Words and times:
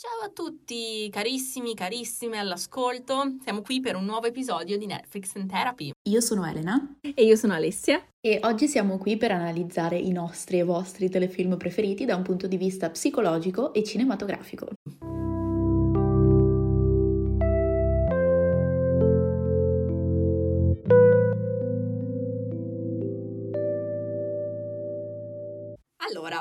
Ciao 0.00 0.24
a 0.24 0.30
tutti, 0.32 1.10
carissimi, 1.10 1.74
carissime 1.74 2.38
all'ascolto. 2.38 3.34
Siamo 3.42 3.62
qui 3.62 3.80
per 3.80 3.96
un 3.96 4.04
nuovo 4.04 4.28
episodio 4.28 4.78
di 4.78 4.86
Netflix 4.86 5.34
and 5.34 5.50
Therapy. 5.50 5.90
Io 6.08 6.20
sono 6.20 6.46
Elena. 6.46 6.98
E 7.00 7.24
io 7.24 7.34
sono 7.34 7.54
Alessia. 7.54 8.00
E 8.20 8.38
oggi 8.44 8.68
siamo 8.68 8.96
qui 8.98 9.16
per 9.16 9.32
analizzare 9.32 9.98
i 9.98 10.12
nostri 10.12 10.60
e 10.60 10.62
vostri 10.62 11.10
telefilm 11.10 11.56
preferiti 11.56 12.04
da 12.04 12.14
un 12.14 12.22
punto 12.22 12.46
di 12.46 12.56
vista 12.56 12.88
psicologico 12.90 13.72
e 13.72 13.82
cinematografico. 13.82 14.68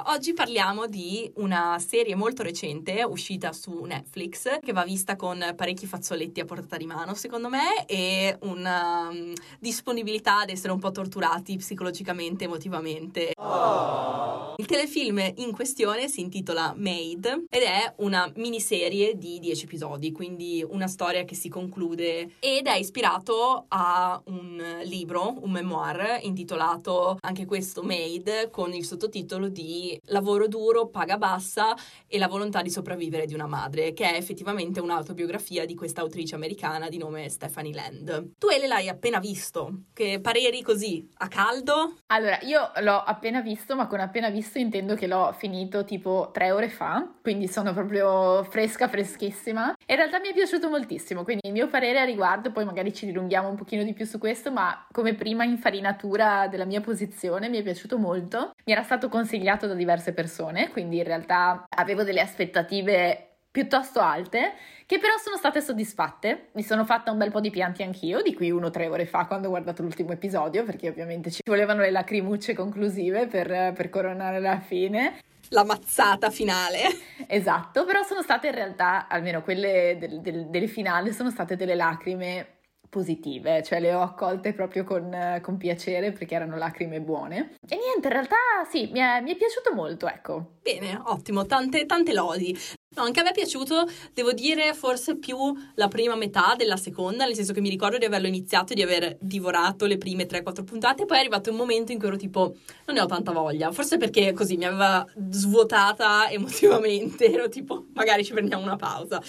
Oggi 0.07 0.33
parliamo 0.33 0.87
di 0.87 1.29
una 1.35 1.77
serie 1.79 2.15
molto 2.15 2.43
recente 2.43 3.03
uscita 3.03 3.51
su 3.51 3.83
Netflix 3.83 4.59
che 4.61 4.71
va 4.71 4.83
vista 4.83 5.15
con 5.15 5.53
parecchi 5.55 5.85
fazzoletti 5.85 6.39
a 6.39 6.45
portata 6.45 6.77
di 6.77 6.85
mano, 6.85 7.13
secondo 7.13 7.49
me, 7.49 7.85
e 7.85 8.37
una 8.41 9.09
um, 9.09 9.33
disponibilità 9.59 10.41
ad 10.41 10.49
essere 10.49 10.71
un 10.71 10.79
po' 10.79 10.91
torturati 10.91 11.57
psicologicamente, 11.57 12.45
emotivamente. 12.45 13.33
Oh. 13.37 14.55
Il 14.57 14.65
telefilm 14.65 15.33
in 15.35 15.51
questione 15.51 16.07
si 16.07 16.21
intitola 16.21 16.73
Made 16.75 17.45
ed 17.49 17.61
è 17.61 17.93
una 17.97 18.31
miniserie 18.35 19.17
di 19.17 19.39
10 19.39 19.65
episodi, 19.65 20.11
quindi 20.11 20.65
una 20.67 20.87
storia 20.87 21.25
che 21.25 21.35
si 21.35 21.49
conclude 21.49 22.31
ed 22.39 22.65
è 22.65 22.75
ispirato 22.75 23.65
a 23.67 24.19
un 24.25 24.81
libro, 24.83 25.35
un 25.41 25.51
memoir 25.51 26.19
intitolato 26.23 27.17
anche 27.21 27.45
questo 27.45 27.83
Made 27.83 28.49
con 28.49 28.73
il 28.73 28.85
sottotitolo 28.85 29.47
di 29.49 29.96
lavoro 30.05 30.47
duro, 30.47 30.87
paga 30.87 31.17
bassa 31.17 31.75
e 32.07 32.17
la 32.17 32.27
volontà 32.27 32.61
di 32.61 32.69
sopravvivere 32.69 33.25
di 33.25 33.33
una 33.33 33.47
madre, 33.47 33.93
che 33.93 34.11
è 34.11 34.15
effettivamente 34.15 34.79
un'autobiografia 34.79 35.65
di 35.65 35.75
questa 35.75 36.01
autrice 36.01 36.35
americana 36.35 36.89
di 36.89 36.97
nome 36.97 37.29
Stephanie 37.29 37.73
Land. 37.73 38.33
Tu 38.37 38.47
Ele 38.49 38.67
l'hai 38.67 38.89
appena 38.89 39.19
visto, 39.19 39.83
che 39.93 40.19
pareri 40.21 40.61
così 40.61 41.07
a 41.17 41.27
caldo? 41.27 41.95
Allora, 42.07 42.39
io 42.41 42.71
l'ho 42.81 42.97
appena 42.97 43.41
visto, 43.41 43.75
ma 43.75 43.87
con 43.87 43.99
appena 43.99 44.29
visto 44.29 44.57
intendo 44.57 44.95
che 44.95 45.07
l'ho 45.07 45.33
finito 45.37 45.83
tipo 45.83 46.29
tre 46.33 46.51
ore 46.51 46.69
fa, 46.69 47.07
quindi 47.21 47.47
sono 47.47 47.73
proprio 47.73 48.43
fresca, 48.43 48.87
freschissima. 48.87 49.75
In 49.85 49.95
realtà 49.95 50.19
mi 50.19 50.29
è 50.29 50.33
piaciuto 50.33 50.69
moltissimo, 50.69 51.23
quindi 51.23 51.47
il 51.47 51.53
mio 51.53 51.67
parere 51.67 51.99
a 51.99 52.05
riguardo, 52.05 52.51
poi 52.51 52.65
magari 52.65 52.93
ci 52.93 53.05
dilunghiamo 53.05 53.49
un 53.49 53.55
pochino 53.55 53.83
di 53.83 53.93
più 53.93 54.05
su 54.05 54.17
questo, 54.17 54.51
ma 54.51 54.85
come 54.91 55.15
prima 55.15 55.43
infarinatura 55.43 56.47
della 56.47 56.65
mia 56.65 56.81
posizione 56.81 57.49
mi 57.49 57.57
è 57.57 57.63
piaciuto 57.63 57.97
molto. 57.97 58.53
Mi 58.65 58.73
era 58.73 58.83
stato 58.83 59.09
consigliato 59.09 59.67
da 59.67 59.73
diverse 59.77 60.11
persone, 60.13 60.69
quindi 60.69 60.97
in 60.97 61.03
realtà 61.03 61.63
avevo 61.69 62.03
delle 62.03 62.19
aspettative 62.19 63.27
piuttosto 63.49 63.99
alte, 63.99 64.53
che 64.85 64.99
però 64.99 65.13
sono 65.17 65.35
state 65.35 65.61
soddisfatte. 65.61 66.49
Mi 66.53 66.61
sono 66.61 66.85
fatta 66.85 67.11
un 67.11 67.17
bel 67.17 67.31
po' 67.31 67.39
di 67.39 67.49
pianti 67.49 67.81
anch'io, 67.81 68.21
di 68.21 68.35
cui 68.35 68.51
uno 68.51 68.67
o 68.67 68.69
tre 68.69 68.87
ore 68.87 69.07
fa 69.07 69.25
quando 69.25 69.47
ho 69.47 69.49
guardato 69.49 69.81
l'ultimo 69.81 70.11
episodio, 70.11 70.63
perché 70.63 70.89
ovviamente 70.89 71.31
ci 71.31 71.41
volevano 71.43 71.81
le 71.81 71.89
lacrimucce 71.89 72.53
conclusive 72.53 73.25
per, 73.25 73.73
per 73.73 73.89
coronare 73.89 74.39
la 74.39 74.59
fine. 74.59 75.19
La 75.49 75.63
mazzata 75.63 76.29
finale. 76.29 76.81
Esatto, 77.29 77.83
però 77.83 78.03
sono 78.03 78.21
state 78.21 78.47
in 78.47 78.53
realtà, 78.53 79.07
almeno 79.09 79.41
quelle 79.41 79.97
del, 79.99 80.21
del, 80.21 80.47
del 80.47 80.69
finale, 80.69 81.11
sono 81.11 81.29
state 81.29 81.57
delle 81.57 81.75
lacrime 81.75 82.56
positive, 82.89 83.63
cioè 83.63 83.79
le 83.79 83.93
ho 83.93 84.01
accolte 84.01 84.53
proprio 84.53 84.83
con, 84.83 85.39
con, 85.41 85.57
piacere 85.57 86.11
perché 86.11 86.35
erano 86.35 86.57
lacrime 86.57 87.01
buone. 87.01 87.55
E 87.67 87.75
niente, 87.75 88.07
in 88.07 88.13
realtà 88.13 88.35
sì, 88.69 88.89
mi 88.91 88.99
è, 88.99 89.21
mi 89.21 89.33
è 89.33 89.35
piaciuto 89.35 89.73
molto, 89.73 90.07
ecco. 90.07 90.57
Bene, 90.61 90.99
ottimo, 91.05 91.45
tante, 91.45 91.85
tante 91.85 92.13
lodi. 92.13 92.57
No, 92.97 93.03
anche 93.03 93.19
a 93.19 93.23
me 93.23 93.29
è 93.29 93.33
piaciuto, 93.33 93.87
devo 94.11 94.31
dire, 94.31 94.73
forse 94.73 95.17
più 95.17 95.37
la 95.75 95.87
prima 95.87 96.15
metà 96.15 96.55
della 96.57 96.77
seconda, 96.77 97.25
nel 97.25 97.35
senso 97.35 97.53
che 97.53 97.61
mi 97.61 97.69
ricordo 97.69 97.99
di 97.99 98.05
averlo 98.05 98.25
iniziato 98.25 98.73
e 98.73 98.75
di 98.75 98.81
aver 98.81 99.17
divorato 99.19 99.85
le 99.85 99.99
prime 99.99 100.25
3-4 100.25 100.63
puntate, 100.63 101.05
poi 101.05 101.17
è 101.17 101.19
arrivato 101.19 101.51
un 101.51 101.57
momento 101.57 101.91
in 101.91 101.99
cui 101.99 102.07
ero 102.07 102.17
tipo, 102.17 102.55
non 102.85 102.95
ne 102.95 103.01
ho 103.01 103.05
tanta 103.05 103.31
voglia, 103.31 103.71
forse 103.71 103.97
perché 103.97 104.33
così 104.33 104.57
mi 104.57 104.65
aveva 104.65 105.05
svuotata 105.29 106.27
emotivamente, 106.33 107.31
ero 107.31 107.49
tipo, 107.49 107.85
magari 107.93 108.25
ci 108.25 108.33
prendiamo 108.33 108.63
una 108.63 108.77
pausa. 108.77 109.21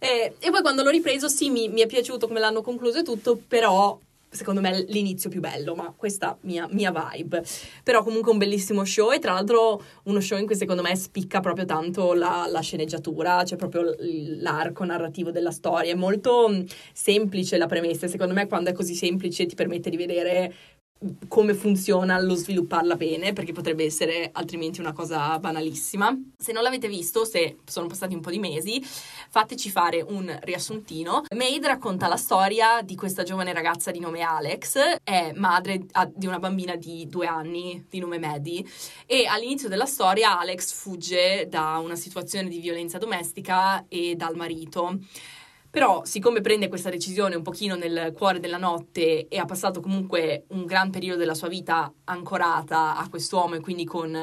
E, 0.00 0.34
e 0.40 0.50
poi 0.50 0.60
quando 0.60 0.82
l'ho 0.82 0.90
ripreso, 0.90 1.28
sì, 1.28 1.48
mi, 1.48 1.68
mi 1.68 1.80
è 1.80 1.86
piaciuto 1.86 2.26
come 2.26 2.40
l'hanno 2.40 2.60
concluso 2.60 2.98
e 2.98 3.02
tutto, 3.04 3.40
però 3.46 3.96
secondo 4.32 4.60
me 4.60 4.84
l'inizio 4.88 5.28
più 5.28 5.40
bello, 5.40 5.74
ma 5.74 5.92
questa 5.94 6.36
mia, 6.42 6.66
mia 6.70 6.90
vibe. 6.90 7.44
Però 7.82 8.02
comunque 8.02 8.32
un 8.32 8.38
bellissimo 8.38 8.84
show 8.84 9.12
e 9.12 9.18
tra 9.18 9.34
l'altro 9.34 9.80
uno 10.04 10.20
show 10.20 10.38
in 10.38 10.46
cui 10.46 10.56
secondo 10.56 10.82
me 10.82 10.96
spicca 10.96 11.40
proprio 11.40 11.66
tanto 11.66 12.14
la, 12.14 12.46
la 12.48 12.60
sceneggiatura, 12.60 13.44
cioè 13.44 13.58
proprio 13.58 13.94
l'arco 13.98 14.84
narrativo 14.84 15.30
della 15.30 15.50
storia. 15.50 15.92
È 15.92 15.96
molto 15.96 16.64
semplice 16.92 17.58
la 17.58 17.66
premessa, 17.66 18.08
secondo 18.08 18.32
me 18.32 18.48
quando 18.48 18.70
è 18.70 18.72
così 18.72 18.94
semplice 18.94 19.46
ti 19.46 19.54
permette 19.54 19.90
di 19.90 19.96
vedere 19.96 20.54
come 21.28 21.54
funziona 21.54 22.20
lo 22.20 22.34
svilupparla 22.34 22.96
bene, 22.96 23.32
perché 23.32 23.52
potrebbe 23.52 23.84
essere 23.84 24.30
altrimenti 24.32 24.80
una 24.80 24.92
cosa 24.92 25.38
banalissima. 25.38 26.16
Se 26.36 26.52
non 26.52 26.62
l'avete 26.62 26.88
visto, 26.88 27.24
se 27.24 27.58
sono 27.64 27.86
passati 27.86 28.14
un 28.14 28.20
po' 28.20 28.30
di 28.30 28.38
mesi, 28.38 28.82
fateci 28.82 29.70
fare 29.70 30.00
un 30.00 30.38
riassuntino. 30.42 31.22
Maid 31.34 31.64
racconta 31.64 32.08
la 32.08 32.16
storia 32.16 32.82
di 32.82 32.94
questa 32.94 33.22
giovane 33.22 33.52
ragazza 33.52 33.90
di 33.90 34.00
nome 34.00 34.20
Alex, 34.20 34.78
è 35.02 35.32
madre 35.34 35.86
di 36.14 36.26
una 36.26 36.38
bambina 36.38 36.76
di 36.76 37.06
due 37.08 37.26
anni 37.26 37.86
di 37.88 37.98
nome 37.98 38.18
Maddie 38.18 38.64
e 39.06 39.26
all'inizio 39.26 39.68
della 39.68 39.86
storia 39.86 40.38
Alex 40.38 40.72
fugge 40.72 41.46
da 41.48 41.78
una 41.82 41.96
situazione 41.96 42.48
di 42.48 42.58
violenza 42.58 42.98
domestica 42.98 43.84
e 43.88 44.14
dal 44.16 44.36
marito. 44.36 44.98
Però, 45.72 46.04
siccome 46.04 46.42
prende 46.42 46.68
questa 46.68 46.90
decisione 46.90 47.34
un 47.34 47.40
pochino 47.40 47.76
nel 47.76 48.12
cuore 48.12 48.40
della 48.40 48.58
notte 48.58 49.26
e 49.26 49.38
ha 49.38 49.46
passato 49.46 49.80
comunque 49.80 50.44
un 50.48 50.66
gran 50.66 50.90
periodo 50.90 51.18
della 51.18 51.32
sua 51.32 51.48
vita 51.48 51.90
ancorata 52.04 52.94
a 52.98 53.08
quest'uomo 53.08 53.54
e 53.54 53.60
quindi 53.60 53.86
con 53.86 54.14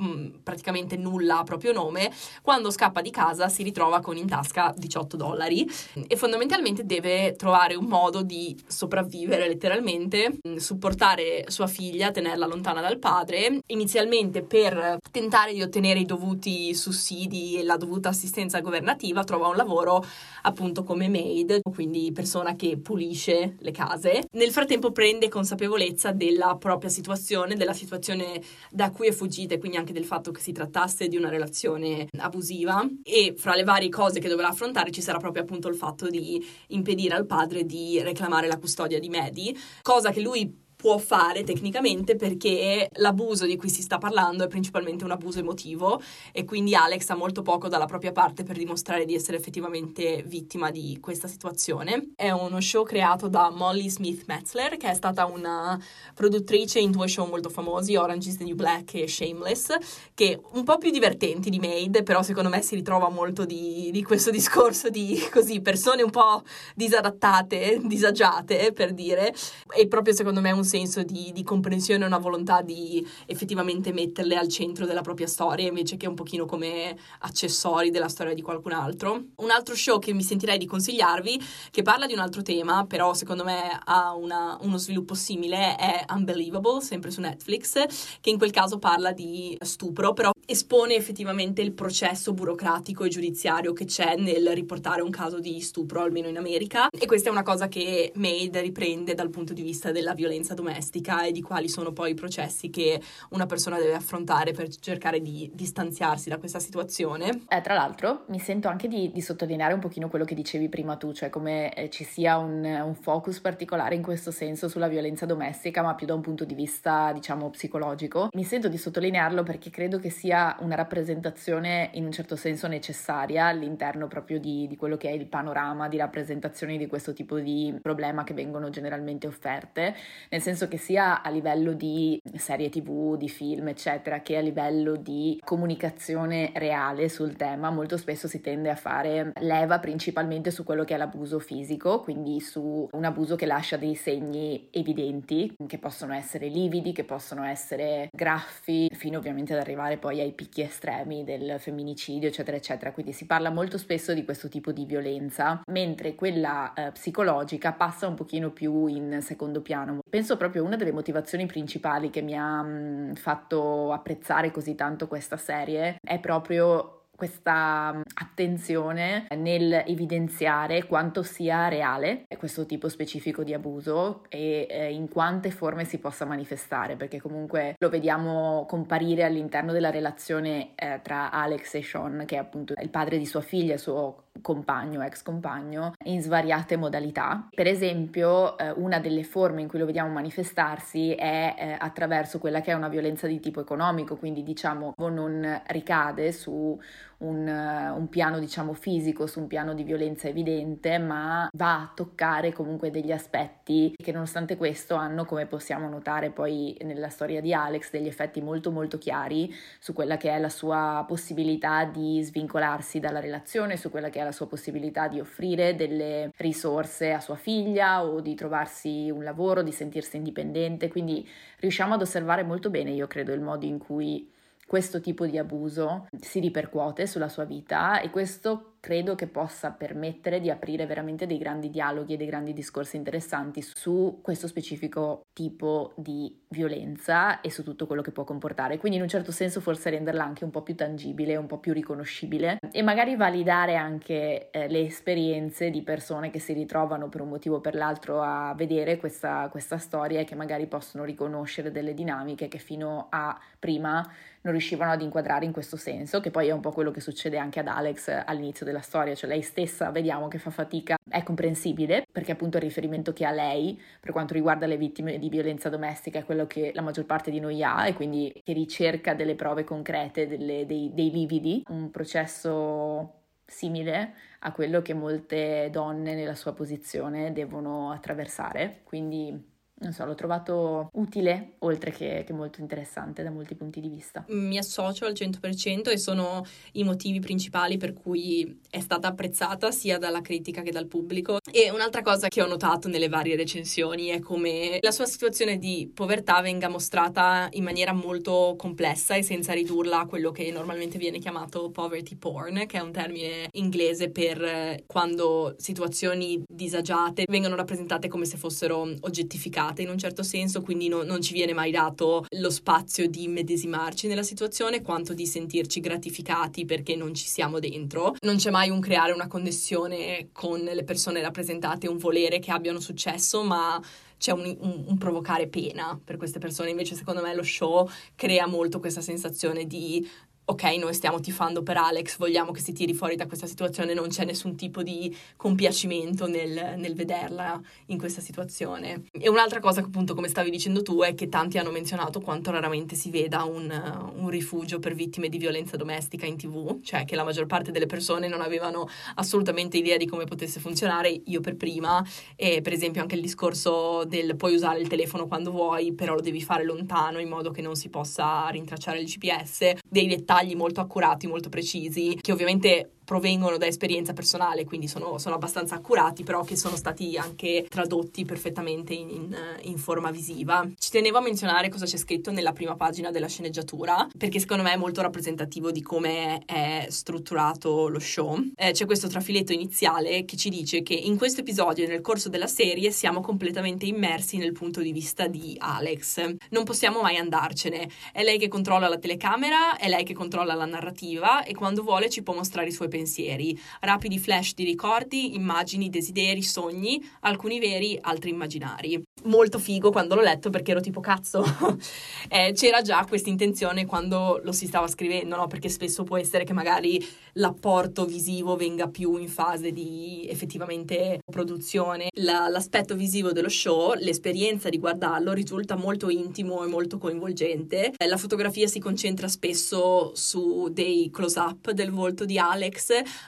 Mm, 0.00 0.38
praticamente 0.42 0.96
nulla 0.96 1.40
a 1.40 1.42
proprio 1.44 1.72
nome, 1.72 2.10
quando 2.40 2.70
scappa 2.70 3.02
di 3.02 3.10
casa 3.10 3.48
si 3.48 3.62
ritrova 3.62 4.00
con 4.00 4.16
in 4.16 4.26
tasca 4.26 4.72
18 4.74 5.18
dollari 5.18 5.68
e 6.06 6.16
fondamentalmente 6.16 6.86
deve 6.86 7.36
trovare 7.36 7.74
un 7.74 7.84
modo 7.84 8.22
di 8.22 8.56
sopravvivere 8.66 9.46
letteralmente, 9.46 10.38
mm, 10.48 10.56
supportare 10.56 11.44
sua 11.48 11.66
figlia, 11.66 12.10
tenerla 12.10 12.46
lontana 12.46 12.80
dal 12.80 12.98
padre, 12.98 13.60
inizialmente 13.66 14.42
per 14.42 14.96
tentare 15.10 15.52
di 15.52 15.60
ottenere 15.60 16.00
i 16.00 16.06
dovuti 16.06 16.74
sussidi 16.74 17.58
e 17.58 17.62
la 17.62 17.76
dovuta 17.76 18.08
assistenza 18.08 18.60
governativa 18.60 19.24
trova 19.24 19.48
un 19.48 19.56
lavoro 19.56 20.02
appunto 20.42 20.84
come 20.84 21.08
maid, 21.08 21.60
quindi 21.70 22.12
persona 22.12 22.56
che 22.56 22.78
pulisce 22.78 23.56
le 23.58 23.70
case. 23.72 24.24
Nel 24.32 24.52
frattempo 24.52 24.90
prende 24.90 25.28
consapevolezza 25.28 26.12
della 26.12 26.56
propria 26.56 26.90
situazione, 26.90 27.56
della 27.56 27.74
situazione 27.74 28.42
da 28.70 28.90
cui 28.90 29.08
è 29.08 29.12
fuggita 29.12 29.54
e 29.54 29.58
quindi 29.58 29.76
anche 29.82 29.92
del 29.92 30.04
fatto 30.04 30.30
che 30.30 30.40
si 30.40 30.52
trattasse 30.52 31.08
di 31.08 31.16
una 31.16 31.28
relazione 31.28 32.08
abusiva 32.18 32.88
e 33.02 33.34
fra 33.36 33.54
le 33.54 33.64
varie 33.64 33.88
cose 33.88 34.20
che 34.20 34.28
dovrà 34.28 34.48
affrontare 34.48 34.90
ci 34.90 35.02
sarà 35.02 35.18
proprio 35.18 35.42
appunto 35.42 35.68
il 35.68 35.74
fatto 35.74 36.08
di 36.08 36.42
impedire 36.68 37.14
al 37.14 37.26
padre 37.26 37.64
di 37.64 38.00
reclamare 38.00 38.46
la 38.46 38.58
custodia 38.58 38.98
di 38.98 39.08
Maddie, 39.08 39.54
cosa 39.82 40.10
che 40.10 40.20
lui 40.20 40.61
può 40.82 40.98
fare 40.98 41.44
tecnicamente 41.44 42.16
perché 42.16 42.88
l'abuso 42.94 43.46
di 43.46 43.56
cui 43.56 43.68
si 43.68 43.82
sta 43.82 43.98
parlando 43.98 44.42
è 44.42 44.48
principalmente 44.48 45.04
un 45.04 45.12
abuso 45.12 45.38
emotivo 45.38 46.02
e 46.32 46.44
quindi 46.44 46.74
Alex 46.74 47.08
ha 47.10 47.14
molto 47.14 47.42
poco 47.42 47.68
dalla 47.68 47.86
propria 47.86 48.10
parte 48.10 48.42
per 48.42 48.56
dimostrare 48.56 49.04
di 49.04 49.14
essere 49.14 49.36
effettivamente 49.36 50.24
vittima 50.26 50.72
di 50.72 50.98
questa 51.00 51.28
situazione. 51.28 52.10
È 52.16 52.32
uno 52.32 52.60
show 52.60 52.82
creato 52.82 53.28
da 53.28 53.48
Molly 53.50 53.88
Smith 53.88 54.24
Metzler 54.26 54.76
che 54.76 54.90
è 54.90 54.94
stata 54.94 55.24
una 55.24 55.80
produttrice 56.14 56.80
in 56.80 56.90
due 56.90 57.06
show 57.06 57.28
molto 57.28 57.48
famosi, 57.48 57.94
Orange 57.94 58.30
is 58.30 58.38
the 58.38 58.44
New 58.44 58.56
Black 58.56 58.94
e 58.94 59.06
Shameless, 59.06 59.76
che 60.14 60.40
un 60.54 60.64
po' 60.64 60.78
più 60.78 60.90
divertenti 60.90 61.48
di 61.48 61.60
Made, 61.60 62.02
però 62.02 62.24
secondo 62.24 62.48
me 62.48 62.60
si 62.60 62.74
ritrova 62.74 63.08
molto 63.08 63.44
di, 63.44 63.90
di 63.92 64.02
questo 64.02 64.32
discorso 64.34 64.90
di 64.90 65.28
così 65.30 65.60
persone 65.60 66.02
un 66.02 66.10
po' 66.10 66.42
disadattate, 66.74 67.80
disagiate 67.84 68.72
per 68.72 68.92
dire, 68.92 69.32
e 69.76 69.86
proprio 69.86 70.12
secondo 70.12 70.40
me 70.40 70.50
un 70.50 70.70
senso 70.72 71.02
di, 71.02 71.32
di 71.34 71.42
comprensione 71.42 72.06
una 72.06 72.16
volontà 72.16 72.62
di 72.62 73.06
effettivamente 73.26 73.92
metterle 73.92 74.36
al 74.36 74.48
centro 74.48 74.86
della 74.86 75.02
propria 75.02 75.26
storia 75.26 75.68
invece 75.68 75.98
che 75.98 76.08
un 76.08 76.14
pochino 76.14 76.46
come 76.46 76.96
accessori 77.20 77.90
della 77.90 78.08
storia 78.08 78.32
di 78.32 78.40
qualcun 78.40 78.72
altro. 78.72 79.22
Un 79.36 79.50
altro 79.50 79.74
show 79.74 79.98
che 79.98 80.14
mi 80.14 80.22
sentirei 80.22 80.56
di 80.56 80.64
consigliarvi, 80.64 81.40
che 81.70 81.82
parla 81.82 82.06
di 82.06 82.14
un 82.14 82.20
altro 82.20 82.40
tema, 82.40 82.86
però 82.86 83.12
secondo 83.12 83.44
me 83.44 83.78
ha 83.84 84.14
una, 84.14 84.56
uno 84.62 84.78
sviluppo 84.78 85.12
simile, 85.12 85.76
è 85.76 86.06
Unbelievable, 86.08 86.80
sempre 86.80 87.10
su 87.10 87.20
Netflix, 87.20 87.72
che 88.20 88.30
in 88.30 88.38
quel 88.38 88.50
caso 88.50 88.78
parla 88.78 89.12
di 89.12 89.56
stupro, 89.60 90.14
però 90.14 90.30
espone 90.46 90.94
effettivamente 90.94 91.60
il 91.60 91.72
processo 91.72 92.32
burocratico 92.32 93.04
e 93.04 93.08
giudiziario 93.10 93.74
che 93.74 93.84
c'è 93.84 94.16
nel 94.16 94.48
riportare 94.54 95.02
un 95.02 95.10
caso 95.10 95.38
di 95.38 95.60
stupro, 95.60 96.00
almeno 96.00 96.28
in 96.28 96.38
America. 96.38 96.88
E 96.88 97.04
questa 97.06 97.28
è 97.28 97.32
una 97.32 97.42
cosa 97.42 97.68
che 97.68 98.12
Made 98.14 98.60
riprende 98.60 99.14
dal 99.14 99.28
punto 99.28 99.52
di 99.52 99.62
vista 99.62 99.92
della 99.92 100.14
violenza 100.14 100.54
domestica 100.54 100.61
domestica 100.62 101.24
e 101.24 101.32
di 101.32 101.42
quali 101.42 101.68
sono 101.68 101.92
poi 101.92 102.12
i 102.12 102.14
processi 102.14 102.70
che 102.70 103.00
una 103.30 103.46
persona 103.46 103.78
deve 103.78 103.94
affrontare 103.94 104.52
per 104.52 104.68
cercare 104.68 105.20
di 105.20 105.50
distanziarsi 105.52 106.28
da 106.28 106.38
questa 106.38 106.60
situazione. 106.60 107.42
Eh, 107.48 107.60
tra 107.60 107.74
l'altro 107.74 108.24
mi 108.28 108.38
sento 108.38 108.68
anche 108.68 108.86
di, 108.86 109.10
di, 109.12 109.20
sottolineare 109.20 109.74
un 109.74 109.80
pochino 109.80 110.08
quello 110.08 110.24
che 110.24 110.34
dicevi 110.34 110.68
prima 110.68 110.96
tu, 110.96 111.12
cioè 111.12 111.30
come 111.30 111.74
eh, 111.74 111.90
ci 111.90 112.04
sia 112.04 112.38
un, 112.38 112.64
un, 112.64 112.94
focus 112.94 113.40
particolare 113.40 113.96
in 113.96 114.02
questo 114.02 114.30
senso 114.30 114.68
sulla 114.68 114.86
violenza 114.86 115.26
domestica, 115.26 115.82
ma 115.82 115.94
più 115.94 116.06
da 116.06 116.14
un 116.14 116.20
punto 116.20 116.44
di 116.44 116.54
vista, 116.54 117.10
diciamo, 117.12 117.50
psicologico. 117.50 118.28
Mi 118.32 118.44
sento 118.44 118.68
di 118.68 118.78
sottolinearlo 118.78 119.42
perché 119.42 119.70
credo 119.70 119.98
che 119.98 120.10
sia 120.10 120.56
una 120.60 120.76
rappresentazione 120.76 121.90
in 121.94 122.04
un 122.04 122.12
certo 122.12 122.36
senso 122.36 122.68
necessaria 122.68 123.46
all'interno 123.46 124.06
proprio 124.06 124.38
di, 124.38 124.66
di 124.68 124.76
quello 124.76 124.96
che 124.96 125.08
è 125.08 125.12
il 125.12 125.26
panorama 125.26 125.88
di 125.88 125.96
rappresentazioni 125.96 126.78
di 126.78 126.86
questo 126.86 127.12
tipo 127.12 127.38
di 127.38 127.76
problema 127.82 128.22
che 128.22 128.34
vengono 128.34 128.70
generalmente 128.70 129.26
offerte, 129.26 129.94
nel 130.28 130.40
senso 130.40 130.51
che 130.68 130.76
sia 130.76 131.22
a 131.22 131.30
livello 131.30 131.72
di 131.72 132.20
serie 132.36 132.68
tv, 132.68 133.16
di 133.16 133.28
film, 133.28 133.68
eccetera, 133.68 134.20
che 134.20 134.36
a 134.36 134.40
livello 134.40 134.96
di 134.96 135.40
comunicazione 135.44 136.52
reale 136.54 137.08
sul 137.08 137.36
tema, 137.36 137.70
molto 137.70 137.96
spesso 137.96 138.28
si 138.28 138.40
tende 138.40 138.70
a 138.70 138.76
fare 138.76 139.32
leva 139.40 139.78
principalmente 139.78 140.50
su 140.50 140.64
quello 140.64 140.84
che 140.84 140.94
è 140.94 140.96
l'abuso 140.96 141.38
fisico, 141.38 142.00
quindi 142.00 142.40
su 142.40 142.88
un 142.90 143.04
abuso 143.04 143.36
che 143.36 143.46
lascia 143.46 143.76
dei 143.76 143.94
segni 143.94 144.68
evidenti, 144.70 145.54
che 145.66 145.78
possono 145.78 146.14
essere 146.14 146.48
lividi, 146.48 146.92
che 146.92 147.04
possono 147.04 147.44
essere 147.44 148.08
graffi, 148.12 148.88
fino 148.92 149.18
ovviamente 149.18 149.52
ad 149.52 149.60
arrivare 149.60 149.96
poi 149.96 150.20
ai 150.20 150.32
picchi 150.32 150.62
estremi 150.62 151.24
del 151.24 151.56
femminicidio, 151.58 152.28
eccetera, 152.28 152.56
eccetera. 152.56 152.92
Quindi 152.92 153.12
si 153.12 153.26
parla 153.26 153.50
molto 153.50 153.78
spesso 153.78 154.14
di 154.14 154.24
questo 154.24 154.48
tipo 154.48 154.72
di 154.72 154.84
violenza, 154.84 155.62
mentre 155.70 156.14
quella 156.14 156.72
eh, 156.74 156.92
psicologica 156.92 157.72
passa 157.72 158.06
un 158.06 158.14
pochino 158.14 158.50
più 158.50 158.86
in 158.86 159.18
secondo 159.22 159.60
piano. 159.60 160.00
Penso 160.08 160.31
proprio 160.36 160.64
una 160.64 160.76
delle 160.76 160.92
motivazioni 160.92 161.46
principali 161.46 162.10
che 162.10 162.22
mi 162.22 162.36
ha 162.36 162.62
mh, 162.62 162.68
mm, 162.68 163.12
fatto 163.14 163.92
apprezzare 163.92 164.50
così 164.50 164.74
tanto 164.74 165.08
questa 165.08 165.36
serie 165.36 165.96
è 166.02 166.18
proprio 166.18 167.02
questa 167.22 167.92
mm, 167.92 168.00
attenzione 168.14 169.26
nel 169.36 169.84
evidenziare 169.86 170.86
quanto 170.86 171.22
sia 171.22 171.68
reale 171.68 172.24
questo 172.36 172.66
tipo 172.66 172.88
specifico 172.88 173.44
di 173.44 173.54
abuso 173.54 174.24
e 174.28 174.66
eh, 174.68 174.92
in 174.92 175.08
quante 175.08 175.52
forme 175.52 175.84
si 175.84 175.98
possa 175.98 176.24
manifestare, 176.24 176.96
perché 176.96 177.20
comunque 177.20 177.76
lo 177.78 177.88
vediamo 177.88 178.66
comparire 178.68 179.22
all'interno 179.22 179.70
della 179.70 179.90
relazione 179.90 180.70
eh, 180.74 180.98
tra 181.04 181.30
Alex 181.30 181.74
e 181.74 181.84
Sean, 181.84 182.24
che 182.26 182.34
è 182.34 182.38
appunto 182.38 182.74
il 182.82 182.90
padre 182.90 183.18
di 183.18 183.26
sua 183.26 183.42
figlia, 183.42 183.76
suo 183.76 184.24
compagno, 184.40 185.02
ex 185.02 185.22
compagno, 185.22 185.94
in 186.04 186.22
svariate 186.22 186.76
modalità. 186.76 187.48
Per 187.54 187.66
esempio, 187.66 188.56
eh, 188.58 188.70
una 188.70 188.98
delle 188.98 189.24
forme 189.24 189.60
in 189.62 189.68
cui 189.68 189.78
lo 189.78 189.86
vediamo 189.86 190.10
manifestarsi 190.10 191.12
è 191.12 191.54
eh, 191.56 191.76
attraverso 191.78 192.38
quella 192.38 192.60
che 192.60 192.72
è 192.72 192.74
una 192.74 192.88
violenza 192.88 193.26
di 193.26 193.40
tipo 193.40 193.60
economico, 193.60 194.16
quindi 194.16 194.42
diciamo 194.42 194.94
non 194.96 195.62
ricade 195.66 196.32
su 196.32 196.78
un, 197.22 197.46
un, 197.46 198.08
piano 198.08 198.38
diciamo 198.38 198.74
fisico, 198.74 199.26
su 199.26 199.40
un 199.40 199.46
piano 199.46 199.74
di 199.74 199.84
violenza 199.84 200.28
evidente, 200.28 200.98
ma 200.98 201.48
va 201.52 201.74
a 201.74 201.92
toccare 201.94 202.52
comunque 202.52 202.90
degli 202.90 203.12
aspetti 203.12 203.94
che 203.96 204.12
nonostante 204.12 204.56
questo 204.56 204.94
hanno, 204.94 205.24
come 205.24 205.46
possiamo 205.46 205.88
notare 205.88 206.30
poi 206.30 206.76
nella 206.82 207.08
storia 207.08 207.40
di 207.40 207.54
Alex, 207.54 207.90
degli 207.90 208.08
effetti 208.08 208.40
molto 208.40 208.70
molto 208.70 208.98
chiari 208.98 209.52
su 209.78 209.92
quella 209.92 210.16
che 210.16 210.30
è 210.30 210.38
la 210.38 210.48
sua 210.48 211.04
possibilità 211.06 211.84
di 211.84 212.20
svincolarsi 212.22 213.00
dalla 213.00 213.20
relazione, 213.20 213.76
su 213.76 213.90
quella 213.90 214.10
che 214.10 214.18
è 214.18 214.21
la 214.24 214.32
sua 214.32 214.46
possibilità 214.46 215.08
di 215.08 215.20
offrire 215.20 215.74
delle 215.74 216.32
risorse 216.36 217.12
a 217.12 217.20
sua 217.20 217.36
figlia 217.36 218.04
o 218.04 218.20
di 218.20 218.34
trovarsi 218.34 219.10
un 219.10 219.22
lavoro, 219.22 219.62
di 219.62 219.72
sentirsi 219.72 220.16
indipendente, 220.16 220.88
quindi 220.88 221.28
riusciamo 221.58 221.94
ad 221.94 222.00
osservare 222.02 222.42
molto 222.42 222.70
bene, 222.70 222.90
io 222.90 223.06
credo, 223.06 223.32
il 223.32 223.40
modo 223.40 223.66
in 223.66 223.78
cui 223.78 224.30
questo 224.66 225.00
tipo 225.00 225.26
di 225.26 225.36
abuso 225.36 226.06
si 226.18 226.40
ripercuote 226.40 227.06
sulla 227.06 227.28
sua 227.28 227.44
vita 227.44 228.00
e 228.00 228.10
questo 228.10 228.71
credo 228.82 229.14
che 229.14 229.28
possa 229.28 229.70
permettere 229.70 230.40
di 230.40 230.50
aprire 230.50 230.86
veramente 230.86 231.24
dei 231.24 231.38
grandi 231.38 231.70
dialoghi 231.70 232.14
e 232.14 232.16
dei 232.16 232.26
grandi 232.26 232.52
discorsi 232.52 232.96
interessanti 232.96 233.62
su 233.62 234.18
questo 234.20 234.48
specifico 234.48 235.22
tipo 235.32 235.92
di 235.94 236.36
violenza 236.48 237.40
e 237.40 237.50
su 237.52 237.62
tutto 237.62 237.86
quello 237.86 238.02
che 238.02 238.10
può 238.10 238.24
comportare. 238.24 238.78
Quindi 238.78 238.98
in 238.98 239.04
un 239.04 239.08
certo 239.08 239.30
senso 239.30 239.60
forse 239.60 239.90
renderla 239.90 240.24
anche 240.24 240.42
un 240.42 240.50
po' 240.50 240.62
più 240.62 240.74
tangibile, 240.74 241.36
un 241.36 241.46
po' 241.46 241.58
più 241.58 241.72
riconoscibile 241.72 242.58
e 242.72 242.82
magari 242.82 243.14
validare 243.14 243.76
anche 243.76 244.50
eh, 244.50 244.66
le 244.66 244.80
esperienze 244.80 245.70
di 245.70 245.82
persone 245.82 246.30
che 246.30 246.40
si 246.40 246.52
ritrovano 246.52 247.08
per 247.08 247.20
un 247.20 247.28
motivo 247.28 247.56
o 247.56 247.60
per 247.60 247.76
l'altro 247.76 248.20
a 248.20 248.52
vedere 248.56 248.96
questa, 248.96 249.46
questa 249.48 249.78
storia 249.78 250.18
e 250.18 250.24
che 250.24 250.34
magari 250.34 250.66
possono 250.66 251.04
riconoscere 251.04 251.70
delle 251.70 251.94
dinamiche 251.94 252.48
che 252.48 252.58
fino 252.58 253.06
a 253.10 253.38
prima 253.60 254.04
non 254.42 254.52
riuscivano 254.52 254.92
ad 254.92 255.02
inquadrare 255.02 255.44
in 255.44 255.52
questo 255.52 255.76
senso, 255.76 256.20
che 256.20 256.30
poi 256.30 256.48
è 256.48 256.52
un 256.52 256.60
po' 256.60 256.70
quello 256.70 256.90
che 256.90 257.00
succede 257.00 257.38
anche 257.38 257.60
ad 257.60 257.68
Alex 257.68 258.22
all'inizio 258.24 258.66
della 258.66 258.80
storia, 258.80 259.14
cioè 259.14 259.28
lei 259.28 259.42
stessa 259.42 259.90
vediamo 259.90 260.28
che 260.28 260.38
fa 260.38 260.50
fatica, 260.50 260.96
è 261.08 261.22
comprensibile 261.22 262.06
perché 262.10 262.32
appunto 262.32 262.56
il 262.56 262.62
riferimento 262.62 263.12
che 263.12 263.24
ha 263.24 263.30
lei 263.30 263.80
per 264.00 264.12
quanto 264.12 264.34
riguarda 264.34 264.66
le 264.66 264.76
vittime 264.76 265.18
di 265.18 265.28
violenza 265.28 265.68
domestica 265.68 266.18
è 266.18 266.24
quello 266.24 266.46
che 266.46 266.72
la 266.74 266.82
maggior 266.82 267.06
parte 267.06 267.30
di 267.30 267.40
noi 267.40 267.62
ha 267.62 267.86
e 267.86 267.94
quindi 267.94 268.32
che 268.42 268.52
ricerca 268.52 269.14
delle 269.14 269.34
prove 269.34 269.64
concrete, 269.64 270.26
delle, 270.26 270.66
dei, 270.66 270.90
dei 270.92 271.10
lividi, 271.10 271.62
un 271.68 271.90
processo 271.90 273.20
simile 273.46 274.14
a 274.40 274.52
quello 274.52 274.82
che 274.82 274.94
molte 274.94 275.68
donne 275.70 276.14
nella 276.14 276.34
sua 276.34 276.52
posizione 276.52 277.32
devono 277.32 277.90
attraversare, 277.92 278.80
quindi 278.84 279.51
non 279.82 279.92
so, 279.92 280.04
l'ho 280.04 280.14
trovato 280.14 280.88
utile, 280.94 281.54
oltre 281.60 281.90
che, 281.90 282.22
che, 282.24 282.32
molto 282.32 282.60
interessante 282.60 283.22
da 283.22 283.30
molti 283.30 283.54
punti 283.54 283.80
di 283.80 283.88
vista. 283.88 284.24
Mi 284.28 284.56
associo 284.56 285.04
al 285.06 285.12
100% 285.12 285.90
e 285.90 285.98
sono 285.98 286.44
i 286.72 286.84
motivi 286.84 287.18
principali 287.20 287.76
per 287.76 287.92
cui 287.92 288.60
è 288.70 288.80
stata 288.80 289.08
apprezzata 289.08 289.70
sia 289.70 289.98
dalla 289.98 290.20
critica 290.20 290.62
che 290.62 290.70
dal 290.70 290.86
pubblico. 290.86 291.38
E 291.50 291.70
un'altra 291.70 292.02
cosa 292.02 292.28
che 292.28 292.42
ho 292.42 292.46
notato 292.46 292.88
nelle 292.88 293.08
varie 293.08 293.36
recensioni 293.36 294.06
è 294.08 294.20
come 294.20 294.78
la 294.80 294.90
sua 294.92 295.06
situazione 295.06 295.58
di 295.58 295.90
povertà 295.92 296.40
venga 296.40 296.68
mostrata 296.68 297.48
in 297.52 297.64
maniera 297.64 297.92
molto 297.92 298.54
complessa 298.56 299.14
e 299.14 299.22
senza 299.22 299.52
ridurla 299.52 300.00
a 300.00 300.06
quello 300.06 300.30
che 300.30 300.50
normalmente 300.50 300.98
viene 300.98 301.18
chiamato 301.18 301.70
poverty 301.70 302.16
porn, 302.16 302.66
che 302.66 302.78
è 302.78 302.80
un 302.80 302.92
termine 302.92 303.48
inglese 303.52 304.10
per 304.10 304.42
eh, 304.42 304.84
quando 304.86 305.54
situazioni 305.58 306.42
disagiate 306.46 307.24
vengono 307.28 307.56
rappresentate 307.56 308.08
come 308.08 308.24
se 308.24 308.36
fossero 308.36 308.88
oggettificate 309.00 309.71
in 309.80 309.88
un 309.88 309.96
certo 309.96 310.22
senso, 310.22 310.60
quindi 310.60 310.88
no, 310.88 311.02
non 311.02 311.22
ci 311.22 311.32
viene 311.32 311.54
mai 311.54 311.70
dato 311.70 312.26
lo 312.28 312.50
spazio 312.50 313.08
di 313.08 313.28
medesimarci 313.28 314.06
nella 314.06 314.22
situazione 314.22 314.82
quanto 314.82 315.14
di 315.14 315.26
sentirci 315.26 315.80
gratificati 315.80 316.66
perché 316.66 316.94
non 316.96 317.14
ci 317.14 317.26
siamo 317.26 317.58
dentro. 317.58 318.16
Non 318.20 318.36
c'è 318.36 318.50
mai 318.50 318.68
un 318.68 318.80
creare 318.80 319.12
una 319.12 319.28
connessione 319.28 320.28
con 320.32 320.60
le 320.60 320.84
persone 320.84 321.22
rappresentate, 321.22 321.88
un 321.88 321.96
volere 321.96 322.38
che 322.40 322.50
abbiano 322.50 322.80
successo, 322.80 323.42
ma 323.42 323.80
c'è 324.18 324.32
un, 324.32 324.56
un, 324.60 324.84
un, 324.86 324.98
provocare 324.98 325.48
pena 325.48 325.98
per 326.02 326.16
queste 326.16 326.38
persone. 326.38 326.70
Invece, 326.70 326.94
secondo 326.94 327.22
me, 327.22 327.34
lo 327.34 327.42
show 327.42 327.88
crea 328.14 328.46
molto 328.46 328.78
questa 328.78 329.00
sensazione 329.00 329.66
di 329.66 330.08
ok, 330.44 330.62
noi 330.76 330.92
stiamo 330.92 331.20
tifando 331.20 331.62
per 331.62 331.76
Alex, 331.76 332.18
vogliamo 332.18 332.50
che 332.50 332.60
si 332.60 332.72
tiri 332.72 332.94
fuori 332.94 333.14
da 333.14 333.26
questa 333.26 333.46
situazione, 333.46 333.94
non 333.94 334.08
c'è 334.08 334.24
nessun 334.24 334.56
tipo 334.56 334.82
di 334.82 335.14
compiacimento 335.36 336.26
nel, 336.26 336.74
nel, 336.76 336.94
vederla 336.94 337.60
in 337.86 337.98
questa 337.98 338.20
situazione. 338.20 339.04
E 339.12 339.28
un'altra 339.28 339.60
cosa 339.60 339.80
appunto, 339.80 340.14
come 340.14 340.28
stavi 340.28 340.50
dicendo 340.50 340.82
tu, 340.82 341.00
è 341.02 341.14
che 341.14 341.28
tanti 341.28 341.58
hanno 341.58 341.70
menzionato 341.70 342.20
quanto 342.20 342.50
raramente 342.50 342.96
si 342.96 343.10
veda 343.10 343.44
un, 343.44 344.12
un 344.16 344.28
rifugio 344.28 344.78
per 344.78 344.94
vittime 344.94 345.28
di 345.28 345.38
violenza 345.38 345.76
domestica 345.76 346.26
in 346.26 346.36
tv, 346.36 346.82
cioè 346.82 347.04
che 347.04 347.14
la 347.14 347.24
maggior 347.24 347.46
parte 347.46 347.70
delle 347.70 347.86
persone 347.86 348.26
non 348.26 348.40
avevano 348.40 348.88
assolutamente 349.14 349.78
idea 349.78 349.96
di 349.96 350.06
come 350.06 350.24
potesse 350.24 350.58
funzionare, 350.58 351.22
io 351.24 351.40
per 351.40 351.56
prima, 351.56 352.04
e 352.34 352.60
per 352.62 352.72
esempio 352.72 353.00
anche 353.00 353.14
il 353.14 353.22
discorso 353.22 354.04
del 354.04 354.36
puoi 354.36 354.54
usare 354.54 354.80
il 354.80 354.88
telefono 354.88 355.28
quando 355.28 355.52
vuoi, 355.52 355.92
però 355.92 356.14
lo 356.14 356.20
devi 356.20 356.42
fare 356.42 356.64
lontano 356.64 357.20
in 357.20 357.28
modo 357.28 357.52
che 357.52 357.62
non 357.62 357.76
si 357.76 357.88
possa 357.88 358.48
rintracciare 358.48 358.98
il 358.98 359.06
GPS, 359.06 359.74
dei 359.88 360.08
dettagli 360.08 360.30
dettagli 360.32 360.54
molto 360.54 360.80
accurati, 360.80 361.26
molto 361.26 361.50
precisi, 361.50 362.16
che 362.20 362.32
ovviamente 362.32 362.92
provengono 363.04 363.56
da 363.56 363.66
esperienza 363.66 364.12
personale, 364.12 364.64
quindi 364.64 364.88
sono, 364.88 365.18
sono, 365.18 365.34
abbastanza 365.34 365.74
accurati, 365.74 366.22
però 366.22 366.42
che 366.44 366.56
sono 366.56 366.76
stati 366.76 367.16
anche 367.16 367.66
tradotti 367.68 368.24
perfettamente 368.24 368.92
in, 368.94 369.10
in, 369.10 369.36
in, 369.62 369.78
forma 369.78 370.10
visiva. 370.10 370.68
Ci 370.78 370.90
tenevo 370.90 371.18
a 371.18 371.20
menzionare 371.20 371.68
cosa 371.68 371.84
c'è 371.84 371.96
scritto 371.96 372.30
nella 372.30 372.52
prima 372.52 372.76
pagina 372.76 373.10
della 373.10 373.28
sceneggiatura, 373.28 374.08
perché 374.16 374.38
secondo 374.38 374.62
me 374.62 374.72
è 374.72 374.76
molto 374.76 375.02
rappresentativo 375.02 375.70
di 375.70 375.82
come 375.82 376.42
è 376.44 376.86
strutturato 376.88 377.88
lo 377.88 377.98
show. 377.98 378.38
Eh, 378.54 378.72
c'è 378.72 378.86
questo 378.86 379.08
trafiletto 379.08 379.52
iniziale 379.52 380.24
che 380.24 380.36
ci 380.36 380.48
dice 380.48 380.82
che 380.82 380.94
in 380.94 381.16
questo 381.16 381.40
episodio 381.40 381.84
e 381.84 381.88
nel 381.88 382.00
corso 382.00 382.28
della 382.28 382.46
serie 382.46 382.90
siamo 382.90 383.20
completamente 383.20 383.86
immersi 383.86 384.36
nel 384.36 384.52
punto 384.52 384.80
di 384.80 384.92
vista 384.92 385.26
di 385.26 385.56
Alex. 385.58 386.36
Non 386.50 386.64
possiamo 386.64 387.00
mai 387.02 387.16
andarcene. 387.16 387.88
È 388.12 388.22
lei 388.22 388.38
che 388.38 388.48
controlla 388.48 388.88
la 388.88 388.98
telecamera, 388.98 389.76
è 389.76 389.88
lei 389.88 390.04
che 390.04 390.14
controlla 390.14 390.54
la 390.54 390.66
narrativa 390.66 391.42
e 391.42 391.54
quando 391.54 391.82
vuole 391.82 392.08
ci 392.08 392.22
può 392.22 392.34
mostrare 392.34 392.68
i 392.68 392.72
suoi 392.72 392.88
pensieri, 392.92 393.58
rapidi 393.80 394.18
flash 394.18 394.54
di 394.54 394.64
ricordi, 394.64 395.34
immagini, 395.34 395.88
desideri, 395.88 396.42
sogni, 396.42 397.02
alcuni 397.20 397.58
veri, 397.58 397.98
altri 398.00 398.30
immaginari. 398.30 399.02
molto 399.24 399.58
figo 399.58 399.90
quando 399.90 400.14
l'ho 400.14 400.20
letto 400.20 400.50
perché 400.50 400.72
ero 400.72 400.80
tipo 400.80 401.00
cazzo. 401.00 401.44
eh, 402.28 402.52
c'era 402.54 402.82
già 402.82 403.04
questa 403.08 403.30
intenzione 403.30 403.86
quando 403.86 404.40
lo 404.42 404.52
si 404.52 404.66
stava 404.66 404.88
scrivendo, 404.88 405.36
no? 405.36 405.46
Perché 405.46 405.68
spesso 405.68 406.02
può 406.02 406.16
essere 406.16 406.44
che 406.44 406.52
magari 406.52 407.04
l'apporto 407.34 408.04
visivo 408.04 408.56
venga 408.56 408.88
più 408.88 409.16
in 409.16 409.28
fase 409.28 409.72
di 409.72 410.26
effettivamente 410.28 411.20
produzione. 411.24 412.08
La, 412.16 412.48
l'aspetto 412.48 412.94
visivo 412.94 413.32
dello 413.32 413.48
show, 413.48 413.94
l'esperienza 413.94 414.68
di 414.68 414.78
guardarlo 414.78 415.32
risulta 415.32 415.76
molto 415.76 416.10
intimo 416.10 416.62
e 416.64 416.66
molto 416.66 416.98
coinvolgente. 416.98 417.92
Eh, 417.96 418.06
la 418.06 418.16
fotografia 418.16 418.66
si 418.66 418.80
concentra 418.80 419.28
spesso 419.28 420.12
su 420.14 420.68
dei 420.70 421.10
close-up 421.10 421.70
del 421.70 421.90
volto 421.90 422.24
di 422.24 422.38
Alex, 422.38 422.81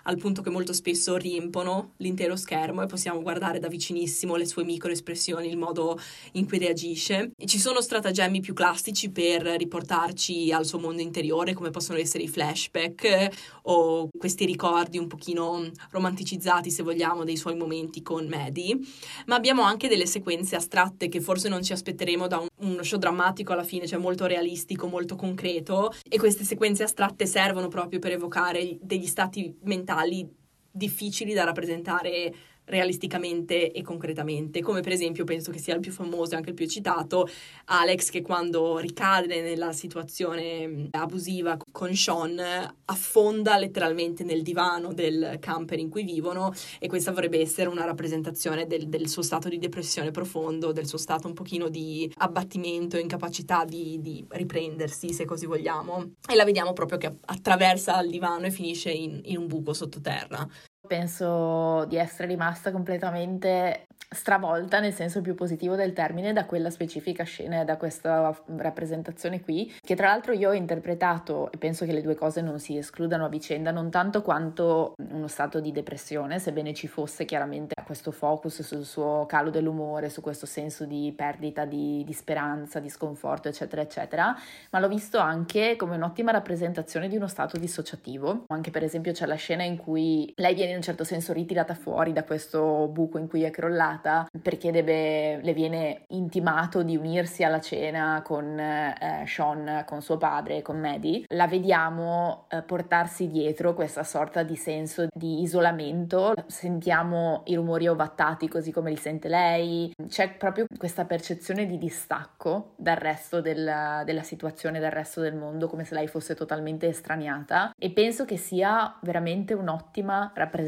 al 0.04 0.16
punto 0.18 0.42
che 0.42 0.50
molto 0.50 0.72
spesso 0.72 1.16
riempono 1.16 1.92
l'intero 1.98 2.36
schermo 2.36 2.82
e 2.82 2.86
possiamo 2.86 3.22
guardare 3.22 3.58
da 3.58 3.68
vicinissimo 3.68 4.36
le 4.36 4.46
sue 4.46 4.64
micro 4.64 4.90
espressioni, 4.90 5.48
il 5.48 5.56
modo 5.56 5.98
in 6.32 6.46
cui 6.46 6.58
reagisce. 6.58 7.32
E 7.36 7.46
ci 7.46 7.58
sono 7.58 7.80
stratagemmi 7.80 8.40
più 8.40 8.54
classici 8.54 9.10
per 9.10 9.42
riportarci 9.42 10.52
al 10.52 10.66
suo 10.66 10.78
mondo 10.78 11.02
interiore, 11.02 11.54
come 11.54 11.70
possono 11.70 11.98
essere 11.98 12.24
i 12.24 12.28
flashback 12.28 13.04
eh, 13.04 13.32
o 13.62 14.08
questi 14.16 14.44
ricordi 14.44 14.98
un 14.98 15.06
pochino 15.06 15.70
romanticizzati, 15.90 16.70
se 16.70 16.82
vogliamo, 16.82 17.24
dei 17.24 17.36
suoi 17.36 17.56
momenti 17.56 18.02
con 18.02 18.26
Maddie. 18.26 18.78
Ma 19.26 19.36
abbiamo 19.36 19.62
anche 19.62 19.88
delle 19.88 20.06
sequenze 20.06 20.56
astratte 20.56 21.08
che 21.08 21.20
forse 21.20 21.48
non 21.48 21.62
ci 21.62 21.72
aspetteremo 21.72 22.26
da 22.26 22.38
un, 22.38 22.48
uno 22.60 22.82
show 22.82 22.98
drammatico 22.98 23.52
alla 23.52 23.64
fine, 23.64 23.86
cioè 23.86 23.98
molto 23.98 24.26
realistico, 24.26 24.86
molto 24.86 25.16
concreto. 25.16 25.92
E 26.08 26.18
queste 26.18 26.44
sequenze 26.44 26.82
astratte 26.82 27.26
servono 27.26 27.68
proprio 27.68 27.98
per 27.98 28.12
evocare 28.12 28.78
degli 28.80 29.06
stati 29.06 29.43
mentali 29.62 30.28
difficili 30.70 31.34
da 31.34 31.44
rappresentare 31.44 32.34
realisticamente 32.66 33.72
e 33.72 33.82
concretamente, 33.82 34.62
come 34.62 34.80
per 34.80 34.92
esempio 34.92 35.24
penso 35.24 35.50
che 35.50 35.58
sia 35.58 35.74
il 35.74 35.80
più 35.80 35.92
famoso 35.92 36.32
e 36.32 36.36
anche 36.36 36.50
il 36.50 36.54
più 36.54 36.66
citato, 36.66 37.28
Alex 37.66 38.10
che 38.10 38.22
quando 38.22 38.78
ricade 38.78 39.42
nella 39.42 39.72
situazione 39.72 40.88
abusiva 40.92 41.56
con 41.70 41.94
Sean 41.94 42.40
affonda 42.84 43.56
letteralmente 43.58 44.24
nel 44.24 44.42
divano 44.42 44.92
del 44.92 45.36
camper 45.40 45.78
in 45.78 45.90
cui 45.90 46.04
vivono 46.04 46.52
e 46.78 46.88
questa 46.88 47.12
vorrebbe 47.12 47.40
essere 47.40 47.68
una 47.68 47.84
rappresentazione 47.84 48.66
del, 48.66 48.88
del 48.88 49.08
suo 49.08 49.22
stato 49.22 49.48
di 49.48 49.58
depressione 49.58 50.10
profondo, 50.10 50.72
del 50.72 50.86
suo 50.86 50.98
stato 50.98 51.26
un 51.26 51.34
pochino 51.34 51.68
di 51.68 52.10
abbattimento, 52.18 52.98
incapacità 52.98 53.64
di, 53.64 54.00
di 54.00 54.24
riprendersi 54.30 55.12
se 55.12 55.24
così 55.24 55.46
vogliamo 55.46 56.12
e 56.28 56.34
la 56.34 56.44
vediamo 56.44 56.72
proprio 56.72 56.98
che 56.98 57.12
attraversa 57.26 58.00
il 58.00 58.10
divano 58.10 58.46
e 58.46 58.50
finisce 58.50 58.90
in, 58.90 59.20
in 59.24 59.38
un 59.38 59.46
buco 59.46 59.72
sottoterra. 59.72 60.48
Penso 60.86 61.84
di 61.86 61.96
essere 61.96 62.28
rimasta 62.28 62.70
completamente 62.70 63.86
stravolta 64.14 64.80
nel 64.80 64.92
senso 64.92 65.20
più 65.20 65.34
positivo 65.34 65.74
del 65.74 65.92
termine 65.92 66.32
da 66.32 66.46
quella 66.46 66.70
specifica 66.70 67.24
scena 67.24 67.60
e 67.60 67.64
da 67.64 67.76
questa 67.76 68.34
rappresentazione 68.56 69.40
qui, 69.40 69.72
che 69.80 69.96
tra 69.96 70.08
l'altro 70.08 70.32
io 70.32 70.50
ho 70.50 70.54
interpretato 70.54 71.50
e 71.50 71.58
penso 71.58 71.84
che 71.84 71.92
le 71.92 72.00
due 72.00 72.14
cose 72.14 72.40
non 72.40 72.58
si 72.58 72.76
escludano 72.76 73.26
a 73.26 73.28
vicenda, 73.28 73.70
non 73.70 73.90
tanto 73.90 74.22
quanto 74.22 74.94
uno 75.10 75.26
stato 75.26 75.60
di 75.60 75.72
depressione, 75.72 76.38
sebbene 76.38 76.72
ci 76.72 76.86
fosse 76.86 77.24
chiaramente 77.24 77.74
questo 77.84 78.12
focus 78.12 78.62
sul 78.62 78.84
suo 78.84 79.26
calo 79.26 79.50
dell'umore, 79.50 80.08
su 80.08 80.20
questo 80.20 80.46
senso 80.46 80.84
di 80.84 81.12
perdita 81.14 81.64
di, 81.64 82.02
di 82.04 82.12
speranza, 82.12 82.80
di 82.80 82.88
sconforto, 82.88 83.48
eccetera, 83.48 83.82
eccetera, 83.82 84.34
ma 84.70 84.78
l'ho 84.78 84.88
visto 84.88 85.18
anche 85.18 85.76
come 85.76 85.96
un'ottima 85.96 86.30
rappresentazione 86.30 87.08
di 87.08 87.16
uno 87.16 87.26
stato 87.26 87.58
dissociativo. 87.58 88.44
Anche 88.48 88.70
per 88.70 88.84
esempio 88.84 89.12
c'è 89.12 89.26
la 89.26 89.34
scena 89.34 89.64
in 89.64 89.76
cui 89.76 90.32
lei 90.36 90.54
viene 90.54 90.73
in 90.74 90.80
un 90.80 90.82
certo 90.82 91.04
senso 91.04 91.32
ritirata 91.32 91.74
fuori 91.74 92.12
da 92.12 92.24
questo 92.24 92.88
buco 92.88 93.18
in 93.18 93.28
cui 93.28 93.44
è 93.44 93.50
crollata 93.50 94.28
perché 94.42 94.72
deve, 94.72 95.40
le 95.40 95.52
viene 95.54 96.02
intimato 96.08 96.82
di 96.82 96.96
unirsi 96.96 97.44
alla 97.44 97.60
cena 97.60 98.20
con 98.24 98.58
eh, 98.58 99.24
Sean, 99.26 99.84
con 99.86 100.02
suo 100.02 100.18
padre, 100.18 100.62
con 100.62 100.80
Maddie. 100.80 101.24
La 101.28 101.46
vediamo 101.46 102.46
eh, 102.48 102.62
portarsi 102.62 103.28
dietro 103.28 103.74
questa 103.74 104.02
sorta 104.02 104.42
di 104.42 104.56
senso 104.56 105.06
di 105.14 105.42
isolamento, 105.42 106.34
sentiamo 106.46 107.42
i 107.46 107.54
rumori 107.54 107.86
ovattati 107.86 108.48
così 108.48 108.72
come 108.72 108.90
li 108.90 108.96
sente 108.96 109.28
lei, 109.28 109.92
c'è 110.08 110.30
proprio 110.32 110.66
questa 110.76 111.04
percezione 111.04 111.66
di 111.66 111.78
distacco 111.78 112.72
dal 112.76 112.96
resto 112.96 113.40
del, 113.40 114.02
della 114.04 114.22
situazione, 114.22 114.80
dal 114.80 114.90
resto 114.90 115.20
del 115.20 115.36
mondo, 115.36 115.68
come 115.68 115.84
se 115.84 115.94
lei 115.94 116.08
fosse 116.08 116.34
totalmente 116.34 116.88
estraniata. 116.88 117.72
E 117.78 117.90
penso 117.90 118.24
che 118.24 118.36
sia 118.36 118.98
veramente 119.02 119.54
un'ottima 119.54 120.32
rappresentazione 120.34 120.62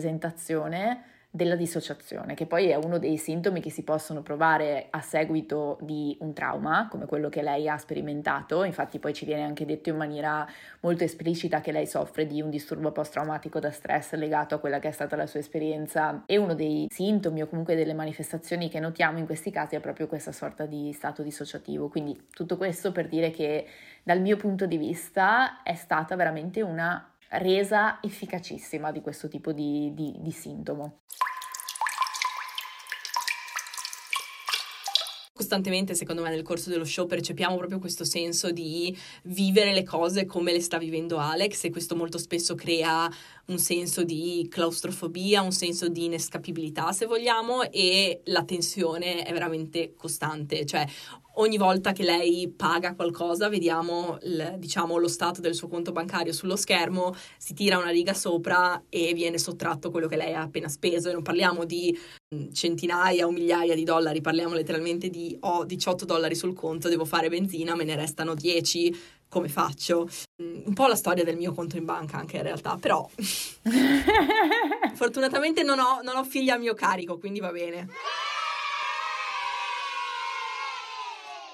della 1.37 1.55
dissociazione, 1.55 2.35
che 2.35 2.47
poi 2.47 2.69
è 2.69 2.77
uno 2.77 2.99
dei 2.99 3.19
sintomi 3.19 3.61
che 3.61 3.71
si 3.71 3.85
possono 3.85 4.23
provare 4.23 4.87
a 4.91 5.01
seguito 5.03 5.79
di 5.83 6.17
un 6.21 6.33
trauma, 6.33 6.89
come 6.91 7.05
quello 7.05 7.29
che 7.29 7.43
lei 7.43 7.69
ha 7.69 7.77
sperimentato. 7.77 8.65
Infatti 8.65 8.99
poi 8.99 9.13
ci 9.13 9.27
viene 9.27 9.45
anche 9.45 9.67
detto 9.67 9.91
in 9.91 9.97
maniera 9.97 10.49
molto 10.81 11.05
esplicita 11.05 11.61
che 11.61 11.73
lei 11.73 11.87
soffre 11.87 12.27
di 12.27 12.41
un 12.41 12.49
disturbo 12.49 12.91
post-traumatico 12.91 13.61
da 13.61 13.71
stress 13.71 14.15
legato 14.15 14.55
a 14.55 14.59
quella 14.59 14.79
che 14.79 14.89
è 14.89 14.93
stata 14.93 15.15
la 15.15 15.27
sua 15.27 15.41
esperienza 15.41 16.23
e 16.27 16.39
uno 16.39 16.55
dei 16.55 16.89
sintomi 16.91 17.43
o 17.43 17.47
comunque 17.47 17.77
delle 17.77 17.95
manifestazioni 17.95 18.71
che 18.71 18.81
notiamo 18.81 19.19
in 19.19 19.27
questi 19.27 19.51
casi 19.51 19.77
è 19.77 19.81
proprio 19.81 20.07
questa 20.07 20.33
sorta 20.33 20.65
di 20.65 20.93
stato 20.93 21.23
dissociativo. 21.23 21.89
Quindi 21.89 22.29
tutto 22.31 22.57
questo 22.57 22.93
per 22.93 23.09
dire 23.09 23.31
che 23.31 23.67
dal 24.03 24.21
mio 24.23 24.37
punto 24.37 24.65
di 24.65 24.79
vista 24.79 25.63
è 25.63 25.75
stata 25.75 26.17
veramente 26.17 26.63
una 26.63 27.11
resa 27.31 28.01
efficacissima 28.03 28.93
di 28.93 29.01
questo 29.01 29.29
tipo 29.29 29.53
di, 29.53 29.93
di, 29.95 30.17
di 30.19 30.31
sintomo. 30.31 31.01
costantemente, 35.47 35.95
secondo 35.95 36.23
me, 36.23 36.31
nel 36.31 36.43
corso 36.43 36.71
dello 36.71 36.85
show 36.85 37.07
percepiamo 37.07 37.57
proprio 37.57 37.79
questo 37.79 38.05
senso 38.05 38.51
di 38.51 38.97
vivere 39.25 39.73
le 39.73 39.85
cose 39.85 40.25
come 40.25 40.51
le 40.51 40.61
sta 40.61 40.77
vivendo 40.77 41.19
Alex 41.19 41.65
e 41.65 41.71
questo 41.71 41.95
molto 41.95 42.19
spesso 42.19 42.57
crea 42.57 43.09
un 43.47 43.59
senso 43.59 44.03
di 44.03 44.49
claustrofobia, 44.51 45.43
un 45.43 45.53
senso 45.53 45.89
di 45.89 46.07
inescapibilità, 46.07 46.91
se 46.91 47.07
vogliamo, 47.07 47.71
e 47.71 48.23
la 48.25 48.45
tensione 48.45 49.23
è 49.23 49.33
veramente 49.33 49.95
costante, 49.95 50.67
cioè 50.67 50.85
ogni 51.39 51.57
volta 51.57 51.93
che 51.93 52.03
lei 52.03 52.49
paga 52.49 52.95
qualcosa, 52.95 53.49
vediamo 53.49 54.19
il, 54.23 54.55
diciamo, 54.59 54.99
lo 54.99 55.09
stato 55.09 55.41
del 55.41 55.55
suo 55.55 55.69
conto 55.69 55.93
bancario 55.93 56.33
sullo 56.33 56.57
schermo, 56.57 57.15
si 57.37 57.55
tira 57.55 57.79
una 57.79 57.91
riga 57.91 58.15
sopra 58.15 58.85
e 58.89 59.13
viene 59.15 59.39
sottratto 59.39 59.91
quello 59.91 60.07
che 60.07 60.17
lei 60.17 60.35
ha 60.35 60.43
appena 60.43 60.69
speso. 60.69 61.09
E 61.09 61.13
non 61.13 61.23
parliamo 61.23 61.65
di 61.65 61.97
mm, 62.35 62.53
centinaia 62.53 63.27
o 63.27 63.31
migliaia 63.31 63.75
di 63.75 63.85
dollari, 63.85 64.21
parliamo 64.21 64.55
letteralmente 64.55 65.09
di 65.09 65.37
ho 65.41 65.59
oh, 65.59 65.65
18 65.65 66.05
dollari 66.05 66.35
sul 66.35 66.55
conto, 66.55 66.89
devo 66.89 67.05
fare 67.05 67.29
benzina, 67.29 67.75
me 67.75 67.85
ne 67.85 67.97
restano 67.97 68.35
10. 68.35 69.15
Come 69.29 69.49
faccio? 69.49 70.09
Mm, 70.43 70.63
un 70.67 70.73
po' 70.73 70.87
la 70.87 70.95
storia 70.95 71.25
del 71.25 71.37
mio 71.37 71.53
conto 71.53 71.77
in 71.77 71.85
banca 71.85 72.17
anche 72.17 72.37
in 72.37 72.43
realtà, 72.43 72.77
però 72.81 73.09
fortunatamente 74.95 75.63
non 75.63 75.81
ho, 75.81 76.01
non 76.03 76.17
ho 76.17 76.25
figli 76.25 76.49
a 76.49 76.57
mio 76.57 76.75
carico, 76.75 77.19
quindi 77.19 77.41
va 77.41 77.51
bene. 77.51 77.89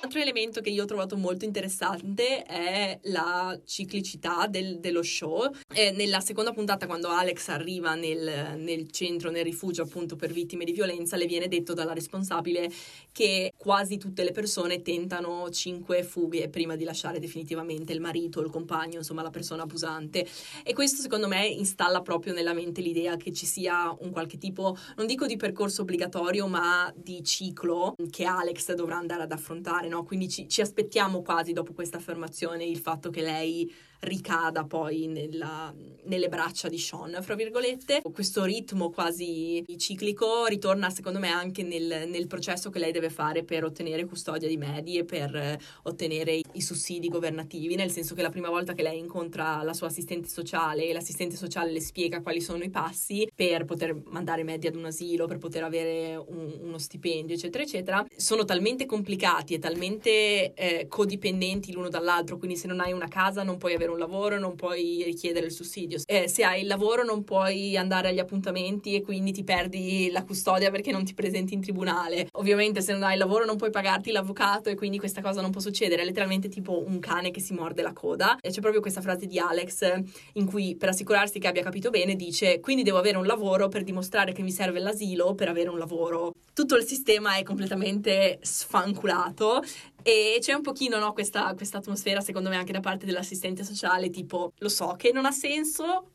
Altro 0.02 0.20
elemento 0.20 0.60
che 0.60 0.70
io 0.70 0.82
ho 0.82 0.86
trovato 0.86 1.16
molto 1.16 1.44
interessante 1.44 2.42
è 2.42 2.98
la 3.04 3.58
ciclicità 3.64 4.48
del, 4.48 4.80
dello 4.80 5.02
show. 5.02 5.48
Eh, 5.72 5.92
nella 5.92 6.18
seconda 6.20 6.52
puntata, 6.52 6.86
quando 6.86 7.08
Alex 7.08 7.48
arriva 7.48 7.94
nel, 7.94 8.56
nel, 8.58 8.90
centro, 8.90 9.30
nel 9.30 9.44
rifugio 9.44 9.82
appunto 9.82 10.16
per 10.16 10.32
vittime 10.32 10.64
di 10.64 10.72
violenza, 10.72 11.16
le 11.16 11.26
viene 11.26 11.46
detto 11.46 11.72
dalla 11.72 11.92
responsabile 11.92 12.70
che 13.12 13.52
quasi 13.56 13.96
tutte 13.96 14.24
le 14.24 14.32
persone 14.32 14.82
tentano 14.82 15.48
cinque 15.50 16.02
fughe 16.02 16.48
prima 16.48 16.74
di 16.74 16.82
lasciare 16.82 17.20
definitivamente 17.20 17.92
il 17.92 18.00
marito, 18.00 18.40
il 18.40 18.50
compagno, 18.50 18.98
insomma 18.98 19.22
la 19.22 19.30
persona 19.30 19.62
abusante. 19.62 20.26
E 20.64 20.72
questo 20.74 21.00
secondo 21.00 21.28
me 21.28 21.46
installa 21.46 22.02
proprio 22.02 22.32
nella 22.32 22.54
mente 22.54 22.80
l'idea 22.80 23.16
che 23.16 23.32
ci 23.32 23.46
sia 23.46 23.94
un 24.00 24.10
qualche 24.10 24.38
tipo, 24.38 24.76
non 24.96 25.06
dico 25.06 25.26
di 25.26 25.36
percorso 25.36 25.82
obbligatorio, 25.82 26.48
ma 26.48 26.92
di 26.96 27.22
ciclo 27.22 27.94
che 28.10 28.24
Alex 28.24 28.74
dovrà 28.74 28.96
andare 28.96 29.22
ad 29.22 29.30
affrontare 29.30 29.90
no? 29.92 30.04
Quindi 30.04 30.28
ci, 30.28 30.48
ci 30.48 30.60
aspettiamo 30.60 31.22
quasi 31.22 31.52
dopo 31.52 31.72
questa 31.72 31.98
affermazione 31.98 32.64
il 32.64 32.78
fatto 32.78 33.10
che 33.10 33.20
lei 33.20 33.72
ricada 34.02 34.64
poi 34.64 35.06
nella, 35.06 35.72
nelle 36.04 36.28
braccia 36.28 36.68
di 36.68 36.78
Sean, 36.78 37.18
fra 37.20 37.34
virgolette. 37.34 38.00
Questo 38.12 38.44
ritmo 38.44 38.90
quasi 38.90 39.64
ciclico 39.76 40.46
ritorna 40.46 40.90
secondo 40.90 41.18
me 41.18 41.28
anche 41.28 41.62
nel, 41.62 42.08
nel 42.08 42.26
processo 42.26 42.70
che 42.70 42.78
lei 42.78 42.92
deve 42.92 43.10
fare 43.10 43.44
per 43.44 43.64
ottenere 43.64 44.04
custodia 44.04 44.48
di 44.48 44.56
Medi 44.56 44.98
e 44.98 45.04
per 45.04 45.34
eh, 45.34 45.58
ottenere 45.84 46.40
i, 46.52 46.60
sussidi 46.60 47.08
governativi, 47.08 47.74
nel 47.74 47.90
senso 47.90 48.14
che 48.14 48.22
la 48.22 48.30
prima 48.30 48.48
volta 48.48 48.72
che 48.72 48.82
lei 48.82 48.98
incontra 48.98 49.62
la 49.62 49.74
sua 49.74 49.88
assistente 49.88 50.28
sociale 50.28 50.86
e 50.86 50.92
l'assistente 50.92 51.36
sociale 51.36 51.70
le 51.70 51.80
spiega 51.80 52.22
quali 52.22 52.40
sono 52.40 52.62
i 52.62 52.70
passi 52.70 53.28
per 53.34 53.64
poter 53.64 54.00
mandare 54.06 54.42
Medi 54.42 54.66
ad 54.66 54.76
un 54.76 54.86
asilo, 54.86 55.26
per 55.26 55.38
poter 55.38 55.62
avere 55.62 56.16
un, 56.16 56.58
uno 56.60 56.78
stipendio, 56.78 57.34
eccetera, 57.34 57.62
eccetera, 57.62 58.04
sono 58.16 58.44
talmente 58.44 58.86
complicati 58.86 59.54
e 59.54 59.58
talmente 59.58 60.54
eh, 60.54 60.86
codipendenti 60.88 61.72
l'uno 61.72 61.88
dall'altro, 61.88 62.38
quindi 62.38 62.56
se 62.56 62.66
non 62.66 62.80
hai 62.80 62.92
una 62.92 63.08
casa 63.08 63.42
non 63.42 63.58
puoi 63.58 63.74
avere 63.74 63.91
un 63.92 63.98
lavoro 63.98 64.38
non 64.38 64.54
puoi 64.54 65.02
richiedere 65.04 65.46
il 65.46 65.52
sussidio. 65.52 66.00
Eh, 66.06 66.28
se 66.28 66.44
hai 66.44 66.62
il 66.62 66.66
lavoro 66.66 67.04
non 67.04 67.24
puoi 67.24 67.76
andare 67.76 68.08
agli 68.08 68.18
appuntamenti 68.18 68.94
e 68.94 69.02
quindi 69.02 69.32
ti 69.32 69.44
perdi 69.44 70.10
la 70.10 70.24
custodia 70.24 70.70
perché 70.70 70.90
non 70.92 71.04
ti 71.04 71.14
presenti 71.14 71.54
in 71.54 71.60
tribunale. 71.60 72.28
Ovviamente 72.32 72.80
se 72.80 72.92
non 72.92 73.02
hai 73.02 73.12
il 73.12 73.18
lavoro 73.18 73.44
non 73.44 73.56
puoi 73.56 73.70
pagarti 73.70 74.10
l'avvocato 74.10 74.68
e 74.68 74.74
quindi 74.74 74.98
questa 74.98 75.20
cosa 75.20 75.40
non 75.40 75.50
può 75.50 75.60
succedere. 75.60 76.02
È 76.02 76.04
letteralmente 76.04 76.48
tipo 76.48 76.84
un 76.86 76.98
cane 76.98 77.30
che 77.30 77.40
si 77.40 77.54
morde 77.54 77.82
la 77.82 77.92
coda. 77.92 78.38
E 78.40 78.50
c'è 78.50 78.60
proprio 78.60 78.80
questa 78.80 79.00
frase 79.00 79.26
di 79.26 79.38
Alex 79.38 80.02
in 80.34 80.46
cui 80.46 80.76
per 80.76 80.90
assicurarsi 80.90 81.38
che 81.38 81.46
abbia 81.48 81.62
capito 81.62 81.90
bene 81.90 82.16
dice 82.16 82.60
quindi 82.60 82.82
devo 82.82 82.98
avere 82.98 83.16
un 83.16 83.26
lavoro 83.26 83.68
per 83.68 83.82
dimostrare 83.82 84.32
che 84.32 84.42
mi 84.42 84.50
serve 84.50 84.80
l'asilo 84.80 85.34
per 85.34 85.48
avere 85.48 85.68
un 85.68 85.78
lavoro. 85.78 86.32
Tutto 86.54 86.76
il 86.76 86.84
sistema 86.84 87.36
è 87.36 87.42
completamente 87.42 88.38
sfanculato 88.42 89.62
e 90.02 90.38
c'è 90.40 90.52
un 90.52 90.62
pochino 90.62 90.98
no, 90.98 91.12
questa, 91.12 91.54
questa 91.54 91.78
atmosfera, 91.78 92.20
secondo 92.20 92.48
me, 92.48 92.56
anche 92.56 92.72
da 92.72 92.80
parte 92.80 93.06
dell'assistente 93.06 93.64
sociale, 93.64 94.10
tipo, 94.10 94.52
lo 94.58 94.68
so 94.68 94.94
che 94.96 95.12
non 95.12 95.26
ha 95.26 95.30
senso, 95.32 96.11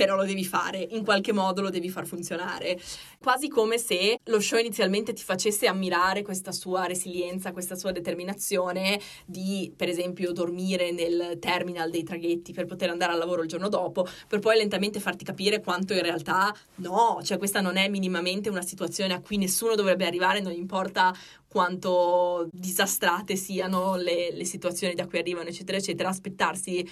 però 0.00 0.16
lo 0.16 0.24
devi 0.24 0.46
fare, 0.46 0.78
in 0.92 1.04
qualche 1.04 1.30
modo 1.30 1.60
lo 1.60 1.68
devi 1.68 1.90
far 1.90 2.06
funzionare. 2.06 2.80
Quasi 3.20 3.48
come 3.48 3.76
se 3.76 4.18
lo 4.24 4.40
show 4.40 4.58
inizialmente 4.58 5.12
ti 5.12 5.22
facesse 5.22 5.66
ammirare 5.66 6.22
questa 6.22 6.52
sua 6.52 6.86
resilienza, 6.86 7.52
questa 7.52 7.74
sua 7.74 7.92
determinazione 7.92 8.98
di, 9.26 9.70
per 9.76 9.90
esempio, 9.90 10.32
dormire 10.32 10.90
nel 10.90 11.36
terminal 11.38 11.90
dei 11.90 12.02
traghetti 12.02 12.54
per 12.54 12.64
poter 12.64 12.88
andare 12.88 13.12
al 13.12 13.18
lavoro 13.18 13.42
il 13.42 13.48
giorno 13.48 13.68
dopo, 13.68 14.08
per 14.26 14.38
poi 14.38 14.56
lentamente 14.56 15.00
farti 15.00 15.22
capire 15.22 15.60
quanto 15.60 15.92
in 15.92 16.00
realtà 16.00 16.56
no, 16.76 17.20
cioè 17.22 17.36
questa 17.36 17.60
non 17.60 17.76
è 17.76 17.86
minimamente 17.90 18.48
una 18.48 18.62
situazione 18.62 19.12
a 19.12 19.20
cui 19.20 19.36
nessuno 19.36 19.74
dovrebbe 19.74 20.06
arrivare, 20.06 20.40
non 20.40 20.52
importa 20.52 21.14
quanto 21.46 22.48
disastrate 22.50 23.36
siano 23.36 23.96
le, 23.96 24.32
le 24.32 24.44
situazioni 24.46 24.94
da 24.94 25.06
cui 25.06 25.18
arrivano, 25.18 25.50
eccetera, 25.50 25.76
eccetera, 25.76 26.08
aspettarsi 26.08 26.88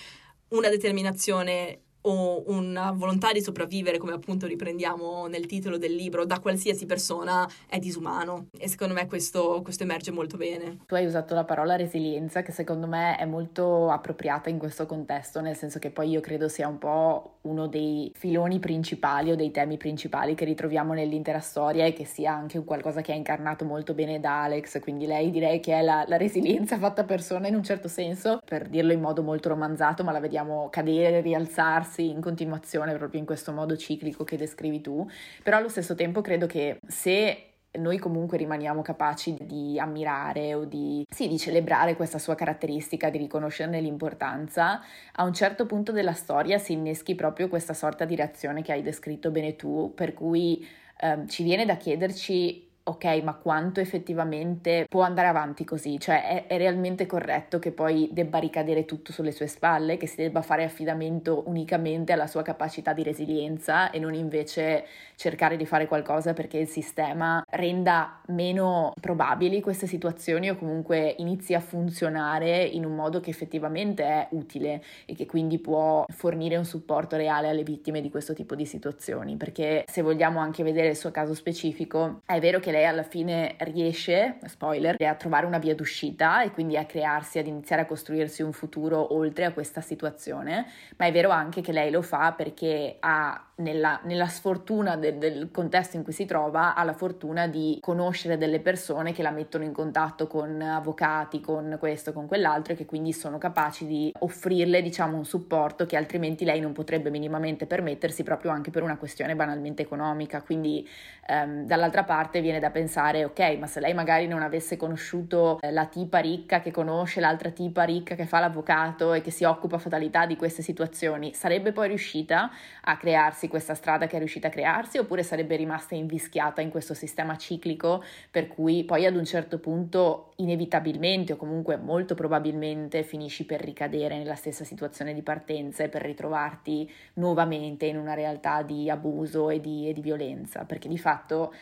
una 0.48 0.68
determinazione 0.68 1.84
o 2.02 2.44
una 2.46 2.92
volontà 2.92 3.32
di 3.32 3.42
sopravvivere, 3.42 3.98
come 3.98 4.12
appunto 4.12 4.46
riprendiamo 4.46 5.26
nel 5.26 5.46
titolo 5.46 5.78
del 5.78 5.94
libro, 5.94 6.24
da 6.24 6.38
qualsiasi 6.38 6.86
persona 6.86 7.48
è 7.68 7.78
disumano. 7.78 8.46
E 8.58 8.68
secondo 8.68 8.94
me 8.94 9.06
questo, 9.06 9.60
questo, 9.62 9.82
emerge 9.82 10.10
molto 10.10 10.36
bene. 10.36 10.78
Tu 10.86 10.94
hai 10.94 11.06
usato 11.06 11.34
la 11.34 11.44
parola 11.44 11.76
resilienza, 11.76 12.42
che 12.42 12.52
secondo 12.52 12.86
me 12.86 13.16
è 13.16 13.24
molto 13.24 13.90
appropriata 13.90 14.48
in 14.48 14.58
questo 14.58 14.86
contesto, 14.86 15.40
nel 15.40 15.56
senso 15.56 15.78
che 15.78 15.90
poi 15.90 16.10
io 16.10 16.20
credo 16.20 16.48
sia 16.48 16.68
un 16.68 16.78
po' 16.78 17.38
uno 17.42 17.66
dei 17.66 18.12
filoni 18.14 18.58
principali 18.58 19.30
o 19.30 19.36
dei 19.36 19.50
temi 19.50 19.76
principali 19.76 20.34
che 20.34 20.44
ritroviamo 20.44 20.92
nell'intera 20.92 21.40
storia 21.40 21.84
e 21.84 21.92
che 21.92 22.04
sia 22.04 22.32
anche 22.32 22.62
qualcosa 22.64 23.00
che 23.00 23.12
è 23.12 23.16
incarnato 23.16 23.64
molto 23.64 23.94
bene 23.94 24.20
da 24.20 24.44
Alex. 24.44 24.80
Quindi 24.80 25.06
lei 25.06 25.30
direi 25.30 25.60
che 25.60 25.74
è 25.74 25.82
la, 25.82 26.04
la 26.06 26.16
resilienza 26.16 26.78
fatta 26.78 27.04
persona 27.04 27.48
in 27.48 27.54
un 27.54 27.62
certo 27.62 27.88
senso, 27.88 28.40
per 28.44 28.68
dirlo 28.68 28.92
in 28.92 29.00
modo 29.00 29.22
molto 29.22 29.48
romanzato, 29.48 30.04
ma 30.04 30.12
la 30.12 30.20
vediamo 30.20 30.68
cadere, 30.70 31.20
rialzarsi 31.20 31.87
allenarsi 31.88 32.10
in 32.10 32.20
continuazione 32.20 32.94
proprio 32.94 33.20
in 33.20 33.26
questo 33.26 33.52
modo 33.52 33.76
ciclico 33.76 34.24
che 34.24 34.36
descrivi 34.36 34.80
tu, 34.80 35.08
però 35.42 35.56
allo 35.56 35.68
stesso 35.68 35.94
tempo 35.94 36.20
credo 36.20 36.46
che 36.46 36.78
se 36.86 37.44
noi 37.70 37.98
comunque 37.98 38.38
rimaniamo 38.38 38.82
capaci 38.82 39.36
di 39.40 39.78
ammirare 39.78 40.54
o 40.54 40.64
di, 40.64 41.04
sì, 41.08 41.28
di 41.28 41.38
celebrare 41.38 41.96
questa 41.96 42.18
sua 42.18 42.34
caratteristica, 42.34 43.10
di 43.10 43.18
riconoscerne 43.18 43.80
l'importanza, 43.80 44.80
a 45.12 45.24
un 45.24 45.32
certo 45.32 45.66
punto 45.66 45.92
della 45.92 46.14
storia 46.14 46.58
si 46.58 46.72
inneschi 46.72 47.14
proprio 47.14 47.48
questa 47.48 47.74
sorta 47.74 48.04
di 48.04 48.16
reazione 48.16 48.62
che 48.62 48.72
hai 48.72 48.82
descritto 48.82 49.30
bene 49.30 49.56
tu, 49.56 49.92
per 49.94 50.14
cui 50.14 50.66
eh, 51.00 51.26
ci 51.28 51.42
viene 51.42 51.66
da 51.66 51.76
chiederci 51.76 52.67
ok, 52.88 53.22
ma 53.22 53.34
quanto 53.34 53.80
effettivamente 53.80 54.86
può 54.88 55.02
andare 55.02 55.28
avanti 55.28 55.64
così? 55.64 55.98
Cioè 55.98 56.46
è, 56.46 56.46
è, 56.46 56.56
realmente 56.56 57.06
corretto 57.06 57.58
che 57.58 57.70
poi 57.70 58.08
debba 58.12 58.38
ricadere 58.38 58.84
tutto 58.84 59.12
sulle 59.12 59.32
sue 59.32 59.46
spalle, 59.46 59.96
che 59.96 60.06
si 60.06 60.16
debba 60.16 60.42
fare 60.42 60.64
affidamento 60.64 61.44
unicamente 61.46 62.12
alla 62.12 62.26
sua 62.26 62.42
capacità 62.42 62.92
di 62.92 63.02
resilienza 63.02 63.90
e 63.90 63.98
non 63.98 64.14
invece 64.14 64.86
cercare 65.16 65.56
di 65.56 65.66
fare 65.66 65.86
qualcosa 65.86 66.32
perché 66.32 66.58
il 66.58 66.68
sistema 66.68 67.44
renda 67.50 68.20
meno 68.28 68.92
probabili 69.00 69.60
queste 69.60 69.86
situazioni 69.86 70.48
o 70.48 70.56
comunque 70.56 71.14
inizi 71.18 71.54
a 71.54 71.60
funzionare 71.60 72.62
in 72.62 72.84
un 72.84 72.94
modo 72.94 73.20
che 73.20 73.30
effettivamente 73.30 74.04
è 74.04 74.28
utile 74.30 74.82
e 75.06 75.14
che 75.14 75.26
quindi 75.26 75.58
può 75.58 76.04
fornire 76.08 76.56
un 76.56 76.64
supporto 76.64 77.16
reale 77.16 77.48
alle 77.48 77.64
vittime 77.64 78.00
di 78.00 78.10
questo 78.10 78.32
tipo 78.32 78.54
di 78.54 78.64
situazioni. 78.64 79.36
Perché 79.36 79.84
se 79.86 80.02
vogliamo 80.02 80.38
anche 80.38 80.62
vedere 80.62 80.88
il 80.88 80.96
suo 80.96 81.10
caso 81.10 81.34
specifico, 81.34 82.20
è 82.24 82.38
vero 82.40 82.60
che 82.60 82.70
lei 82.70 82.77
lei 82.78 82.86
alla 82.86 83.02
fine 83.02 83.56
riesce, 83.58 84.38
spoiler, 84.46 84.96
a 85.02 85.14
trovare 85.14 85.46
una 85.46 85.58
via 85.58 85.74
d'uscita 85.74 86.42
e 86.42 86.50
quindi 86.52 86.76
a 86.76 86.84
crearsi, 86.84 87.38
ad 87.38 87.46
iniziare 87.46 87.82
a 87.82 87.86
costruirsi 87.86 88.42
un 88.42 88.52
futuro 88.52 89.14
oltre 89.14 89.44
a 89.44 89.52
questa 89.52 89.80
situazione, 89.80 90.66
ma 90.96 91.06
è 91.06 91.12
vero 91.12 91.30
anche 91.30 91.60
che 91.60 91.72
lei 91.72 91.90
lo 91.90 92.02
fa 92.02 92.32
perché 92.32 92.96
ha 93.00 93.47
nella, 93.58 94.00
nella 94.04 94.28
sfortuna 94.28 94.96
del, 94.96 95.16
del, 95.16 95.50
contesto 95.50 95.96
in 95.96 96.04
cui 96.04 96.12
si 96.12 96.24
trova, 96.24 96.74
ha 96.74 96.84
la 96.84 96.92
fortuna 96.92 97.46
di 97.46 97.78
conoscere 97.80 98.36
delle 98.36 98.60
persone 98.60 99.12
che 99.12 99.22
la 99.22 99.30
mettono 99.30 99.64
in 99.64 99.72
contatto 99.72 100.26
con 100.26 100.60
avvocati, 100.60 101.40
con 101.40 101.76
questo, 101.78 102.12
con 102.12 102.26
quell'altro 102.26 102.72
e 102.72 102.76
che 102.76 102.86
quindi 102.86 103.12
sono 103.12 103.38
capaci 103.38 103.86
di 103.86 104.12
offrirle, 104.20 104.82
diciamo, 104.82 105.16
un 105.16 105.24
supporto 105.24 105.86
che 105.86 105.96
altrimenti 105.96 106.44
lei 106.44 106.60
non 106.60 106.72
potrebbe 106.72 107.10
minimamente 107.10 107.66
permettersi 107.66 108.22
proprio 108.22 108.50
anche 108.50 108.70
per 108.70 108.82
una 108.82 108.96
questione 108.96 109.34
banalmente 109.34 109.82
economica. 109.82 110.42
Quindi 110.42 110.88
ehm, 111.26 111.66
dall'altra 111.66 112.04
parte 112.04 112.40
viene 112.40 112.60
da 112.60 112.70
pensare, 112.70 113.24
ok, 113.24 113.56
ma 113.58 113.66
se 113.66 113.80
lei 113.80 113.94
magari 113.94 114.26
non 114.28 114.42
avesse 114.42 114.76
conosciuto 114.76 115.58
eh, 115.60 115.72
la 115.72 115.86
tipa 115.86 116.18
ricca 116.18 116.60
che 116.60 116.70
conosce 116.70 117.20
l'altra 117.20 117.50
tipa 117.50 117.82
ricca 117.82 118.14
che 118.14 118.26
fa 118.26 118.38
l'avvocato 118.38 119.14
e 119.14 119.20
che 119.20 119.30
si 119.30 119.44
occupa 119.44 119.78
fatalità 119.78 120.26
di 120.26 120.36
queste 120.36 120.62
situazioni, 120.62 121.34
sarebbe 121.34 121.72
poi 121.72 121.88
riuscita 121.88 122.50
a 122.82 122.96
crearsi 122.96 123.47
questa 123.48 123.74
strada 123.74 124.06
che 124.06 124.16
è 124.16 124.18
riuscita 124.18 124.48
a 124.48 124.50
crearsi 124.50 124.98
oppure 124.98 125.22
sarebbe 125.22 125.56
rimasta 125.56 125.94
invischiata 125.94 126.60
in 126.60 126.70
questo 126.70 126.94
sistema 126.94 127.36
ciclico 127.36 128.02
per 128.30 128.48
cui 128.48 128.84
poi 128.84 129.06
ad 129.06 129.16
un 129.16 129.24
certo 129.24 129.58
punto 129.58 130.32
inevitabilmente 130.36 131.32
o 131.32 131.36
comunque 131.36 131.76
molto 131.76 132.14
probabilmente 132.14 133.02
finisci 133.02 133.44
per 133.44 133.60
ricadere 133.60 134.18
nella 134.18 134.34
stessa 134.34 134.64
situazione 134.64 135.14
di 135.14 135.22
partenza 135.22 135.82
e 135.82 135.88
per 135.88 136.02
ritrovarti 136.02 136.90
nuovamente 137.14 137.86
in 137.86 137.96
una 137.96 138.14
realtà 138.14 138.62
di 138.62 138.90
abuso 138.90 139.50
e 139.50 139.60
di, 139.60 139.88
e 139.88 139.92
di 139.92 140.00
violenza, 140.00 140.64
perché 140.64 140.88
di 140.88 140.98
fatto 140.98 141.54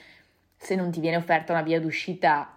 se 0.56 0.74
non 0.74 0.90
ti 0.90 1.00
viene 1.00 1.16
offerta 1.16 1.52
una 1.52 1.62
via 1.62 1.80
d'uscita 1.80 2.55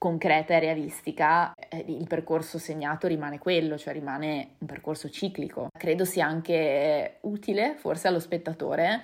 concreta 0.00 0.54
e 0.54 0.60
realistica, 0.60 1.52
eh, 1.54 1.84
il 1.86 2.06
percorso 2.06 2.56
segnato 2.56 3.06
rimane 3.06 3.38
quello, 3.38 3.76
cioè 3.76 3.92
rimane 3.92 4.52
un 4.60 4.66
percorso 4.66 5.10
ciclico. 5.10 5.68
Credo 5.76 6.06
sia 6.06 6.24
anche 6.24 7.18
utile, 7.20 7.74
forse 7.76 8.08
allo 8.08 8.18
spettatore, 8.18 9.02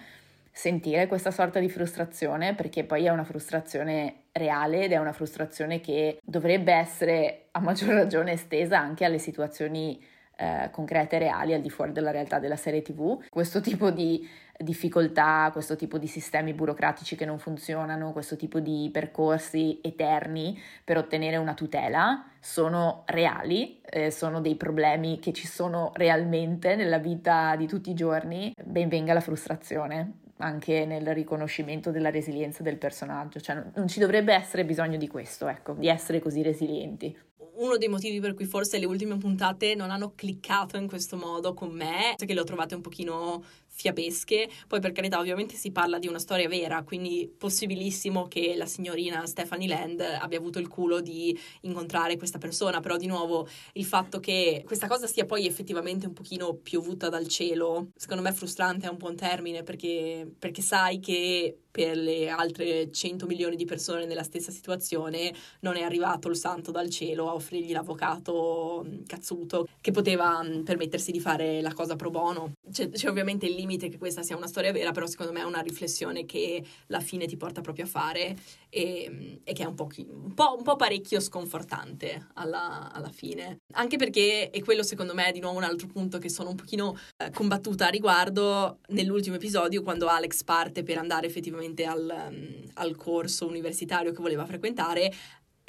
sentire 0.51 1.07
questa 1.07 1.31
sorta 1.31 1.61
di 1.61 1.69
frustrazione, 1.69 2.55
perché 2.55 2.85
poi 2.85 3.05
è 3.05 3.11
una 3.11 3.25
frustrazione 3.25 4.23
reale 4.33 4.85
ed 4.85 4.93
è 4.93 4.97
una 4.97 5.13
frustrazione 5.13 5.83
che 5.83 6.19
dovrebbe 6.25 6.73
essere 6.73 7.49
a 7.51 7.61
maggior 7.61 7.91
ragione 7.93 8.33
estesa 8.33 8.79
anche 8.79 9.05
alle 9.05 9.19
situazioni 9.19 10.03
eh, 10.39 10.71
concrete 10.71 11.17
e 11.17 11.19
reali 11.19 11.53
al 11.53 11.61
di 11.61 11.69
fuori 11.69 11.93
della 11.93 12.11
realtà 12.11 12.39
della 12.39 12.57
serie 12.57 12.81
TV. 12.81 13.23
Questo 13.29 13.61
tipo 13.61 13.91
di 13.91 14.27
difficoltà, 14.59 15.51
questo 15.53 15.77
tipo 15.77 15.99
di 15.99 16.07
sistemi 16.07 16.53
burocratici 16.53 17.17
che 17.17 17.25
non 17.25 17.39
funzionano, 17.39 18.13
questo 18.13 18.37
tipo 18.37 18.61
di 18.61 18.89
percorsi 18.93 19.81
eterni 19.83 20.59
per 20.85 20.97
ottenere 20.97 21.37
una 21.37 21.55
tutela 21.55 22.27
sono 22.41 23.03
reali, 23.07 23.81
eh, 23.85 24.11
sono 24.11 24.41
dei 24.41 24.55
problemi 24.55 25.19
che 25.19 25.33
ci 25.33 25.47
sono 25.47 25.91
realmente 25.95 26.77
nella 26.77 26.99
vita 26.99 27.57
di 27.57 27.67
tutti 27.67 27.91
i 27.91 27.95
giorni. 27.95 28.53
Ben 28.63 28.89
venga 28.89 29.13
la 29.13 29.21
frustrazione 29.21 30.21
anche 30.39 30.85
nel 30.85 31.15
riconoscimento 31.15 31.91
della 31.91 32.11
resilienza 32.11 32.63
del 32.63 32.77
personaggio, 32.77 33.41
cioè 33.41 33.63
non 33.75 33.89
ci 33.89 34.01
dovrebbe 34.01 34.35
essere 34.35 34.67
bisogno 34.67 34.99
di 34.99 35.09
questo, 35.09 35.49
ecco, 35.49 35.73
di 35.73 35.89
essere 35.89 36.19
così 36.21 36.43
resilienti 36.43 37.17
uno 37.57 37.77
dei 37.77 37.89
motivi 37.89 38.21
per 38.21 38.35
cui 38.35 38.45
forse 38.45 38.79
le 38.79 38.87
ultime 38.87 39.17
puntate 39.17 39.75
non 39.75 39.91
hanno 39.91 40.13
cliccato 40.15 40.77
in 40.77 40.87
questo 40.87 41.17
modo 41.17 41.55
con 41.55 41.71
me, 41.71 42.15
è 42.15 42.25
che 42.25 42.35
le 42.35 42.41
ho 42.41 42.45
trovate 42.45 42.75
un 42.75 42.81
pochino 42.81 43.45
fiabesche. 43.77 44.49
Poi 44.67 44.81
per 44.81 44.93
carità 44.93 45.19
ovviamente 45.19 45.55
si 45.55 45.71
parla 45.71 45.99
di 45.99 46.09
una 46.09 46.19
storia 46.19 46.49
vera, 46.49 46.83
quindi 46.83 47.31
possibilissimo 47.37 48.27
che 48.27 48.55
la 48.57 48.65
signorina 48.67 49.25
Stephanie 49.27 49.69
Land 49.69 50.01
abbia 50.01 50.39
avuto 50.39 50.59
il 50.59 50.69
culo 50.69 51.01
di 51.01 51.39
incontrare 51.61 52.17
questa 52.17 52.39
persona, 52.39 52.81
però 52.81 52.97
di 52.97 53.07
nuovo 53.07 53.47
il 53.75 53.85
fatto 53.85 54.19
che 54.19 54.63
questa 54.67 54.89
cosa 54.89 55.07
sia 55.07 55.27
poi 55.27 55.47
effettivamente 55.47 56.07
un 56.07 56.15
pochino 56.15 56.55
piovuta 56.55 57.11
dal 57.11 57.29
cielo, 57.29 57.89
secondo 57.95 58.23
me 58.23 58.31
è 58.31 58.33
frustrante, 58.33 58.87
è 58.87 58.91
un 58.91 58.97
buon 58.97 59.15
termine 59.15 59.63
perché, 59.63 60.27
perché 60.39 60.63
sai 60.63 60.99
che 60.99 61.59
per 61.77 61.95
le 61.95 62.31
altre 62.31 62.91
100 62.91 63.27
milioni 63.27 63.55
di 63.55 63.67
persone 63.67 64.07
nella 64.07 64.23
stessa 64.23 64.51
situazione 64.51 65.35
non 65.61 65.77
è 65.77 65.83
arrivato 65.83 66.31
il 66.31 66.37
santo 66.37 66.71
dal 66.71 66.89
cielo 66.89 67.29
a 67.29 67.35
offrirgli 67.35 67.73
l'avvocato 67.73 68.83
mm, 68.89 69.03
cazzuto 69.05 69.69
che 69.83 69.91
poteva 69.91 70.43
mm, 70.43 70.63
permettersi 70.63 71.13
di 71.13 71.21
fare 71.21 71.61
la 71.61 71.75
cosa 71.75 71.95
pro 71.95 72.09
bono. 72.09 72.53
C'è, 72.73 72.89
c'è, 72.89 73.11
ovviamente 73.11 73.45
il 73.45 73.55
limite 73.55 73.91
che 73.91 73.99
questa 73.99 74.23
sia 74.23 74.39
una 74.39 74.47
storia 74.47 74.73
vera, 74.73 74.93
però 74.93 75.07
secondo 75.07 75.33
me 75.33 75.41
è 75.41 75.45
una 75.45 75.61
riflessione 75.61 76.25
che 76.25 76.65
la 76.87 77.01
fine 77.01 77.27
ti 77.27 77.37
porta 77.37 77.61
proprio 77.61 77.85
a 77.85 77.89
fare 77.89 78.35
e, 78.71 79.07
mm, 79.11 79.35
e 79.45 79.53
che 79.53 79.63
è 79.63 79.67
un 79.67 79.75
po', 79.75 79.89
un, 79.99 80.33
po', 80.33 80.55
un 80.57 80.63
po', 80.63 80.77
parecchio 80.77 81.21
sconfortante 81.21 82.29
alla, 82.37 82.91
alla, 82.91 83.11
fine. 83.11 83.59
Anche 83.75 83.99
perché, 83.99 84.49
e 84.51 84.63
quello 84.63 84.83
secondo 84.83 85.13
me 85.13 85.27
è 85.27 85.33
di 85.33 85.41
nuovo 85.41 85.59
un 85.59 85.65
altro 85.65 85.89
punto 85.89 86.17
che 86.17 86.31
sono 86.31 86.49
un 86.49 86.57
pochino 86.57 86.97
eh, 87.23 87.31
combattuta 87.33 87.89
a 87.89 87.91
riguardo, 87.91 88.79
nell'ultimo 88.89 89.37
episodio 89.37 89.83
quando 89.83 90.07
Alex 90.07 90.43
parte 90.43 90.83
per 90.83 90.97
andare 90.97 91.27
effettivamente 91.27 91.65
direttamente 91.67 91.85
al, 91.85 92.29
mm, 92.31 92.65
al 92.75 92.97
corso 92.97 93.47
universitario 93.47 94.13
che 94.13 94.21
voleva 94.21 94.47
frequentare, 94.47 95.13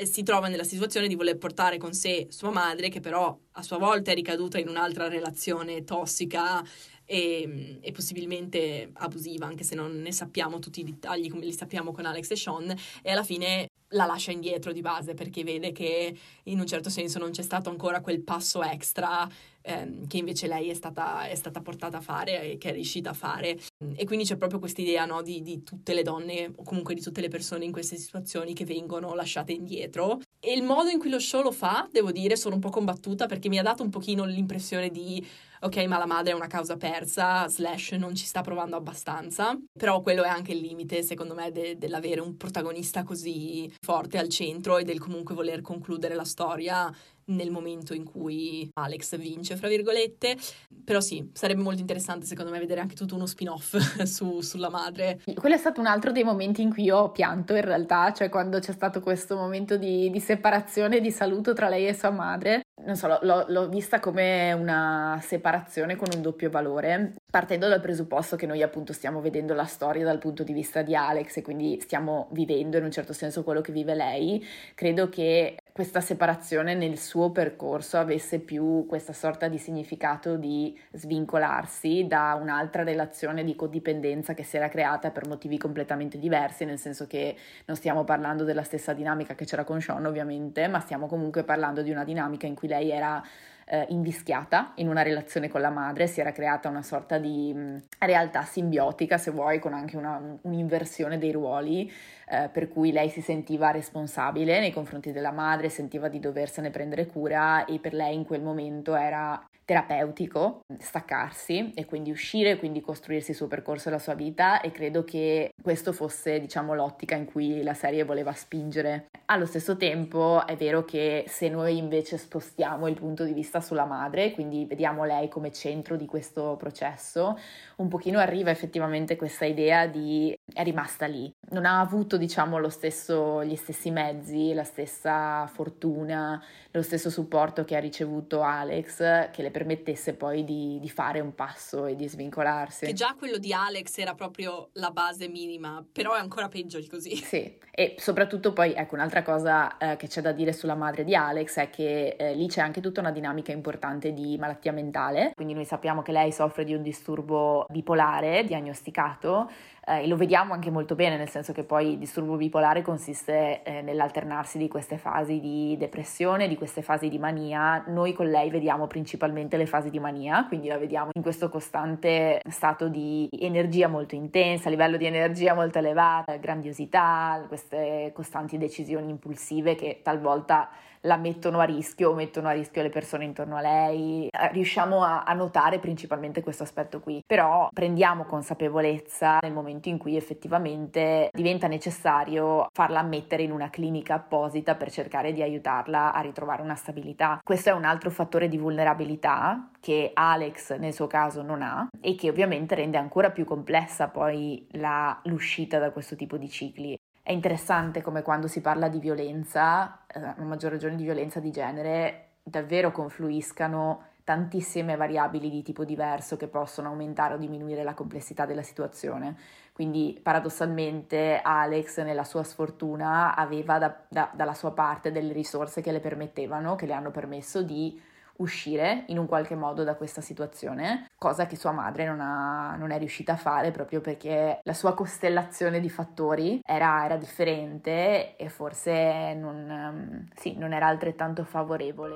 si 0.04 0.22
trova 0.22 0.48
nella 0.48 0.64
situazione 0.64 1.08
di 1.08 1.16
voler 1.16 1.38
portare 1.38 1.78
con 1.78 1.94
sé 1.94 2.28
sua 2.30 2.52
madre, 2.52 2.90
che 2.90 3.00
però 3.00 3.36
a 3.54 3.62
sua 3.64 3.78
volta 3.78 4.12
è 4.12 4.14
ricaduta 4.14 4.60
in 4.60 4.68
un'altra 4.68 5.08
relazione 5.08 5.84
tossica 5.84 6.64
e, 7.04 7.80
e, 7.82 7.92
possibilmente 7.92 8.92
abusiva, 8.94 9.48
anche 9.48 9.64
se 9.64 9.74
non 9.74 10.00
ne 10.00 10.12
sappiamo 10.12 10.60
tutti 10.60 10.82
i 10.82 10.84
dettagli 10.84 11.32
come 11.32 11.46
li 11.46 11.54
sappiamo 11.54 11.92
con 11.92 12.06
Alex 12.06 12.30
e 12.30 12.36
Sean, 12.36 12.76
e 13.02 13.12
alla 13.12 13.24
fine 13.24 13.68
la 13.92 14.06
lascia 14.06 14.32
indietro 14.32 14.74
di 14.74 14.82
base 14.82 15.14
perché 15.14 15.44
vede 15.44 15.72
che 15.72 16.16
in 16.44 16.60
un 16.60 16.68
certo 16.68 16.90
senso 16.90 17.20
non 17.20 17.32
c'è 17.32 17.42
stato 17.42 17.70
ancora 17.70 18.02
quel 18.02 18.22
passo 18.22 18.62
extra 18.62 19.28
ehm, 19.68 20.08
che 20.08 20.18
invece 20.18 20.48
lei 20.48 20.70
è 20.70 20.74
stata, 20.74 21.28
è 21.28 21.36
stata, 21.36 21.62
portata 21.62 21.98
a 21.98 22.02
fare 22.02 22.54
e 22.54 22.58
che 22.58 22.70
è 22.70 22.74
riuscita 22.74 23.12
a 23.12 23.14
fare. 23.14 23.60
E 23.96 24.06
quindi 24.06 24.26
c'è 24.26 24.38
proprio 24.38 24.60
questa 24.60 24.82
idea 24.82 25.06
no, 25.06 25.22
di, 25.22 25.42
di, 25.42 25.64
tutte 25.64 25.94
le 25.94 26.02
donne 26.02 26.54
o 26.56 26.64
comunque 26.64 26.94
di 26.94 27.02
tutte 27.02 27.22
le 27.22 27.28
persone 27.28 27.66
in 27.66 27.72
queste 27.72 27.98
situazioni 27.98 28.54
che 28.54 28.66
vengono 28.66 29.14
lasciate 29.14 29.52
indietro. 29.52 30.22
E 30.40 30.54
il 30.54 30.64
modo 30.64 30.90
in 30.90 31.00
cui 31.00 31.10
lo 31.10 31.20
show 31.20 31.42
lo 31.42 31.52
fa, 31.52 31.88
devo 31.92 32.12
dire, 32.12 32.36
sono 32.38 32.56
un 32.56 32.62
po' 32.62 32.70
combattuta 32.70 33.26
perché 33.26 33.50
mi 33.50 33.60
ha 33.60 33.64
dato 33.64 33.84
un 33.84 33.90
pochino 33.90 34.24
l'impressione 34.24 34.90
di 34.90 35.26
ok, 35.60 35.78
ma 35.86 35.98
la 35.98 36.06
madre 36.06 36.32
è 36.32 36.36
una 36.36 36.48
causa 36.48 36.78
persa, 36.78 37.48
slash 37.48 37.92
non 37.94 38.16
ci 38.16 38.26
sta 38.26 38.42
provando 38.42 38.76
abbastanza, 38.76 39.58
però 39.74 40.02
quello 40.02 40.24
è 40.24 40.28
anche 40.28 40.52
il 40.52 40.60
limite, 40.60 41.02
secondo 41.04 41.34
me, 41.34 41.52
de- 41.52 41.78
dell'avere 41.78 42.22
un 42.22 42.38
protagonista 42.38 43.04
così 43.04 43.72
forte 43.82 44.18
al 44.18 44.30
centro 44.30 44.78
e 44.78 44.84
del 44.84 45.00
comunque 45.00 45.36
voler 45.36 45.62
concludere 45.62 46.16
la 46.16 46.26
storia 46.26 46.94
nel 47.28 47.52
momento 47.52 47.94
in 47.94 48.04
cui 48.04 48.70
Alex 48.74 49.18
vince, 49.18 49.56
fra 49.56 49.68
virgolette. 49.68 50.38
Però 50.84 51.00
sì, 51.00 51.30
sarebbe 51.34 51.62
molto 51.62 51.82
interessante 51.82 52.26
secondo 52.26 52.52
me 52.52 52.60
vedere 52.60 52.82
anche 52.82 52.96
tutto 52.96 53.16
uno 53.16 53.26
spin-off 53.26 53.76
su, 54.04 54.42
sulla 54.42 54.70
madre. 54.70 55.20
Quello 55.36 55.56
è 55.56 55.58
stato 55.58 55.80
un 55.80 55.88
altro 55.88 56.12
dei 56.12 56.24
momenti 56.24 56.62
in 56.62 56.72
cui 56.72 56.90
ho 56.90 57.12
pianto 57.12 57.56
in 57.56 57.62
realtà, 57.62 58.14
cioè 58.14 58.30
quando 58.30 58.60
c'è 58.60 58.72
stato 58.72 59.02
questo 59.02 59.36
momento 59.36 59.78
di, 59.78 60.10
di 60.10 60.20
separazione, 60.20 61.00
di 61.00 61.12
saluto 61.12 61.54
tra 61.54 61.70
lei 61.70 61.88
e 61.88 61.94
sua 61.94 62.12
madre. 62.12 62.66
Non 62.86 62.96
so, 62.96 63.18
l'ho, 63.22 63.46
l'ho 63.48 63.68
vista 63.70 64.00
come 64.00 64.54
una 64.54 65.20
separazione 65.22 65.96
con 65.96 66.08
un 66.14 66.22
doppio 66.22 66.50
valore, 66.50 67.16
partendo 67.30 67.68
dal 67.68 67.82
presupposto 67.82 68.36
che 68.36 68.46
noi 68.46 68.62
appunto 68.62 68.94
stiamo 68.94 69.20
vedendo 69.20 69.54
la 69.54 69.66
storia 69.66 70.06
dal 70.06 70.20
punto 70.20 70.44
di 70.44 70.54
vista 70.54 70.84
di 70.84 70.96
Alex 70.96 71.38
e 71.38 71.42
quindi 71.42 71.80
stiamo 71.82 72.30
vivendo 72.32 72.78
in 72.78 72.84
un 72.84 72.92
certo 72.92 73.14
senso 73.14 73.44
quello 73.44 73.62
che 73.62 73.72
vive 73.72 73.96
lei. 73.96 74.46
Credo 74.76 75.10
che 75.10 75.58
questa 75.74 76.02
separazione 76.02 76.76
nel 76.76 76.98
suo 76.98 77.17
percorso 77.32 77.98
avesse 77.98 78.40
più 78.40 78.86
questa 78.88 79.14
sorta 79.14 79.48
di 79.48 79.58
significato 79.58 80.36
di 80.38 80.78
svincolarsi 80.92 82.06
da 82.08 82.38
un'altra 82.40 82.84
relazione 82.84 83.44
di 83.44 83.56
codipendenza 83.56 84.34
che 84.34 84.44
si 84.44 84.58
era 84.58 84.70
creata 84.70 85.12
per 85.12 85.28
motivi 85.28 85.58
completamente 85.58 86.18
diversi, 86.18 86.66
nel 86.66 86.80
senso 86.80 87.08
che 87.08 87.36
non 87.66 87.76
stiamo 87.76 88.04
parlando 88.04 88.44
della 88.44 88.64
stessa 88.64 88.94
dinamica 88.94 89.36
che 89.36 89.46
c'era 89.46 89.64
con 89.64 89.82
Sean 89.82 90.06
ovviamente, 90.06 90.68
ma 90.68 90.80
stiamo 90.80 91.08
comunque 91.08 91.44
parlando 91.44 91.82
di 91.82 91.92
una 91.92 92.04
dinamica 92.04 92.46
in 92.48 92.56
cui 92.56 92.68
lei 92.68 92.92
era 92.92 93.22
eh, 93.70 93.86
invischiata 93.90 94.72
in 94.76 94.88
una 94.88 95.02
relazione 95.02 95.50
con 95.50 95.62
la 95.62 95.70
madre, 95.70 96.08
si 96.08 96.22
era 96.22 96.32
creata 96.32 96.70
una 96.70 96.82
sorta 96.82 97.18
di 97.18 97.54
mh, 97.54 97.60
mm, 97.60 97.78
realtà 98.00 98.44
simbiotica, 98.44 99.18
se 99.18 99.32
vuoi, 99.32 99.60
con 99.60 99.74
anche 99.74 99.98
una, 99.98 100.22
un'inversione 100.42 101.18
dei 101.18 101.32
ruoli, 101.32 101.92
eh, 102.30 102.50
per 102.52 102.68
cui 102.68 102.92
lei 102.92 103.10
si 103.10 103.22
sentiva 103.22 103.72
responsabile 103.72 104.60
nei 104.60 104.74
confronti 104.74 105.12
della 105.12 105.32
madre, 105.32 105.70
sentiva 105.70 106.10
di 106.10 106.20
doversene 106.20 106.70
prendere 106.70 107.08
cura 107.08 107.66
e 107.66 107.80
per 107.80 107.94
lei 107.94 108.16
in 108.16 108.26
quel 108.26 108.42
momento 108.42 108.96
era 108.96 109.42
terapeutico 109.68 110.62
staccarsi 110.80 111.74
e 111.76 111.86
quindi 111.86 112.10
uscire, 112.10 112.58
quindi 112.58 112.80
costruirsi 112.80 113.32
il 113.32 113.36
suo 113.36 113.48
percorso 113.48 113.90
e 113.90 113.92
la 113.92 114.00
sua 114.00 114.14
vita 114.14 114.62
e 114.62 114.72
credo 114.72 115.04
che 115.04 115.52
questo 115.62 115.92
fosse 115.92 116.40
diciamo 116.40 116.74
l'ottica 116.74 117.16
in 117.16 117.26
cui 117.26 117.62
la 117.64 117.74
serie 117.74 118.06
voleva 118.06 118.32
spingere. 118.32 119.08
Allo 119.26 119.46
stesso 119.46 119.76
tempo 119.76 120.48
è 120.48 120.56
vero 120.56 120.86
che 120.86 121.26
se 121.28 121.50
noi 121.50 121.78
invece 121.78 122.18
spostiamo 122.18 122.88
il 122.88 122.96
punto 122.96 123.26
di 123.26 123.34
vista 123.34 123.60
sulla 123.60 123.84
madre, 123.84 124.32
quindi 124.32 124.66
vediamo 124.66 125.04
lei 125.04 125.28
come 125.28 125.52
centro 125.52 125.98
di 125.98 126.06
questo 126.06 126.56
processo, 126.58 127.38
un 127.78 127.90
pochino 127.90 128.20
arriva 128.20 128.52
effettivamente 128.52 129.18
questa 129.18 129.44
idea 129.44 129.86
di 129.86 130.37
è 130.54 130.64
rimasta 130.64 131.06
lì, 131.06 131.32
non 131.50 131.66
ha 131.66 131.80
avuto 131.80 132.16
diciamo 132.18 132.58
lo 132.58 132.70
stesso, 132.70 133.44
gli 133.44 133.56
stessi 133.56 133.92
mezzi, 133.92 134.54
la 134.54 134.64
stessa 134.64 135.46
fortuna, 135.48 136.42
lo 136.72 136.82
stesso 136.82 137.10
supporto 137.10 137.66
che 137.66 137.76
ha 137.76 137.80
ricevuto 137.80 138.42
Alex 138.42 139.30
che 139.32 139.42
le 139.42 139.52
permettesse 139.52 140.14
poi 140.14 140.44
di, 140.46 140.78
di, 140.80 140.90
fare 140.90 141.20
un 141.20 141.36
passo 141.36 141.86
e 141.86 141.96
di 141.96 142.08
svincolarsi. 142.08 142.86
Che 142.86 142.94
già 142.94 143.16
quello 143.18 143.38
di 143.38 143.52
Alex 143.52 143.98
era 143.98 144.16
proprio 144.16 144.70
la 144.74 144.92
base 144.92 145.28
minima, 145.28 145.86
però 145.92 146.14
è 146.16 146.20
ancora 146.20 146.48
peggio 146.48 146.80
di 146.80 146.88
così. 146.88 147.16
Sì, 147.16 147.58
e 147.72 147.96
soprattutto 147.98 148.54
poi, 148.54 148.74
ecco, 148.74 148.96
un'altra 148.96 149.24
cosa 149.24 149.78
eh, 149.78 149.96
che 149.98 150.08
c'è 150.08 150.22
da 150.22 150.32
dire 150.32 150.54
sulla 150.54 150.76
madre 150.76 151.04
di 151.04 151.14
Alex 151.14 151.58
è 151.58 151.70
che 151.70 152.16
eh, 152.18 152.34
lì 152.36 152.48
c'è 152.48 152.62
anche 152.62 152.80
tutta 152.80 153.02
una 153.02 153.12
dinamica 153.12 153.52
importante 153.52 154.14
di 154.14 154.38
malattia 154.38 154.72
mentale, 154.72 155.34
quindi 155.36 155.54
noi 155.54 155.66
sappiamo 155.66 156.02
che 156.02 156.14
lei 156.14 156.32
soffre 156.32 156.64
di 156.64 156.74
un 156.74 156.82
disturbo 156.82 157.66
bipolare 157.70 158.46
diagnosticato 158.46 159.50
eh, 159.88 160.04
e 160.04 160.08
lo 160.08 160.18
vediamo 160.18 160.54
anche 160.54 160.70
molto 160.70 160.96
bene, 160.96 161.16
nel 161.16 161.30
senso 161.30 161.54
che 161.54 161.64
poi 161.64 161.92
il 161.92 161.98
disturbo 161.98 162.36
bipolare 162.36 162.82
consiste 162.82 163.64
eh, 163.64 163.82
nell'alternarsi 163.82 164.58
di 164.58 164.68
queste 164.68 164.98
fasi 164.98 165.40
di 165.40 165.78
depressione, 165.78 166.50
di 166.50 166.58
queste 166.58 166.82
fasi 166.82 167.08
di 167.08 167.18
mania. 167.18 167.84
Noi 167.88 168.12
con 168.12 168.28
lei 168.28 168.50
vediamo 168.50 168.88
principalmente 168.88 169.56
le 169.56 169.66
fasi 169.66 169.90
di 169.90 170.00
mania, 170.00 170.46
quindi 170.46 170.68
la 170.68 170.78
vediamo 170.78 171.12
in 171.14 171.22
questo 171.22 171.50
costante 171.50 172.42
stato 172.50 172.90
di 172.90 173.30
energia 173.40 173.88
molto 173.88 174.16
intensa, 174.16 174.70
livello 174.70 174.98
di 174.98 175.06
energia 175.06 175.54
molto 175.54 175.78
elevato, 175.78 176.38
grandiosità, 176.40 177.46
queste 177.48 178.12
costanti 178.14 178.58
decisioni 178.58 179.10
impulsive 179.10 179.76
che 179.76 180.02
talvolta 180.04 180.70
la 181.08 181.18
mettono 181.18 181.60
a 181.60 181.64
rischio 181.64 182.12
o 182.12 182.14
mettono 182.14 182.50
a 182.50 182.52
rischio 182.52 182.84
le 182.84 182.90
persone 182.90 183.24
intorno 183.24 183.56
a 183.56 183.62
lei. 183.62 184.28
Eh, 184.28 184.52
riusciamo 184.52 185.04
a, 185.04 185.24
a 185.24 185.34
notare 185.34 185.80
principalmente 185.80 186.44
questo 186.44 186.64
aspetto 186.64 187.00
qui, 187.00 187.24
però 187.26 187.70
prendiamo 187.74 188.26
consapevolezza 188.26 189.40
nel 189.42 189.54
momento 189.54 189.90
in 189.90 189.98
cui 189.98 190.16
effettivamente 190.16 191.30
diventa 191.32 191.68
necessario 191.68 192.68
farla 192.72 193.00
ammettere 193.00 193.44
in 193.44 193.52
una 193.52 193.70
clinica 193.70 194.16
apposita 194.16 194.76
per 194.76 194.92
cercare 194.92 195.32
di 195.32 195.42
aiutarla 195.42 196.14
a 196.14 196.20
ritrovare 196.22 196.62
una 196.62 196.76
stabilità. 196.76 197.40
Questo 197.42 197.70
è 197.70 197.74
un 197.74 197.86
altro 197.86 198.10
fattore 198.12 198.50
di 198.50 198.58
vulnerabilità 198.58 199.72
che 199.80 200.12
Alex 200.14 200.76
nel 200.78 200.94
suo 200.94 201.08
caso 201.08 201.42
non 201.42 201.62
ha 201.62 201.88
e 202.02 202.16
che 202.16 202.30
ovviamente 202.30 202.76
rende 202.76 202.98
ancora 202.98 203.32
più 203.32 203.46
complessa 203.46 204.10
poi 204.10 204.68
la, 204.72 205.18
l'uscita 205.24 205.80
da 205.80 205.92
questo 205.92 206.16
tipo 206.16 206.38
di 206.38 206.50
cicli. 206.50 206.98
È 207.28 207.34
interessante 207.34 208.02
come 208.02 208.22
quando 208.22 208.48
si 208.48 208.62
parla 208.62 208.88
di 208.88 209.00
violenza, 209.00 210.06
eh, 210.08 210.42
maggior 210.44 210.72
ragione 210.72 210.96
di 210.96 211.04
violenza 211.04 211.42
di 211.42 211.52
genere, 211.52 212.36
davvero 212.42 212.94
confluiscano 212.94 214.04
tantissime 214.24 214.96
variabili 214.96 215.50
di 215.50 215.62
tipo 215.62 215.84
diverso 215.84 216.38
che 216.38 216.48
possono 216.48 216.88
aumentare 216.88 217.34
o 217.34 217.38
diminuire 217.38 217.84
la 217.84 217.94
complessità 217.94 218.46
della 218.46 218.62
situazione. 218.62 219.36
Quindi 219.74 220.18
paradossalmente 220.24 221.42
Alex 221.44 222.02
nella 222.02 222.24
sua 222.24 222.44
sfortuna 222.44 223.36
aveva 223.36 223.78
da, 223.78 223.94
da, 224.08 224.32
dalla 224.34 224.54
sua 224.54 224.72
parte 224.72 225.12
delle 225.12 225.34
risorse 225.34 225.82
che 225.82 225.92
le 225.92 226.00
permettevano, 226.00 226.76
che 226.76 226.86
le 226.86 226.94
hanno 226.94 227.12
permesso 227.12 227.62
di 227.62 228.02
uscire 228.38 229.04
in 229.08 229.18
un 229.18 229.26
qualche 229.26 229.56
modo 229.56 229.84
da 229.84 229.96
questa 229.96 230.22
situazione, 230.22 231.08
cosa 231.18 231.46
che 231.46 231.56
sua 231.56 231.72
madre 231.72 232.06
non, 232.06 232.20
ha, 232.20 232.76
non 232.76 232.92
è 232.92 232.98
riuscita 232.98 233.34
a 233.34 233.38
fare 233.38 233.72
proprio 233.72 234.02
perché 234.02 234.60
la 234.64 234.74
sua 234.74 234.94
costellazione 234.94 235.80
di 235.80 235.90
fattori 235.90 236.60
era, 236.64 237.06
era 237.06 237.18
differente 237.18 238.36
e 238.36 238.50
forse 238.50 239.34
non, 239.34 240.30
sì, 240.36 240.56
non 240.56 240.74
era 240.74 240.88
altrettanto 240.88 241.44
favorevole. 241.44 242.16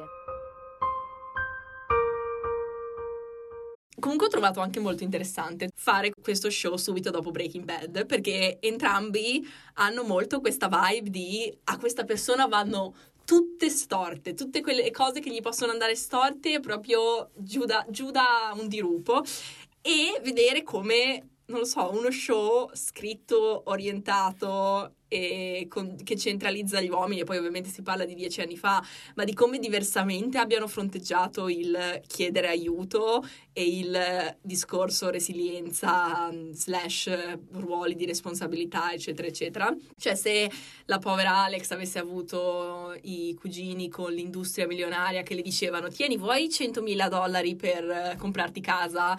Comunque 4.01 4.25
ho 4.25 4.29
trovato 4.29 4.61
anche 4.61 4.79
molto 4.79 5.03
interessante 5.03 5.69
fare 5.75 6.11
questo 6.23 6.49
show 6.49 6.75
subito 6.75 7.11
dopo 7.11 7.29
Breaking 7.29 7.65
Bad 7.65 8.07
perché 8.07 8.57
entrambi 8.59 9.47
hanno 9.75 10.03
molto 10.03 10.41
questa 10.41 10.67
vibe 10.67 11.09
di 11.11 11.59
a 11.65 11.77
questa 11.77 12.03
persona 12.03 12.47
vanno 12.47 12.95
tutte 13.31 13.69
storte, 13.69 14.33
tutte 14.33 14.59
quelle 14.59 14.91
cose 14.91 15.21
che 15.21 15.31
gli 15.31 15.39
possono 15.39 15.71
andare 15.71 15.95
storte 15.95 16.59
proprio 16.59 17.29
giù 17.35 17.63
da, 17.63 17.85
giù 17.87 18.11
da 18.11 18.53
un 18.59 18.67
dirupo 18.67 19.23
e 19.81 20.19
vedere 20.21 20.63
come 20.63 21.29
non 21.45 21.59
lo 21.59 21.65
so, 21.65 21.91
uno 21.93 22.11
show 22.11 22.69
scritto, 22.73 23.61
orientato 23.67 24.95
con, 25.67 25.97
che 26.03 26.15
centralizza 26.15 26.79
gli 26.79 26.89
uomini, 26.89 27.21
e 27.21 27.23
poi 27.25 27.37
ovviamente 27.37 27.69
si 27.69 27.81
parla 27.81 28.05
di 28.05 28.15
dieci 28.15 28.41
anni 28.41 28.57
fa, 28.57 28.81
ma 29.15 29.23
di 29.23 29.33
come 29.33 29.59
diversamente 29.59 30.37
abbiano 30.37 30.67
fronteggiato 30.67 31.49
il 31.49 32.01
chiedere 32.07 32.47
aiuto 32.47 33.25
e 33.51 33.79
il 33.79 34.35
discorso 34.41 35.09
resilienza 35.09 36.31
slash 36.51 37.09
ruoli 37.51 37.95
di 37.95 38.05
responsabilità, 38.05 38.93
eccetera, 38.93 39.27
eccetera. 39.27 39.75
Cioè 39.97 40.15
se 40.15 40.49
la 40.85 40.99
povera 40.99 41.43
Alex 41.43 41.71
avesse 41.71 41.99
avuto 41.99 42.97
i 43.01 43.35
cugini 43.39 43.89
con 43.89 44.13
l'industria 44.13 44.67
milionaria 44.67 45.23
che 45.23 45.35
le 45.35 45.41
dicevano 45.41 45.89
tieni, 45.89 46.17
vuoi 46.17 46.47
100.000 46.47 47.09
dollari 47.09 47.55
per 47.55 48.15
comprarti 48.17 48.61
casa? 48.61 49.17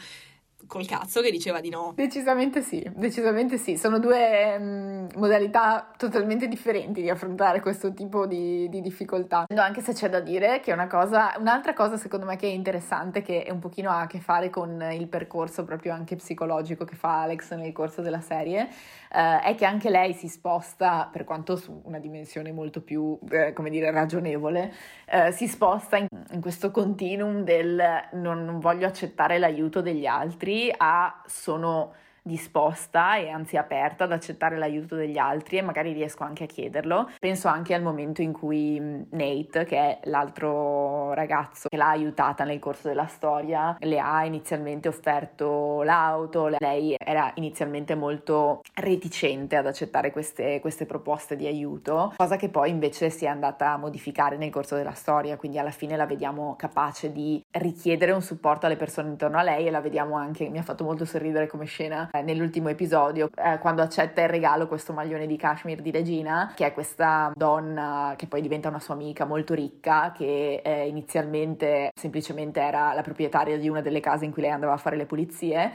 Col 0.66 0.86
cazzo 0.86 1.20
che 1.20 1.30
diceva 1.30 1.60
di 1.60 1.70
no. 1.70 1.92
Decisamente 1.94 2.62
sì, 2.62 2.82
decisamente 2.94 3.58
sì. 3.58 3.76
Sono 3.76 3.98
due 3.98 4.58
mm, 4.58 5.06
modalità 5.16 5.90
totalmente 5.96 6.48
differenti 6.48 7.02
di 7.02 7.10
affrontare 7.10 7.60
questo 7.60 7.92
tipo 7.92 8.26
di, 8.26 8.68
di 8.68 8.80
difficoltà. 8.80 9.46
Anche 9.54 9.80
se 9.80 9.92
c'è 9.92 10.08
da 10.08 10.20
dire 10.20 10.60
che 10.60 10.72
una 10.72 10.86
cosa, 10.86 11.34
un'altra 11.38 11.74
cosa 11.74 11.96
secondo 11.96 12.26
me 12.26 12.36
che 12.36 12.46
è 12.46 12.50
interessante, 12.50 13.22
che 13.22 13.44
è 13.44 13.50
un 13.50 13.58
pochino 13.58 13.90
ha 13.90 14.00
a 14.00 14.06
che 14.06 14.20
fare 14.20 14.50
con 14.50 14.82
il 14.92 15.08
percorso 15.08 15.64
proprio 15.64 15.92
anche 15.92 16.16
psicologico 16.16 16.84
che 16.84 16.96
fa 16.96 17.22
Alex 17.22 17.54
nel 17.54 17.72
corso 17.72 18.02
della 18.02 18.20
serie, 18.20 18.68
eh, 19.12 19.40
è 19.40 19.54
che 19.54 19.66
anche 19.66 19.90
lei 19.90 20.14
si 20.14 20.28
sposta, 20.28 21.08
per 21.12 21.24
quanto 21.24 21.56
su 21.56 21.82
una 21.84 21.98
dimensione 21.98 22.50
molto 22.50 22.80
più, 22.80 23.18
eh, 23.30 23.52
come 23.52 23.68
dire, 23.68 23.90
ragionevole, 23.90 24.72
eh, 25.06 25.32
si 25.32 25.46
sposta 25.46 25.98
in, 25.98 26.06
in, 26.30 26.40
questo 26.40 26.70
continuum 26.70 27.44
del 27.44 27.80
non, 28.12 28.44
non 28.44 28.58
voglio 28.58 28.86
accettare 28.86 29.38
l'aiuto 29.38 29.82
degli 29.82 30.06
altri 30.06 30.72
a 30.74 31.22
sono 31.26 31.92
disposta 32.22 33.16
e 33.16 33.28
anzi 33.28 33.56
aperta 33.56 34.04
ad 34.04 34.12
accettare 34.12 34.56
l'aiuto 34.56 34.94
degli 34.94 35.18
altri 35.18 35.58
e 35.58 35.62
magari 35.62 35.92
riesco 35.92 36.22
anche 36.22 36.44
a 36.44 36.46
chiederlo. 36.46 37.10
Penso 37.18 37.48
anche 37.48 37.74
al 37.74 37.82
momento 37.82 38.22
in 38.22 38.32
cui 38.32 38.78
mm, 38.80 39.02
Nate, 39.10 39.64
che 39.64 39.76
è 39.76 39.98
l'altro 40.04 41.12
ragazzo 41.14 41.68
che 41.68 41.76
l'ha 41.76 41.88
aiutata 41.88 42.44
nel 42.44 42.60
corso 42.60 42.88
della 42.88 43.06
storia, 43.06 43.76
le 43.80 43.98
ha 43.98 44.24
inizialmente 44.24 44.88
offerto 44.88 45.82
l'auto, 45.82 46.48
lei 46.58 46.94
era 46.96 47.32
inizialmente 47.34 47.94
molto 47.94 48.60
reticente 48.74 49.56
ad 49.56 49.66
accettare 49.66 50.12
queste, 50.12 50.60
queste 50.60 50.86
proposte 50.86 51.34
di 51.36 51.46
aiuto, 51.46 52.14
cosa 52.16 52.36
che 52.36 52.48
poi 52.48 52.70
invece 52.70 53.10
si 53.10 53.24
è 53.24 53.28
andata 53.28 53.72
a 53.72 53.76
modificare 53.76 54.36
nel 54.36 54.50
corso 54.50 54.76
della 54.76 54.92
storia, 54.92 55.36
quindi 55.36 55.58
alla 55.58 55.70
fine 55.70 55.96
la 55.96 56.06
vediamo 56.06 56.54
capace 56.56 57.10
di 57.12 57.42
richiedere 57.50 58.12
un 58.12 58.22
supporto 58.22 58.66
alle 58.66 58.76
persone 58.76 59.08
intorno 59.08 59.38
a 59.38 59.42
lei 59.42 59.66
e 59.66 59.70
la 59.70 59.80
vediamo 59.80 60.16
anche, 60.16 60.48
mi 60.48 60.58
ha 60.58 60.62
fatto 60.62 60.84
molto 60.84 61.04
sorridere 61.04 61.46
come 61.46 61.64
scena 61.64 62.08
nell'ultimo 62.20 62.68
episodio, 62.68 63.30
eh, 63.34 63.58
quando 63.58 63.80
accetta 63.80 64.22
il 64.22 64.28
regalo 64.28 64.68
questo 64.68 64.92
maglione 64.92 65.26
di 65.26 65.36
cashmere 65.36 65.80
di 65.80 65.90
Regina, 65.90 66.52
che 66.54 66.66
è 66.66 66.72
questa 66.72 67.32
donna 67.34 68.14
che 68.16 68.26
poi 68.26 68.42
diventa 68.42 68.68
una 68.68 68.80
sua 68.80 68.94
amica 68.94 69.24
molto 69.24 69.54
ricca, 69.54 70.12
che 70.14 70.60
eh, 70.62 70.86
inizialmente 70.86 71.90
semplicemente 71.94 72.60
era 72.60 72.92
la 72.92 73.02
proprietaria 73.02 73.56
di 73.56 73.68
una 73.68 73.80
delle 73.80 74.00
case 74.00 74.26
in 74.26 74.32
cui 74.32 74.42
lei 74.42 74.50
andava 74.50 74.74
a 74.74 74.78
fare 74.78 74.96
le 74.96 75.06
pulizie 75.06 75.72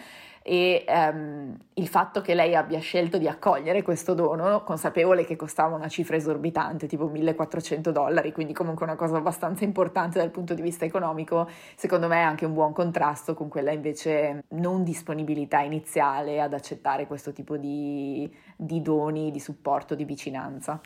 e 0.48 0.86
um, 0.88 1.58
il 1.74 1.88
fatto 1.90 2.22
che 2.22 2.34
lei 2.34 2.56
abbia 2.56 2.80
scelto 2.80 3.18
di 3.18 3.28
accogliere 3.28 3.82
questo 3.82 4.14
dono, 4.14 4.64
consapevole 4.64 5.26
che 5.26 5.36
costava 5.36 5.76
una 5.76 5.90
cifra 5.90 6.16
esorbitante, 6.16 6.88
tipo 6.88 7.10
1400 7.10 7.92
dollari, 7.92 8.32
quindi 8.32 8.54
comunque 8.54 8.86
una 8.86 8.96
cosa 8.96 9.18
abbastanza 9.18 9.66
importante 9.66 10.20
dal 10.20 10.32
punto 10.32 10.54
di 10.54 10.62
vista 10.62 10.86
economico, 10.86 11.50
secondo 11.76 12.08
me 12.08 12.20
è 12.20 12.22
anche 12.22 12.46
un 12.46 12.54
buon 12.54 12.72
contrasto 12.72 13.34
con 13.34 13.50
quella 13.50 13.72
invece 13.72 14.46
non 14.52 14.86
disponibilità 14.86 15.60
iniziale 15.60 16.40
ad 16.40 16.54
accettare 16.54 17.08
questo 17.08 17.34
tipo 17.34 17.58
di, 17.58 18.34
di 18.56 18.82
doni, 18.82 19.32
di 19.32 19.42
supporto, 19.42 19.96
di 19.96 20.06
vicinanza. 20.06 20.80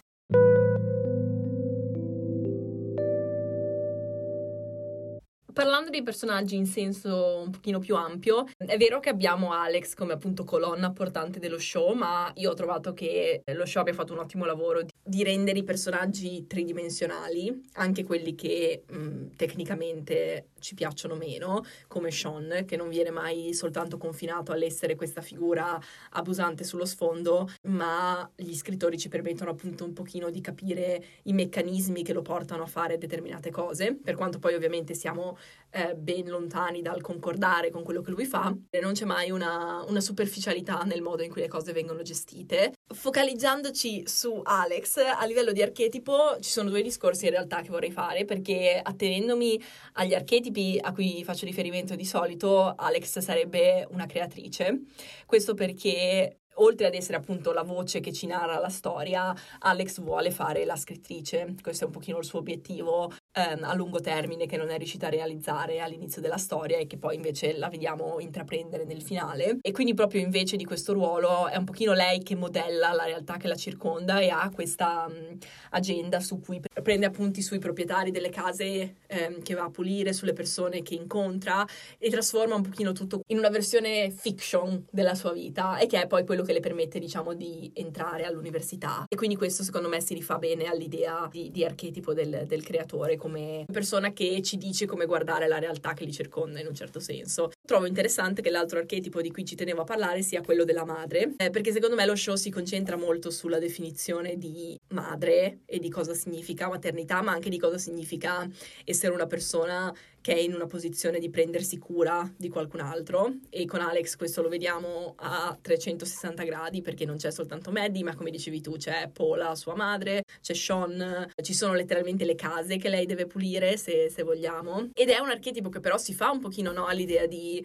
Dei 5.92 6.02
personaggi 6.02 6.56
in 6.56 6.66
senso 6.66 7.44
un 7.46 7.52
pochino 7.52 7.78
più 7.78 7.96
ampio, 7.96 8.48
è 8.58 8.78
vero 8.78 9.00
che 9.00 9.10
abbiamo 9.10 9.54
Alex 9.54 9.94
come 9.94 10.14
appunto 10.14 10.44
colonna 10.44 10.92
portante 10.92 11.40
dello 11.40 11.60
show, 11.60 11.94
ma 11.94 12.32
io 12.36 12.50
ho 12.50 12.54
trovato 12.56 12.94
che 12.94 13.44
lo 13.54 13.66
show 13.66 13.82
abbia 13.82 13.94
fatto 13.94 14.14
un 14.14 14.20
ottimo 14.20 14.46
lavoro 14.46 14.82
di 15.04 15.24
rendere 15.24 15.60
i 15.60 15.64
personaggi 15.64 16.48
tridimensionali, 16.48 17.70
anche 17.74 18.04
quelli 18.04 18.34
che 18.34 18.84
mh, 18.88 19.36
tecnicamente 19.36 20.48
ci 20.60 20.74
piacciono 20.74 21.16
meno, 21.16 21.64
come 21.88 22.12
Sean, 22.12 22.64
che 22.66 22.78
non 22.78 22.90
viene 22.90 23.12
mai 23.12 23.54
soltanto 23.54 23.98
confinato 23.98 24.52
all'essere 24.52 24.96
questa 24.96 25.22
figura 25.22 25.80
abusante 26.12 26.64
sullo 26.64 26.86
sfondo, 26.86 27.50
ma 27.64 28.30
gli 28.36 28.54
scrittori 28.54 28.98
ci 28.98 29.10
permettono 29.10 29.52
appunto 29.52 29.84
un 29.84 29.94
pochino 29.94 30.30
di 30.30 30.40
capire 30.40 31.04
i 31.24 31.34
meccanismi 31.34 32.04
che 32.04 32.14
lo 32.14 32.22
portano 32.22 32.64
a 32.64 32.68
fare 32.68 32.98
determinate 32.98 33.52
cose, 33.52 33.96
per 33.96 34.16
quanto 34.16 34.40
poi 34.40 34.54
ovviamente 34.54 34.94
siamo 34.94 35.38
eh, 35.72 35.96
ben 35.96 36.28
lontani 36.28 36.82
dal 36.82 37.02
concordare 37.02 37.70
con 37.70 37.84
quello 37.84 38.02
che 38.02 38.12
lui 38.12 38.26
fa, 38.26 38.56
non 38.82 38.94
c'è 38.94 39.06
mai 39.06 39.32
una, 39.32 39.84
una 39.88 40.02
superficialità 40.02 40.82
nel 40.84 41.02
modo 41.02 41.24
in 41.24 41.32
cui 41.32 41.42
le 41.42 41.48
cose 41.48 41.72
vengono 41.72 42.02
gestite. 42.02 42.74
Focalizzandoci 42.94 44.04
su 44.06 44.42
Alex, 44.44 44.98
a 44.98 45.26
livello 45.26 45.52
di 45.52 45.62
archetipo 45.62 46.38
ci 46.40 46.50
sono 46.50 46.70
due 46.70 46.82
discorsi 46.82 47.26
in 47.26 47.32
realtà 47.32 47.62
che 47.62 47.70
vorrei 47.70 47.92
fare, 47.92 48.26
perché 48.26 48.80
attenendomi 48.84 49.62
agli 49.94 50.14
archetipi 50.14 50.78
a 50.82 50.92
cui 50.94 51.24
faccio 51.24 51.46
riferimento 51.46 51.96
di 51.96 52.06
solito, 52.06 52.74
Alex 52.76 53.20
sarebbe 53.20 53.88
una 53.92 54.06
creatrice. 54.06 54.82
Questo 55.26 55.54
perché 55.54 56.42
oltre 56.56 56.88
ad 56.88 56.94
essere 56.94 57.18
appunto 57.18 57.54
la 57.54 57.64
voce 57.64 58.00
che 58.00 58.12
ci 58.12 58.28
narra 58.28 58.60
la 58.60 58.70
storia, 58.70 59.34
Alex 59.60 60.00
vuole 60.02 60.32
fare 60.32 60.66
la 60.66 60.76
scrittrice. 60.76 61.56
Questo 61.62 61.84
è 61.84 61.88
un 61.88 61.94
pochino 61.94 62.18
il 62.18 62.26
suo 62.26 62.40
obiettivo 62.40 63.12
ehm, 63.34 63.64
a 63.64 63.74
lungo 63.74 64.00
termine 64.00 64.46
che 64.46 64.58
non 64.58 64.70
è 64.70 64.78
riuscita 64.78 65.08
a 65.08 65.10
realizzare 65.10 65.80
all'inizio 65.80 66.22
della 66.22 66.38
storia 66.38 66.78
e 66.78 66.88
che 66.88 66.98
poi 66.98 67.16
invece 67.16 67.58
la 67.58 67.70
vediamo 67.70 68.20
intraprendere 68.20 68.86
nel 68.86 69.02
finale. 69.02 69.58
E 69.62 69.72
quindi 69.72 69.94
proprio 69.94 70.22
invece 70.22 70.58
di 70.58 70.66
questo 70.66 70.94
ruolo 70.94 71.48
è 71.48 71.58
un 71.58 71.66
pochino 71.66 71.94
lei 71.94 72.22
che 72.24 72.36
modella 72.36 72.92
la 72.92 73.06
realtà 73.06 73.38
che 73.38 73.48
la 73.48 73.56
circonda 73.56 74.20
e 74.20 74.30
ha 74.30 74.50
questa 74.54 75.06
um, 75.08 75.38
agenda 75.72 76.20
su 76.20 76.40
cui 76.40 76.60
prende 76.82 77.06
appunti 77.06 77.42
sui 77.42 77.60
proprietari 77.60 78.12
delle 78.12 78.30
case 78.30 78.96
ehm, 79.08 79.42
che 79.42 79.54
va 79.54 79.64
a 79.64 79.70
pulire, 79.70 80.14
sulle 80.14 80.34
persone 80.34 80.82
che 80.82 80.96
incontra 80.96 81.66
e 81.98 82.10
trasforma 82.10 82.56
un 82.56 82.62
pochino 82.62 82.92
tutto 82.92 83.22
in 83.28 83.38
una 83.38 83.50
versione 83.50 84.12
fiction 84.12 84.86
della 84.90 85.16
sua 85.16 85.32
vita 85.32 85.78
e 85.78 85.88
che 85.88 86.02
è 86.02 86.08
poi 86.08 86.26
quello 86.26 86.44
che 86.44 86.54
le 86.54 86.60
permette 86.60 87.00
diciamo 87.00 87.34
di 87.34 87.72
entrare 87.76 88.26
all'università. 88.26 89.06
E 89.08 89.16
quindi 89.16 89.36
questo 89.36 89.64
secondo 89.64 89.88
me 89.88 90.02
si 90.02 90.14
rifà 90.14 90.38
bene 90.38 90.66
all'idea 90.66 91.28
di, 91.32 91.52
di 91.52 91.64
archetipo 91.64 92.14
del, 92.14 92.44
del 92.46 92.64
creatore 92.64 93.18
come 93.22 93.66
persona 93.72 94.12
che 94.14 94.42
ci 94.42 94.58
dice 94.58 94.88
come 94.88 95.06
guardare 95.06 95.48
la 95.48 95.60
realtà 95.60 95.94
che 95.94 96.06
li 96.06 96.12
circonda 96.12 96.60
in 96.60 96.66
un 96.66 96.74
certo 96.74 97.00
senso. 97.00 97.52
Trovo 97.64 97.86
interessante 97.86 98.42
che 98.42 98.50
l'altro 98.50 98.80
archetipo 98.80 99.22
di 99.22 99.32
cui 99.32 99.46
ci 99.46 99.56
tenevo 99.56 99.82
a 99.82 99.86
parlare 99.86 100.24
sia 100.24 100.42
quello 100.42 100.66
della 100.66 100.84
madre, 100.84 101.36
eh, 101.38 101.50
perché 101.52 101.72
secondo 101.72 101.96
me 101.96 102.06
lo 102.06 102.16
show 102.16 102.36
si 102.36 102.50
concentra 102.50 102.98
molto 102.98 103.30
sulla 103.30 103.60
definizione 103.60 104.38
di 104.38 104.78
madre 104.90 105.60
e 105.66 105.80
di 105.80 105.90
cosa 105.90 106.14
significa 106.14 106.68
maternità, 106.68 107.22
ma 107.22 107.32
anche 107.32 107.50
di 107.50 107.60
cosa 107.60 107.78
significa 107.78 108.46
essere 108.84 109.14
una 109.14 109.28
persona 109.28 109.94
che 110.22 110.34
è 110.34 110.38
in 110.38 110.54
una 110.54 110.68
posizione 110.68 111.20
di 111.20 111.30
prendersi 111.30 111.78
cura 111.80 112.32
di 112.38 112.48
qualcun 112.48 112.80
altro. 112.80 113.38
E 113.50 113.66
con 113.66 113.82
Alex 113.82 114.16
questo 114.16 114.42
lo 114.42 114.50
vediamo 114.50 115.16
a 115.18 115.58
360 115.60 116.44
gradi 116.44 116.82
perché 116.82 117.06
non 117.06 117.18
c'è 117.18 117.32
soltanto 117.32 117.72
Maddie 117.72 118.04
ma 118.04 118.16
come 118.16 118.30
dicevi 118.30 118.62
tu 118.62 118.78
c'è 118.78 119.10
Paula, 119.12 119.56
sua 119.56 119.76
madre, 119.76 120.24
c'è 120.42 120.54
Sean, 120.54 121.32
ci 121.42 121.54
sono 121.54 121.74
letteralmente 121.74 122.24
le 122.26 122.36
case 122.36 122.78
che 122.78 122.90
lei 122.90 123.06
deve 123.06 123.26
pulire 123.26 123.78
se, 123.78 124.10
se 124.10 124.24
vogliamo. 124.24 124.90
Ed 124.94 125.10
è 125.10 125.20
un 125.20 125.30
archetipo 125.30 125.70
che 125.70 125.80
però 125.80 125.98
si 125.98 126.14
fa 126.14 126.30
un 126.30 126.40
pochino 126.40 126.72
no, 126.72 126.86
all'idea 126.86 127.26
di 127.26 127.51
Yeah. 127.52 127.62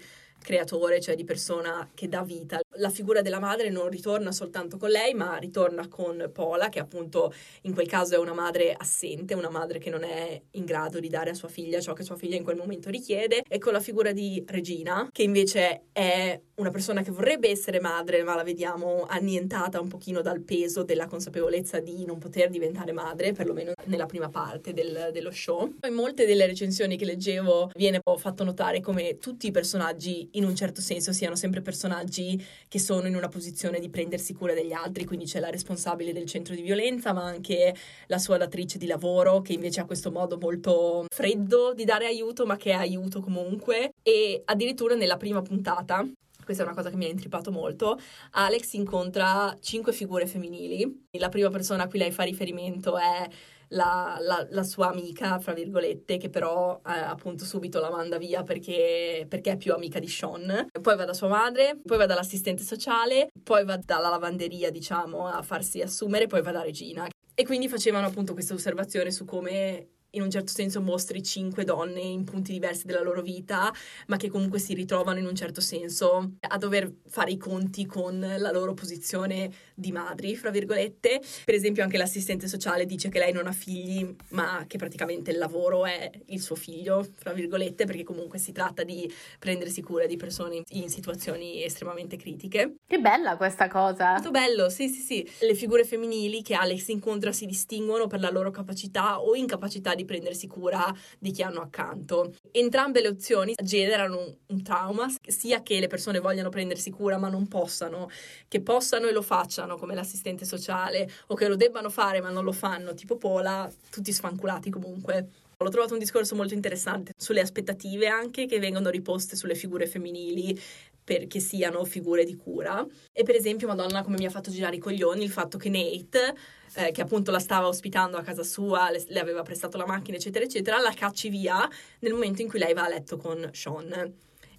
Creatore, 0.47 1.01
cioè 1.01 1.17
di 1.17 1.25
persona 1.25 1.91
che 1.93 2.09
dà 2.09 2.23
vita. 2.23 2.61
La 2.77 2.89
figura 2.89 3.21
della 3.21 3.41
madre 3.41 3.69
non 3.69 3.89
ritorna 3.89 4.31
soltanto 4.31 4.77
con 4.77 4.91
lei, 4.91 5.13
ma 5.13 5.39
ritorna 5.39 5.89
con 5.89 6.31
Paula, 6.33 6.69
che 6.69 6.79
appunto 6.79 7.35
in 7.63 7.75
quel 7.75 7.89
caso 7.89 8.15
è 8.15 8.19
una 8.19 8.33
madre 8.33 8.73
assente, 8.73 9.35
una 9.35 9.51
madre 9.51 9.81
che 9.81 9.91
non 9.91 10.05
è 10.05 10.41
in 10.53 10.65
grado 10.65 11.01
di 11.01 11.09
dare 11.09 11.31
a 11.31 11.35
sua 11.35 11.49
figlia 11.49 11.81
ciò 11.81 11.95
che 11.95 12.05
sua 12.05 12.15
figlia 12.15 12.37
in 12.37 12.45
quel 12.45 12.57
momento 12.57 12.91
richiede, 12.91 13.43
e 13.49 13.59
con 13.59 13.73
la 13.73 13.81
figura 13.81 14.13
di 14.13 14.45
Regina, 14.47 15.09
che 15.11 15.25
invece 15.25 15.87
è 15.91 16.41
una 16.55 16.71
persona 16.71 17.03
che 17.03 17.11
vorrebbe 17.11 17.51
essere 17.51 17.81
madre, 17.81 18.23
ma 18.23 18.37
la 18.37 18.45
vediamo 18.45 19.05
annientata 19.09 19.81
un 19.81 19.89
pochino 19.89 20.23
dal 20.23 20.43
peso 20.43 20.85
della 20.85 21.07
consapevolezza 21.07 21.81
di 21.81 22.05
non 22.05 22.19
poter 22.19 22.51
diventare 22.51 22.93
madre, 22.93 23.33
perlomeno 23.33 23.73
nella 23.87 24.07
prima 24.07 24.29
parte 24.29 24.73
del, 24.73 25.11
dello 25.13 25.33
show. 25.33 25.75
In 25.85 25.95
molte 25.95 26.25
delle 26.25 26.47
recensioni 26.47 26.97
che 26.97 27.05
leggevo 27.05 27.71
viene 27.75 28.01
fatto 28.17 28.45
notare 28.45 28.81
come 28.81 29.19
tutti 29.19 29.49
i 29.49 29.51
personaggi 29.51 30.29
in 30.37 30.45
un 30.45 30.55
certo 30.55 30.81
senso 30.81 31.13
siano 31.13 31.35
sempre 31.35 31.61
personaggi 31.61 32.43
che 32.69 32.79
sono 32.79 33.07
in 33.07 33.17
una 33.17 33.29
posizione 33.29 33.81
di 33.81 33.91
prendersi 33.91 34.35
cura 34.35 34.55
degli 34.55 34.73
altri, 34.73 35.05
quindi 35.05 35.27
c'è 35.27 35.41
la 35.41 35.51
responsabile 35.51 36.13
del 36.13 36.27
centro 36.27 36.55
di 36.55 36.63
violenza, 36.63 37.13
ma 37.13 37.25
anche 37.25 37.75
la 38.07 38.19
sua 38.19 38.37
datrice 38.37 38.79
di 38.79 38.87
lavoro 38.87 39.41
che 39.43 39.53
invece 39.53 39.81
ha 39.81 39.85
questo 39.85 40.11
modo 40.11 40.39
molto 40.39 41.07
freddo 41.09 41.75
di 41.75 41.85
dare 41.85 42.07
aiuto, 42.07 42.47
ma 42.47 42.57
che 42.57 42.71
è 42.71 42.75
aiuto 42.75 43.21
comunque. 43.21 43.93
E 44.03 44.43
addirittura 44.45 44.95
nella 44.95 45.17
prima 45.17 45.43
puntata 45.43 46.07
questa 46.47 46.63
è 46.63 46.67
una 46.67 46.77
cosa 46.77 46.91
che 46.91 46.97
mi 46.97 47.07
ha 47.07 47.09
intrippato 47.09 47.51
molto, 47.51 47.99
Alex 48.31 48.75
incontra 48.75 49.57
cinque 49.61 49.93
figure 49.93 50.29
femminili. 50.29 51.09
La 51.19 51.29
prima 51.29 51.51
persona 51.51 51.83
a 51.83 51.89
cui 51.89 51.99
lei 51.99 52.13
fa 52.13 52.23
riferimento 52.23 52.97
è 52.97 53.29
la, 53.69 54.17
la, 54.21 54.47
la, 54.51 54.63
sua 54.63 54.89
amica, 54.89 55.39
fra 55.39 55.53
virgolette, 55.53 56.17
che 56.17 56.31
però 56.31 56.81
eh, 56.87 56.91
appunto 56.91 57.45
subito 57.45 57.81
la 57.81 57.91
manda 57.91 58.19
via 58.19 58.43
perché, 58.43 59.27
perché, 59.29 59.53
è 59.53 59.57
più 59.57 59.73
amica 59.73 59.99
di 59.99 60.09
Sean. 60.09 60.69
Poi 60.81 60.97
va 60.97 61.05
da 61.05 61.15
sua 61.15 61.29
madre, 61.29 61.79
poi 61.85 61.99
va 61.99 62.07
dall'assistente 62.07 62.63
sociale, 62.63 63.29
poi 63.43 63.65
va 63.65 63.77
dalla 63.77 64.09
lavanderia, 64.09 64.71
diciamo, 64.71 65.27
a 65.27 65.43
farsi 65.43 65.81
assumere, 65.81 66.27
poi 66.27 66.43
va 66.43 66.53
da 66.53 66.63
Regina. 66.63 67.09
E 67.35 67.45
quindi 67.45 67.69
facevano 67.69 68.07
appunto 68.07 68.33
questa 68.33 68.55
osservazione 68.55 69.11
su 69.11 69.25
come 69.25 69.96
in 70.17 70.23
un 70.23 70.31
certo 70.31 70.53
senso 70.53 70.81
mostri 70.81 71.23
cinque 71.23 71.65
donne 71.65 72.01
in 72.01 72.25
punti 72.25 72.53
diversi 72.53 72.87
della 72.87 73.03
loro 73.03 73.23
vita, 73.23 73.73
ma 74.07 74.17
che 74.17 74.29
comunque 74.29 74.59
si 74.59 74.75
ritrovano 74.75 75.19
in 75.19 75.27
un 75.27 75.35
certo 75.35 75.61
senso 75.61 76.33
a 76.41 76.57
dover 76.59 76.91
fare 77.07 77.31
i 77.31 77.37
conti 77.37 77.87
con 77.87 78.19
la 78.19 78.51
loro 78.51 78.75
posizione 78.75 79.51
di 79.75 79.93
madri, 79.93 80.35
fra 80.37 80.51
virgolette. 80.51 81.21
Per 81.45 81.55
esempio 81.55 81.83
anche 81.83 81.99
l'assistente 81.99 82.49
sociale 82.49 82.87
dice 82.87 83.09
che 83.11 83.19
lei 83.19 83.33
non 83.33 83.47
ha 83.47 83.53
figli, 83.53 84.15
ma 84.31 84.65
che 84.67 84.79
praticamente 84.79 85.31
il 85.31 85.39
lavoro 85.39 85.85
è 85.85 86.11
il 86.27 86.41
suo 86.41 86.55
figlio, 86.55 87.07
fra 87.15 87.33
virgolette, 87.33 87.85
perché 87.85 88.03
comunque 88.03 88.39
si 88.39 88.53
tratta 88.53 88.83
di 88.83 89.13
prendersi 89.39 89.83
cura 89.83 90.07
di 90.07 90.17
persone 90.17 90.63
in 90.71 90.89
situazioni 90.89 91.63
estremamente 91.63 92.17
critiche. 92.17 92.77
Che 92.87 92.99
bella 92.99 93.37
questa 93.37 93.69
cosa! 93.69 94.13
Molto 94.13 94.31
bello, 94.31 94.71
sì 94.71 94.89
sì 94.89 95.01
sì. 95.01 95.31
Le 95.41 95.55
figure 95.55 95.85
femminili 95.85 96.41
che 96.43 96.55
Alex 96.55 96.89
incontra 96.89 97.33
si 97.33 97.45
distinguono 97.45 98.07
per 98.07 98.21
la 98.21 98.31
loro 98.31 98.51
capacità 98.51 99.21
o 99.21 99.35
incapacità 99.35 99.95
di 99.95 100.05
prendersi 100.07 100.47
cura 100.47 100.95
di 101.19 101.31
chi 101.31 101.43
hanno 101.43 101.61
accanto. 101.61 102.35
Entrambe 102.51 103.03
le 103.03 103.09
opzioni 103.09 103.55
generano 103.63 104.19
un, 104.19 104.35
un 104.47 104.63
trauma, 104.63 105.07
sia 105.27 105.63
che 105.63 105.79
le 105.79 105.89
persone 105.89 106.19
vogliano 106.19 106.49
prendersi 106.49 106.91
cura 106.91 107.19
ma 107.19 107.29
non 107.29 107.47
possano, 107.49 108.09
che 108.49 108.63
possano 108.63 109.07
e 109.07 109.13
lo 109.13 109.23
facciano 109.23 109.77
come 109.77 109.95
l'assistente 109.95 110.45
sociale 110.47 111.11
o 111.27 111.35
che 111.35 111.49
lo 111.49 111.57
debbano 111.57 111.91
fare 111.91 112.21
ma 112.23 112.31
non 112.31 112.45
lo 112.45 112.53
fanno, 112.53 112.95
tipo 112.95 113.17
Pola, 113.19 113.71
tutti 113.91 114.13
sfanculati 114.13 114.71
comunque. 114.71 115.45
L'ho 115.59 115.71
trovato 115.71 115.95
un 115.95 115.99
discorso 115.99 116.35
molto 116.35 116.53
interessante 116.53 117.13
sulle 117.17 117.41
aspettative 117.41 118.09
anche 118.09 118.45
che 118.45 118.59
vengono 118.59 118.91
riposte 118.91 119.37
sulle 119.37 119.55
figure 119.55 119.87
femminili 119.87 120.61
perché 121.03 121.41
siano 121.41 121.83
figure 121.87 122.25
di 122.25 122.37
cura. 122.37 122.85
E 123.11 123.23
per 123.23 123.37
esempio, 123.37 123.67
Madonna, 123.67 124.03
come 124.03 124.17
mi 124.19 124.27
ha 124.27 124.31
fatto 124.31 124.51
girare 124.51 124.77
i 124.77 124.79
coglioni 124.81 125.25
il 125.25 125.31
fatto 125.31 125.57
che 125.57 125.71
Nate, 125.71 126.35
eh, 126.75 126.91
che 126.91 127.01
appunto 127.01 127.31
la 127.31 127.39
stava 127.39 127.69
ospitando 127.69 128.19
a 128.19 128.23
casa 128.23 128.43
sua, 128.43 128.91
le, 128.91 129.03
le, 129.09 129.19
aveva 129.19 129.41
prestato 129.41 129.79
la 129.79 129.87
macchina, 129.87 130.19
eccetera, 130.19 130.45
eccetera, 130.45 130.79
la 130.79 130.93
cacci 130.93 131.31
via 131.31 131.67
nel 132.01 132.13
momento 132.13 132.43
in 132.43 132.49
cui 132.49 132.59
lei 132.59 132.75
va 132.75 132.85
a 132.85 132.89
letto 132.89 133.17
con 133.17 133.49
Sean. 133.55 133.93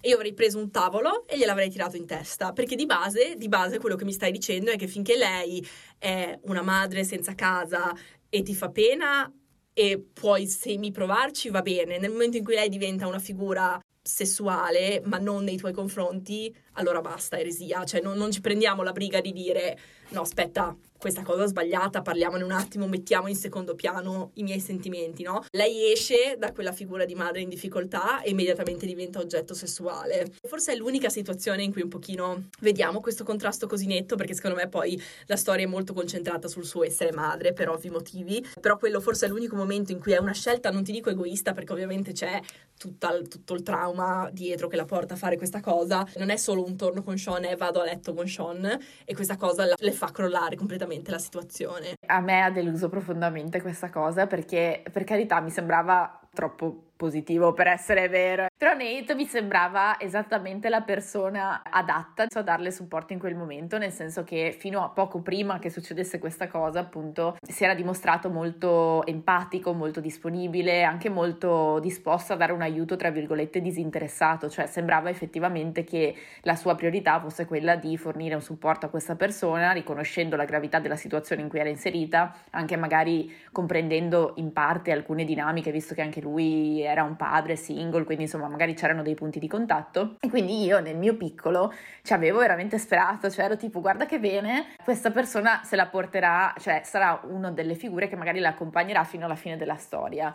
E 0.00 0.08
io 0.08 0.16
avrei 0.16 0.32
preso 0.32 0.58
un 0.58 0.70
tavolo 0.72 1.28
e 1.28 1.38
gliel'avrei 1.38 1.70
tirato 1.70 1.96
in 1.96 2.06
testa, 2.06 2.52
perché 2.52 2.74
di 2.74 2.86
base, 2.86 3.36
di 3.36 3.48
base 3.48 3.78
quello 3.78 3.94
che 3.94 4.04
mi 4.04 4.12
stai 4.12 4.32
dicendo 4.32 4.72
è 4.72 4.76
che 4.76 4.88
finché 4.88 5.16
lei 5.16 5.64
è 5.96 6.36
una 6.42 6.62
madre 6.62 7.04
senza 7.04 7.36
casa 7.36 7.94
e 8.28 8.42
ti 8.42 8.54
fa 8.54 8.70
pena 8.70 9.32
e 9.78 9.96
puoi 10.12 10.48
semi 10.48 10.90
provarci 10.90 11.50
va 11.50 11.62
bene. 11.62 11.98
Nel 11.98 12.10
momento 12.10 12.36
in 12.36 12.42
cui 12.42 12.56
lei 12.56 12.68
diventa 12.68 13.06
una 13.06 13.20
figura 13.20 13.80
sessuale, 14.02 15.00
ma 15.04 15.18
non 15.18 15.44
nei 15.44 15.56
tuoi 15.56 15.72
confronti, 15.72 16.52
allora 16.78 17.00
basta, 17.00 17.38
eresia. 17.38 17.84
Cioè, 17.84 18.00
non, 18.00 18.16
non 18.16 18.30
ci 18.30 18.40
prendiamo 18.40 18.82
la 18.82 18.92
briga 18.92 19.20
di 19.20 19.32
dire 19.32 19.78
no, 20.10 20.22
aspetta, 20.22 20.74
questa 20.98 21.22
cosa 21.22 21.46
sbagliata, 21.46 22.02
parliamone 22.02 22.42
un 22.42 22.50
attimo, 22.50 22.88
mettiamo 22.88 23.28
in 23.28 23.36
secondo 23.36 23.74
piano 23.74 24.32
i 24.34 24.42
miei 24.42 24.58
sentimenti, 24.58 25.22
no? 25.22 25.44
Lei 25.50 25.92
esce 25.92 26.36
da 26.38 26.52
quella 26.52 26.72
figura 26.72 27.04
di 27.04 27.14
madre 27.14 27.40
in 27.40 27.48
difficoltà 27.48 28.20
e 28.22 28.30
immediatamente 28.30 28.84
diventa 28.84 29.20
oggetto 29.20 29.54
sessuale. 29.54 30.32
Forse 30.42 30.72
è 30.72 30.76
l'unica 30.76 31.08
situazione 31.08 31.62
in 31.62 31.72
cui 31.72 31.82
un 31.82 31.88
pochino 31.88 32.48
vediamo 32.60 33.00
questo 33.00 33.22
contrasto 33.22 33.66
così 33.66 33.86
netto, 33.86 34.16
perché 34.16 34.34
secondo 34.34 34.56
me 34.56 34.68
poi 34.68 35.00
la 35.26 35.36
storia 35.36 35.64
è 35.64 35.68
molto 35.68 35.92
concentrata 35.92 36.48
sul 36.48 36.64
suo 36.64 36.82
essere 36.82 37.12
madre 37.12 37.52
per 37.52 37.68
ovvi 37.68 37.90
motivi, 37.90 38.44
però 38.60 38.76
quello 38.76 39.00
forse 39.00 39.26
è 39.26 39.28
l'unico 39.28 39.54
momento 39.54 39.92
in 39.92 40.00
cui 40.00 40.12
è 40.12 40.18
una 40.18 40.32
scelta, 40.32 40.70
non 40.70 40.82
ti 40.82 40.90
dico 40.90 41.10
egoista, 41.10 41.52
perché 41.52 41.72
ovviamente 41.72 42.10
c'è 42.12 42.40
tutta, 42.76 43.16
tutto 43.22 43.54
il 43.54 43.62
trauma 43.62 44.28
dietro 44.32 44.66
che 44.66 44.76
la 44.76 44.84
porta 44.84 45.14
a 45.14 45.16
fare 45.16 45.36
questa 45.36 45.60
cosa. 45.60 46.04
Non 46.16 46.30
è 46.30 46.36
solo 46.36 46.64
un 46.68 46.76
torno 46.76 47.02
con 47.02 47.16
Sean 47.16 47.44
e 47.44 47.56
vado 47.56 47.80
a 47.80 47.84
letto 47.84 48.14
con 48.14 48.28
Sean 48.28 48.78
e 49.04 49.14
questa 49.14 49.36
cosa 49.36 49.66
le 49.76 49.92
fa 49.92 50.10
crollare 50.10 50.56
completamente 50.56 51.10
la 51.10 51.18
situazione. 51.18 51.94
A 52.06 52.20
me 52.20 52.42
ha 52.42 52.50
deluso 52.50 52.88
profondamente 52.88 53.60
questa 53.60 53.90
cosa 53.90 54.26
perché 54.26 54.82
per 54.92 55.04
carità 55.04 55.40
mi 55.40 55.50
sembrava 55.50 56.20
troppo 56.32 56.87
positivo 56.98 57.52
per 57.52 57.68
essere 57.68 58.08
vero. 58.08 58.48
Però 58.54 58.72
Nate 58.72 59.14
mi 59.14 59.24
sembrava 59.24 59.98
esattamente 60.00 60.68
la 60.68 60.82
persona 60.82 61.62
adatta 61.62 62.26
a 62.28 62.42
darle 62.42 62.72
supporto 62.72 63.12
in 63.12 63.20
quel 63.20 63.36
momento, 63.36 63.78
nel 63.78 63.92
senso 63.92 64.24
che 64.24 64.54
fino 64.58 64.82
a 64.82 64.88
poco 64.88 65.20
prima 65.20 65.60
che 65.60 65.70
succedesse 65.70 66.18
questa 66.18 66.48
cosa, 66.48 66.80
appunto, 66.80 67.36
si 67.40 67.62
era 67.62 67.74
dimostrato 67.74 68.28
molto 68.28 69.06
empatico, 69.06 69.72
molto 69.72 70.00
disponibile, 70.00 70.82
anche 70.82 71.08
molto 71.08 71.78
disposto 71.78 72.32
a 72.32 72.36
dare 72.36 72.52
un 72.52 72.62
aiuto, 72.62 72.96
tra 72.96 73.10
virgolette, 73.10 73.60
disinteressato, 73.60 74.50
cioè 74.50 74.66
sembrava 74.66 75.08
effettivamente 75.08 75.84
che 75.84 76.16
la 76.42 76.56
sua 76.56 76.74
priorità 76.74 77.20
fosse 77.20 77.46
quella 77.46 77.76
di 77.76 77.96
fornire 77.96 78.34
un 78.34 78.42
supporto 78.42 78.86
a 78.86 78.88
questa 78.88 79.14
persona, 79.14 79.70
riconoscendo 79.70 80.34
la 80.34 80.44
gravità 80.44 80.80
della 80.80 80.96
situazione 80.96 81.42
in 81.42 81.48
cui 81.48 81.60
era 81.60 81.68
inserita, 81.68 82.34
anche 82.50 82.76
magari 82.76 83.32
comprendendo 83.52 84.32
in 84.36 84.52
parte 84.52 84.90
alcune 84.90 85.24
dinamiche, 85.24 85.70
visto 85.70 85.94
che 85.94 86.02
anche 86.02 86.20
lui 86.20 86.86
era 86.88 87.02
un 87.02 87.16
padre 87.16 87.56
single, 87.56 88.04
quindi 88.04 88.24
insomma 88.24 88.48
magari 88.48 88.74
c'erano 88.74 89.02
dei 89.02 89.14
punti 89.14 89.38
di 89.38 89.48
contatto 89.48 90.16
e 90.20 90.28
quindi 90.28 90.64
io 90.64 90.80
nel 90.80 90.96
mio 90.96 91.16
piccolo 91.16 91.72
ci 92.02 92.12
avevo 92.12 92.38
veramente 92.38 92.78
sperato, 92.78 93.30
cioè 93.30 93.44
ero 93.44 93.56
tipo 93.56 93.80
guarda 93.80 94.06
che 94.06 94.18
bene, 94.18 94.74
questa 94.82 95.10
persona 95.10 95.62
se 95.64 95.76
la 95.76 95.86
porterà, 95.86 96.54
cioè 96.58 96.82
sarà 96.84 97.20
una 97.24 97.50
delle 97.50 97.74
figure 97.74 98.08
che 98.08 98.16
magari 98.16 98.40
la 98.40 98.50
accompagnerà 98.50 99.04
fino 99.04 99.24
alla 99.24 99.36
fine 99.36 99.56
della 99.56 99.76
storia. 99.76 100.34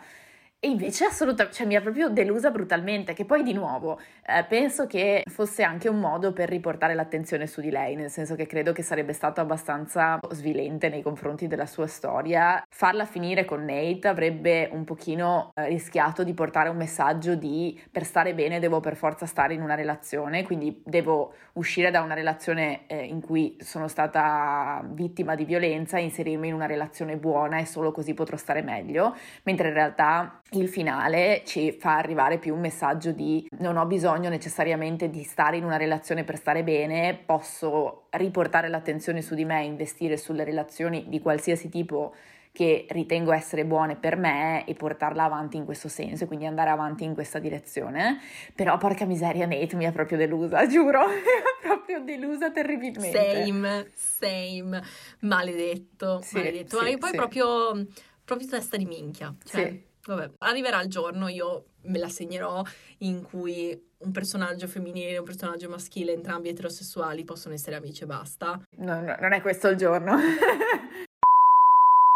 E 0.64 0.68
invece 0.68 1.04
assolutamente, 1.04 1.58
cioè 1.58 1.66
mi 1.66 1.76
ha 1.76 1.82
proprio 1.82 2.08
delusa 2.08 2.50
brutalmente, 2.50 3.12
che 3.12 3.26
poi 3.26 3.42
di 3.42 3.52
nuovo 3.52 4.00
eh, 4.26 4.44
penso 4.44 4.86
che 4.86 5.22
fosse 5.26 5.62
anche 5.62 5.90
un 5.90 6.00
modo 6.00 6.32
per 6.32 6.48
riportare 6.48 6.94
l'attenzione 6.94 7.46
su 7.46 7.60
di 7.60 7.68
lei, 7.68 7.96
nel 7.96 8.08
senso 8.08 8.34
che 8.34 8.46
credo 8.46 8.72
che 8.72 8.82
sarebbe 8.82 9.12
stato 9.12 9.42
abbastanza 9.42 10.18
svilente 10.30 10.88
nei 10.88 11.02
confronti 11.02 11.48
della 11.48 11.66
sua 11.66 11.86
storia. 11.86 12.64
Farla 12.66 13.04
finire 13.04 13.44
con 13.44 13.62
Nate 13.62 14.08
avrebbe 14.08 14.70
un 14.72 14.84
pochino 14.84 15.52
eh, 15.54 15.66
rischiato 15.66 16.24
di 16.24 16.32
portare 16.32 16.70
un 16.70 16.78
messaggio 16.78 17.34
di 17.34 17.78
per 17.90 18.04
stare 18.06 18.32
bene 18.32 18.58
devo 18.58 18.80
per 18.80 18.96
forza 18.96 19.26
stare 19.26 19.52
in 19.52 19.60
una 19.60 19.74
relazione, 19.74 20.44
quindi 20.44 20.80
devo 20.82 21.34
uscire 21.54 21.90
da 21.90 22.00
una 22.00 22.14
relazione 22.14 22.86
eh, 22.86 23.04
in 23.04 23.20
cui 23.20 23.58
sono 23.60 23.86
stata 23.86 24.82
vittima 24.92 25.34
di 25.34 25.44
violenza 25.44 25.98
e 25.98 26.04
inserirmi 26.04 26.48
in 26.48 26.54
una 26.54 26.64
relazione 26.64 27.18
buona 27.18 27.58
e 27.58 27.66
solo 27.66 27.92
così 27.92 28.14
potrò 28.14 28.38
stare 28.38 28.62
meglio, 28.62 29.14
mentre 29.42 29.68
in 29.68 29.74
realtà 29.74 30.40
il 30.58 30.68
finale 30.68 31.42
ci 31.44 31.72
fa 31.72 31.96
arrivare 31.96 32.38
più 32.38 32.54
un 32.54 32.60
messaggio 32.60 33.12
di 33.12 33.46
non 33.58 33.76
ho 33.76 33.86
bisogno 33.86 34.28
necessariamente 34.28 35.10
di 35.10 35.22
stare 35.22 35.56
in 35.56 35.64
una 35.64 35.76
relazione 35.76 36.24
per 36.24 36.36
stare 36.36 36.62
bene, 36.62 37.18
posso 37.24 38.06
riportare 38.10 38.68
l'attenzione 38.68 39.22
su 39.22 39.34
di 39.34 39.44
me, 39.44 39.64
investire 39.64 40.16
sulle 40.16 40.44
relazioni 40.44 41.06
di 41.08 41.20
qualsiasi 41.20 41.68
tipo 41.68 42.14
che 42.54 42.86
ritengo 42.90 43.32
essere 43.32 43.64
buone 43.64 43.96
per 43.96 44.16
me 44.16 44.64
e 44.64 44.74
portarla 44.74 45.24
avanti 45.24 45.56
in 45.56 45.64
questo 45.64 45.88
senso, 45.88 46.26
quindi 46.26 46.46
andare 46.46 46.70
avanti 46.70 47.02
in 47.02 47.12
questa 47.12 47.40
direzione. 47.40 48.20
Però 48.54 48.78
porca 48.78 49.04
miseria, 49.06 49.44
Nate 49.44 49.74
mi 49.74 49.86
ha 49.86 49.90
proprio 49.90 50.16
delusa, 50.18 50.64
giuro, 50.68 51.08
mi 51.08 51.14
ha 51.14 51.66
proprio 51.66 51.98
delusa 52.04 52.52
terribilmente. 52.52 53.44
Same, 53.44 53.90
same, 53.92 54.82
maledetto, 55.22 56.20
sì, 56.22 56.36
maledetto. 56.36 56.78
Sì, 56.78 56.92
Ma 56.92 56.98
poi 56.98 57.10
sì. 57.10 57.16
proprio, 57.16 57.86
proprio 58.24 58.46
testa 58.46 58.76
di 58.76 58.84
minchia. 58.84 59.34
Cioè... 59.42 59.66
Sì 59.66 59.92
Vabbè, 60.06 60.32
arriverà 60.38 60.82
il 60.82 60.88
giorno, 60.88 61.28
io 61.28 61.64
me 61.82 61.98
la 61.98 62.08
segnerò, 62.08 62.62
in 62.98 63.22
cui 63.22 63.92
un 63.98 64.10
personaggio 64.12 64.66
femminile 64.66 65.12
e 65.12 65.18
un 65.18 65.24
personaggio 65.24 65.68
maschile, 65.68 66.12
entrambi 66.12 66.48
eterosessuali, 66.48 67.24
possono 67.24 67.54
essere 67.54 67.76
amici 67.76 68.02
e 68.02 68.06
basta. 68.06 68.60
No, 68.78 69.00
no, 69.00 69.16
non 69.18 69.32
è 69.32 69.40
questo 69.40 69.68
il 69.68 69.76
giorno. 69.76 70.16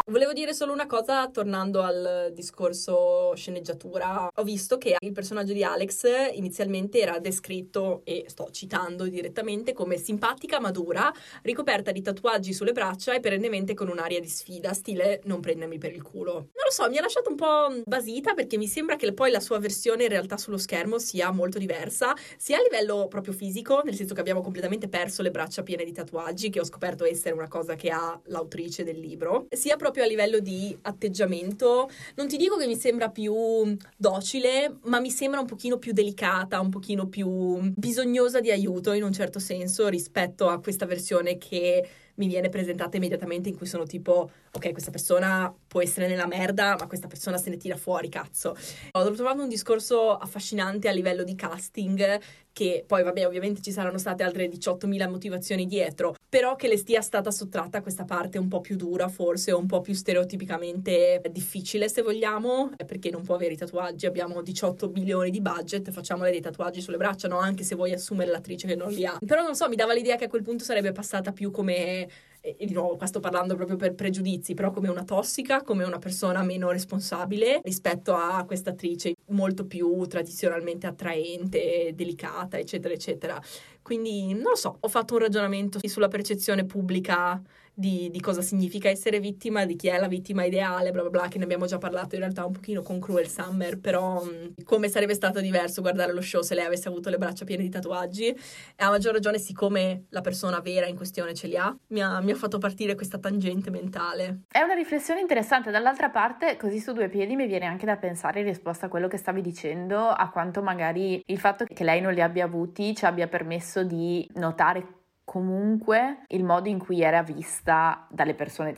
Volevo 0.09 0.33
dire 0.33 0.55
solo 0.55 0.73
una 0.73 0.87
cosa 0.87 1.29
tornando 1.29 1.83
al 1.83 2.31
discorso 2.33 3.35
sceneggiatura. 3.35 4.31
Ho 4.35 4.43
visto 4.43 4.79
che 4.79 4.97
il 4.99 5.13
personaggio 5.13 5.53
di 5.53 5.63
Alex 5.63 6.05
inizialmente 6.33 6.99
era 6.99 7.19
descritto, 7.19 8.01
e 8.05 8.25
sto 8.27 8.49
citando 8.51 9.07
direttamente, 9.07 9.75
come 9.75 9.99
simpatica, 9.99 10.61
madura, 10.61 11.13
ricoperta 11.43 11.93
di 11.93 12.01
tatuaggi 12.01 12.55
sulle 12.55 12.73
braccia 12.73 13.13
e 13.13 13.21
perennemente 13.21 13.75
con 13.75 13.89
un'aria 13.89 14.19
di 14.19 14.29
sfida, 14.29 14.73
stile 14.73 15.21
non 15.25 15.41
prendermi 15.41 15.77
per 15.77 15.93
il 15.93 16.01
culo. 16.01 16.33
Non 16.33 16.65
lo 16.65 16.71
so, 16.71 16.89
mi 16.89 16.97
ha 16.97 17.03
lasciato 17.03 17.29
un 17.29 17.37
po' 17.37 17.83
basita 17.85 18.33
perché 18.33 18.57
mi 18.57 18.67
sembra 18.67 18.97
che 18.97 19.13
poi 19.13 19.31
la 19.31 19.41
sua 19.41 19.59
versione 19.59 20.05
in 20.05 20.09
realtà 20.09 20.39
sullo 20.39 20.57
schermo 20.57 20.99
sia 20.99 21.31
molto 21.33 21.59
diversa, 21.59 22.15
sia 22.39 22.57
a 22.57 22.63
livello 22.63 23.09
proprio 23.09 23.35
fisico, 23.35 23.83
nel 23.85 23.95
senso 23.95 24.15
che 24.15 24.21
abbiamo 24.21 24.41
completamente 24.41 24.89
perso 24.89 25.21
le 25.21 25.31
braccia 25.31 25.63
piene 25.63 25.85
di 25.85 25.93
tatuaggi, 25.93 26.49
che 26.49 26.61
ho 26.61 26.65
scoperto 26.65 27.05
essere 27.05 27.35
una 27.35 27.49
cosa 27.49 27.75
che 27.75 27.91
ha 27.91 28.19
l'autrice 28.29 28.85
del 28.85 28.99
libro, 28.99 29.49
sia 29.51 29.77
proprio 29.77 29.97
proprio 29.99 30.05
a 30.05 30.07
livello 30.07 30.39
di 30.39 30.77
atteggiamento, 30.83 31.91
non 32.15 32.29
ti 32.29 32.37
dico 32.37 32.57
che 32.57 32.67
mi 32.67 32.77
sembra 32.77 33.11
più 33.11 33.77
docile, 33.97 34.79
ma 34.85 35.01
mi 35.01 35.11
sembra 35.11 35.41
un 35.41 35.47
pochino 35.47 35.79
più 35.79 35.93
delicata, 35.93 36.61
un 36.61 36.71
pochino 36.71 37.09
più 37.09 37.73
bisognosa 37.75 38.41
di 38.41 38.51
aiuto 38.51 38.93
in 38.93 39.03
un 39.03 39.13
certo 39.13 39.41
senso 39.41 39.89
rispetto 39.89 40.49
a 40.49 40.61
questa 40.61 40.87
versione 40.87 41.37
che 41.37 41.87
mi 42.19 42.27
viene 42.27 42.49
presentata 42.49 42.97
immediatamente 42.97 43.49
in 43.49 43.57
cui 43.57 43.67
sono 43.67 43.85
tipo, 43.85 44.31
ok, 44.53 44.73
questa 44.73 44.91
persona 44.91 45.53
può 45.67 45.81
essere 45.83 46.07
nella 46.07 46.27
merda, 46.27 46.77
ma 46.79 46.87
questa 46.87 47.09
persona 47.09 47.39
se 47.39 47.51
ne 47.51 47.57
tira 47.57 47.77
fuori, 47.77 48.09
cazzo. 48.09 48.57
Ho 48.93 49.11
trovato 49.13 49.43
un 49.43 49.49
discorso 49.49 50.17
affascinante 50.17 50.89
a 50.89 50.93
livello 50.93 51.25
di 51.25 51.35
casting, 51.35 52.21
che 52.53 52.83
poi, 52.85 53.05
vabbè, 53.05 53.25
ovviamente 53.25 53.63
ci 53.63 53.71
saranno 53.71 53.99
state 53.99 54.25
altre 54.25 54.49
18.000 54.49 55.09
motivazioni 55.09 55.65
dietro, 55.65 56.17
però 56.29 56.57
che 56.57 56.67
le 56.67 56.77
stia 56.77 57.01
stata 57.01 57.31
sottratta 57.31 57.81
questa 57.83 58.05
parte 58.05 58.37
un 58.37 58.49
po' 58.49 58.61
più 58.61 58.75
dura, 58.75 59.07
forse, 59.07 59.53
un 59.53 59.67
po' 59.67 59.81
più 59.81 59.95
stereotipicamente 59.95 61.23
difficile, 61.31 61.89
se 61.89 62.03
vogliamo, 62.03 62.73
perché 62.85 63.11
non 63.11 63.23
può 63.23 63.37
avere 63.37 63.53
i 63.55 63.57
tatuaggi, 63.57 64.07
abbiamo 64.07 64.43
18 64.43 64.91
milioni 64.91 65.31
di 65.31 65.41
budget, 65.41 65.93
facciamole 65.93 66.33
dei 66.33 66.41
tatuaggi 66.41 66.81
sulle 66.81 66.97
braccia, 66.97 67.29
no? 67.29 67.39
Anche 67.39 67.63
se 67.63 67.77
vuoi 67.77 67.93
assumere 67.93 68.33
l'attrice 68.33 68.67
che 68.67 68.75
non 68.75 68.91
li 68.91 69.07
ha. 69.07 69.17
Però 69.25 69.41
non 69.41 69.55
so, 69.55 69.69
mi 69.69 69.77
dava 69.77 69.95
l'idea 69.95 70.17
che 70.17 70.25
a 70.25 70.29
quel 70.29 70.43
punto 70.43 70.65
sarebbe 70.65 70.91
passata 70.91 71.31
più 71.31 71.53
come 71.53 72.08
e 72.41 72.65
di 72.65 72.73
nuovo 72.73 72.97
qua 72.97 73.07
sto 73.07 73.21
parlando 73.21 73.55
proprio 73.57 73.77
per 73.77 73.95
pregiudizi, 73.95 74.55
però 74.55 74.71
come 74.71 74.89
una 74.89 75.05
tossica, 75.05 75.63
come 75.63 75.85
una 75.85 75.99
persona 75.99 76.43
meno 76.43 76.71
responsabile 76.71 77.61
rispetto 77.63 78.15
a 78.15 78.45
questa 78.45 78.71
attrice 78.71 79.15
molto 79.29 79.67
più 79.67 80.07
tradizionalmente 80.07 80.87
attraente, 80.87 81.93
delicata, 81.95 82.59
eccetera, 82.59 82.95
eccetera. 82.95 83.41
Quindi 83.83 84.33
non 84.33 84.51
lo 84.51 84.57
so, 84.57 84.77
ho 84.81 84.89
fatto 84.89 85.15
un 85.15 85.21
ragionamento 85.21 85.79
sulla 85.83 86.09
percezione 86.09 86.65
pubblica 86.65 87.41
di, 87.79 88.11
di, 88.11 88.21
cosa 88.21 88.43
significa 88.43 88.89
essere 88.89 89.21
vittima, 89.21 89.65
di 89.65 89.77
chi 89.77 89.87
è 89.87 89.97
la 90.01 90.09
vittima 90.09 90.45
ideale, 90.45 90.91
bla 90.91 91.03
bla 91.03 91.11
bla, 91.11 91.29
che 91.29 91.39
ne 91.39 91.45
abbiamo 91.45 91.67
già 91.67 91.79
parlato 91.79 92.17
in 92.17 92.23
realtà 92.23 92.45
un 92.45 92.51
pochino 92.51 92.83
con 92.83 92.99
Cruel 92.99 93.29
Summer, 93.29 93.79
però 93.79 94.21
mh, 94.21 94.65
come 94.65 94.89
sarebbe 94.89 95.15
stato 95.15 95.41
diverso 95.41 95.81
guardare 95.81 96.13
lo 96.13 96.21
show 96.21 96.43
se 96.43 96.57
lei 96.57 96.65
avesse 96.65 96.89
avuto 96.89 97.09
le 97.09 97.19
braccia 97.19 97.45
piene 97.45 97.63
di 97.63 97.69
tatuaggi, 97.69 98.27
e 98.27 98.85
a 98.85 98.91
maggior 98.91 99.13
ragione 99.13 99.39
siccome 99.39 100.07
la 100.09 100.21
persona 100.23 100.59
vera 100.59 100.87
in 100.87 100.97
questione 100.97 101.35
ce 101.35 101.47
li 101.47 101.57
ha, 101.57 101.75
mi 101.89 102.03
ha, 102.03 102.21
mi 102.21 102.33
ha 102.33 102.35
fatto 102.35 102.59
partire 102.59 102.97
questa 102.97 103.19
tangente 103.19 103.71
mentale. 103.71 104.41
È 104.51 104.61
una 104.61 104.75
riflessione 104.75 105.21
interessante, 105.21 105.71
dall'altra 105.71 106.11
parte 106.11 106.57
così 106.57 106.81
su 106.81 106.93
due 106.93 107.09
piedi 107.09 107.37
mi 107.37 107.47
viene 107.47 107.67
anche 107.67 107.87
da 107.87 107.97
pensare 107.97 108.41
in 108.41 108.47
risposta 108.47 108.87
a 108.87 108.89
quello 108.89 109.07
che 109.07 109.19
stavi 109.19 109.41
dicendo, 109.41 110.09
a 110.09 110.31
quanto 110.31 110.63
magari 110.63 111.23
il 111.25 111.39
fatto 111.39 111.65
che 111.65 111.85
lei 111.85 112.01
non 112.01 112.13
li 112.13 112.23
abbia 112.23 112.45
avuti 112.45 112.93
ci 112.97 113.05
abbia 113.05 113.29
permesso 113.29 113.85
di 113.85 114.29
notare 114.35 114.98
comunque 115.39 116.25
il 116.29 116.43
modo 116.43 116.69
in 116.69 116.81
cui 116.81 117.01
era 117.01 117.23
vista 117.23 118.09
dalle 118.11 118.35
persone, 118.35 118.75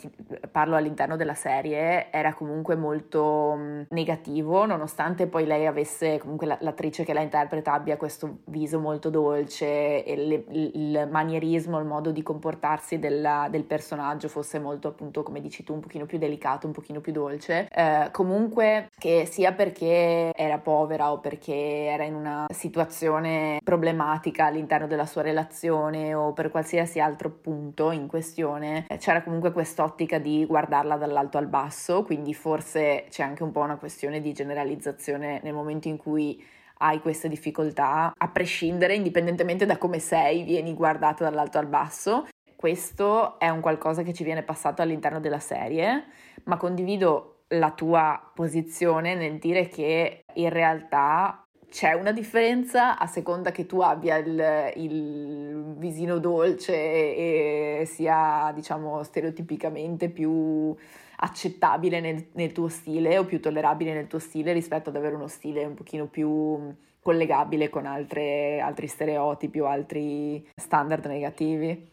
parlo 0.52 0.76
all'interno 0.76 1.16
della 1.16 1.32
serie, 1.32 2.12
era 2.12 2.34
comunque 2.34 2.76
molto 2.76 3.54
mm, 3.56 3.82
negativo, 3.88 4.66
nonostante 4.66 5.26
poi 5.26 5.46
lei 5.46 5.64
avesse, 5.64 6.18
comunque 6.18 6.58
l'attrice 6.60 7.02
che 7.02 7.14
la 7.14 7.22
interpreta 7.22 7.72
abbia 7.72 7.96
questo 7.96 8.40
viso 8.46 8.78
molto 8.78 9.08
dolce 9.08 10.04
e 10.04 10.16
le, 10.16 10.44
il 10.50 11.08
manierismo, 11.10 11.78
il 11.78 11.86
modo 11.86 12.10
di 12.10 12.22
comportarsi 12.22 12.98
della, 12.98 13.48
del 13.50 13.64
personaggio 13.64 14.28
fosse 14.28 14.58
molto 14.58 14.88
appunto, 14.88 15.22
come 15.22 15.40
dici 15.40 15.64
tu, 15.64 15.72
un 15.72 15.80
pochino 15.80 16.04
più 16.04 16.18
delicato, 16.18 16.66
un 16.66 16.74
pochino 16.74 17.00
più 17.00 17.12
dolce. 17.12 17.68
Eh, 17.70 18.08
comunque 18.12 18.90
che 18.98 19.24
sia 19.24 19.52
perché 19.52 20.30
era 20.36 20.58
povera 20.58 21.10
o 21.10 21.20
perché 21.20 21.86
era 21.86 22.04
in 22.04 22.14
una 22.14 22.44
situazione 22.52 23.60
problematica 23.64 24.44
all'interno 24.44 24.86
della 24.86 25.06
sua 25.06 25.22
relazione 25.22 26.12
o 26.12 26.34
per 26.34 26.49
qualsiasi 26.50 27.00
altro 27.00 27.30
punto 27.30 27.90
in 27.90 28.06
questione, 28.06 28.84
eh, 28.88 28.98
c'era 28.98 29.22
comunque 29.22 29.52
quest'ottica 29.52 30.18
di 30.18 30.44
guardarla 30.46 30.96
dall'alto 30.96 31.38
al 31.38 31.46
basso, 31.46 32.02
quindi 32.02 32.34
forse 32.34 33.06
c'è 33.08 33.22
anche 33.22 33.42
un 33.42 33.52
po' 33.52 33.60
una 33.60 33.76
questione 33.76 34.20
di 34.20 34.32
generalizzazione 34.32 35.40
nel 35.42 35.54
momento 35.54 35.88
in 35.88 35.96
cui 35.96 36.42
hai 36.82 37.00
queste 37.00 37.28
difficoltà, 37.28 38.12
a 38.16 38.28
prescindere, 38.28 38.94
indipendentemente 38.94 39.66
da 39.66 39.76
come 39.76 39.98
sei, 39.98 40.44
vieni 40.44 40.74
guardata 40.74 41.24
dall'alto 41.24 41.58
al 41.58 41.66
basso. 41.66 42.26
Questo 42.56 43.38
è 43.38 43.48
un 43.48 43.60
qualcosa 43.60 44.02
che 44.02 44.12
ci 44.12 44.24
viene 44.24 44.42
passato 44.42 44.82
all'interno 44.82 45.20
della 45.20 45.38
serie, 45.38 46.06
ma 46.44 46.56
condivido 46.56 47.44
la 47.48 47.70
tua 47.72 48.30
posizione 48.34 49.14
nel 49.14 49.38
dire 49.38 49.68
che 49.68 50.24
in 50.34 50.48
realtà 50.50 51.44
c'è 51.70 51.92
una 51.92 52.10
differenza 52.10 52.98
a 52.98 53.06
seconda 53.06 53.52
che 53.52 53.64
tu 53.64 53.80
abbia 53.80 54.16
il, 54.16 54.72
il 54.76 55.74
visino 55.76 56.18
dolce 56.18 56.74
e 56.74 57.84
sia, 57.86 58.50
diciamo, 58.54 59.02
stereotipicamente 59.04 60.08
più 60.10 60.74
accettabile 61.22 62.00
nel, 62.00 62.26
nel, 62.32 62.52
tuo 62.52 62.68
stile 62.68 63.18
o 63.18 63.24
più 63.24 63.40
tollerabile 63.40 63.92
nel 63.92 64.08
tuo 64.08 64.18
stile 64.18 64.52
rispetto 64.52 64.88
ad 64.88 64.96
avere 64.96 65.14
uno 65.14 65.28
stile 65.28 65.64
un 65.64 65.74
pochino 65.74 66.06
più 66.06 66.74
collegabile 67.02 67.68
con 67.70 67.86
altre, 67.86 68.60
altri 68.60 68.86
stereotipi 68.86 69.60
o 69.60 69.66
altri 69.66 70.46
standard 70.56 71.04
negativi. 71.06 71.88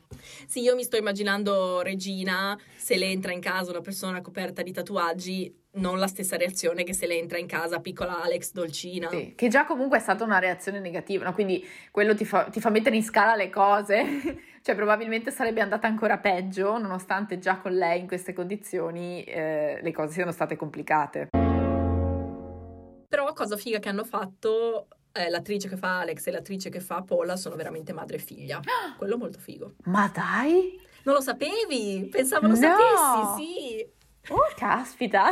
Sì, 0.48 0.62
io 0.62 0.76
mi 0.76 0.84
sto 0.84 0.98
immaginando 0.98 1.82
Regina, 1.82 2.58
se 2.76 2.98
le 2.98 3.06
entra 3.06 3.32
in 3.32 3.42
casa 3.42 3.72
una 3.72 3.82
persona 3.82 4.22
coperta 4.22 4.62
di 4.62 4.72
tatuaggi, 4.72 5.66
non 5.78 6.00
la 6.00 6.08
stessa 6.08 6.38
reazione 6.38 6.84
che 6.84 6.94
se 6.94 7.08
le 7.08 7.18
entra 7.18 7.38
in 7.38 7.48
casa 7.48 7.80
piccola 7.80 8.22
Alex 8.22 8.52
dolcina. 8.52 9.10
Sì, 9.10 9.34
che 9.36 9.48
già 9.48 9.66
comunque 9.66 9.98
è 9.98 10.02
stata 10.02 10.24
una 10.24 10.40
reazione 10.40 10.80
negativa, 10.80 11.26
no? 11.26 11.34
quindi 11.34 11.66
quello 11.92 12.16
ti 12.16 12.26
fa, 12.26 12.44
ti 12.46 12.60
fa 12.60 12.70
mettere 12.70 12.96
in 12.96 13.04
scala 13.04 13.36
le 13.36 13.50
cose, 13.50 14.04
cioè 14.62 14.76
probabilmente 14.76 15.32
sarebbe 15.32 15.62
andata 15.62 15.88
ancora 15.88 16.18
peggio, 16.18 16.78
nonostante 16.78 17.40
già 17.40 17.58
con 17.58 17.74
lei 17.74 18.00
in 18.00 18.08
queste 18.08 18.34
condizioni 18.34 19.24
eh, 19.24 19.80
le 19.82 19.92
cose 19.92 20.14
siano 20.14 20.32
state 20.32 20.56
complicate. 20.56 21.30
Però 23.10 23.34
cosa 23.34 23.56
figa 23.56 23.80
che 23.80 23.90
hanno 23.90 24.04
fatto 24.04 24.88
eh, 25.14 25.30
l'attrice 25.30 25.68
che 25.70 25.78
fa 25.78 26.00
Alex 26.00 26.28
e 26.28 26.32
l'attrice 26.32 26.70
che 26.70 26.80
fa 26.80 27.02
Paula 27.02 27.36
sono 27.36 27.56
veramente 27.56 27.94
madre 27.94 28.18
e 28.18 28.20
figlia. 28.20 28.60
Quello 28.98 29.18
molto 29.18 29.40
figo. 29.40 29.76
Ma 29.86 30.12
dai! 30.14 30.86
Non 31.04 31.16
lo 31.16 31.22
sapevi? 31.22 32.10
Pensavo 32.12 32.48
lo 32.48 32.54
no. 32.54 32.60
sapessi, 32.60 33.44
sì. 33.44 33.96
Oh, 34.30 34.52
caspita! 34.58 35.30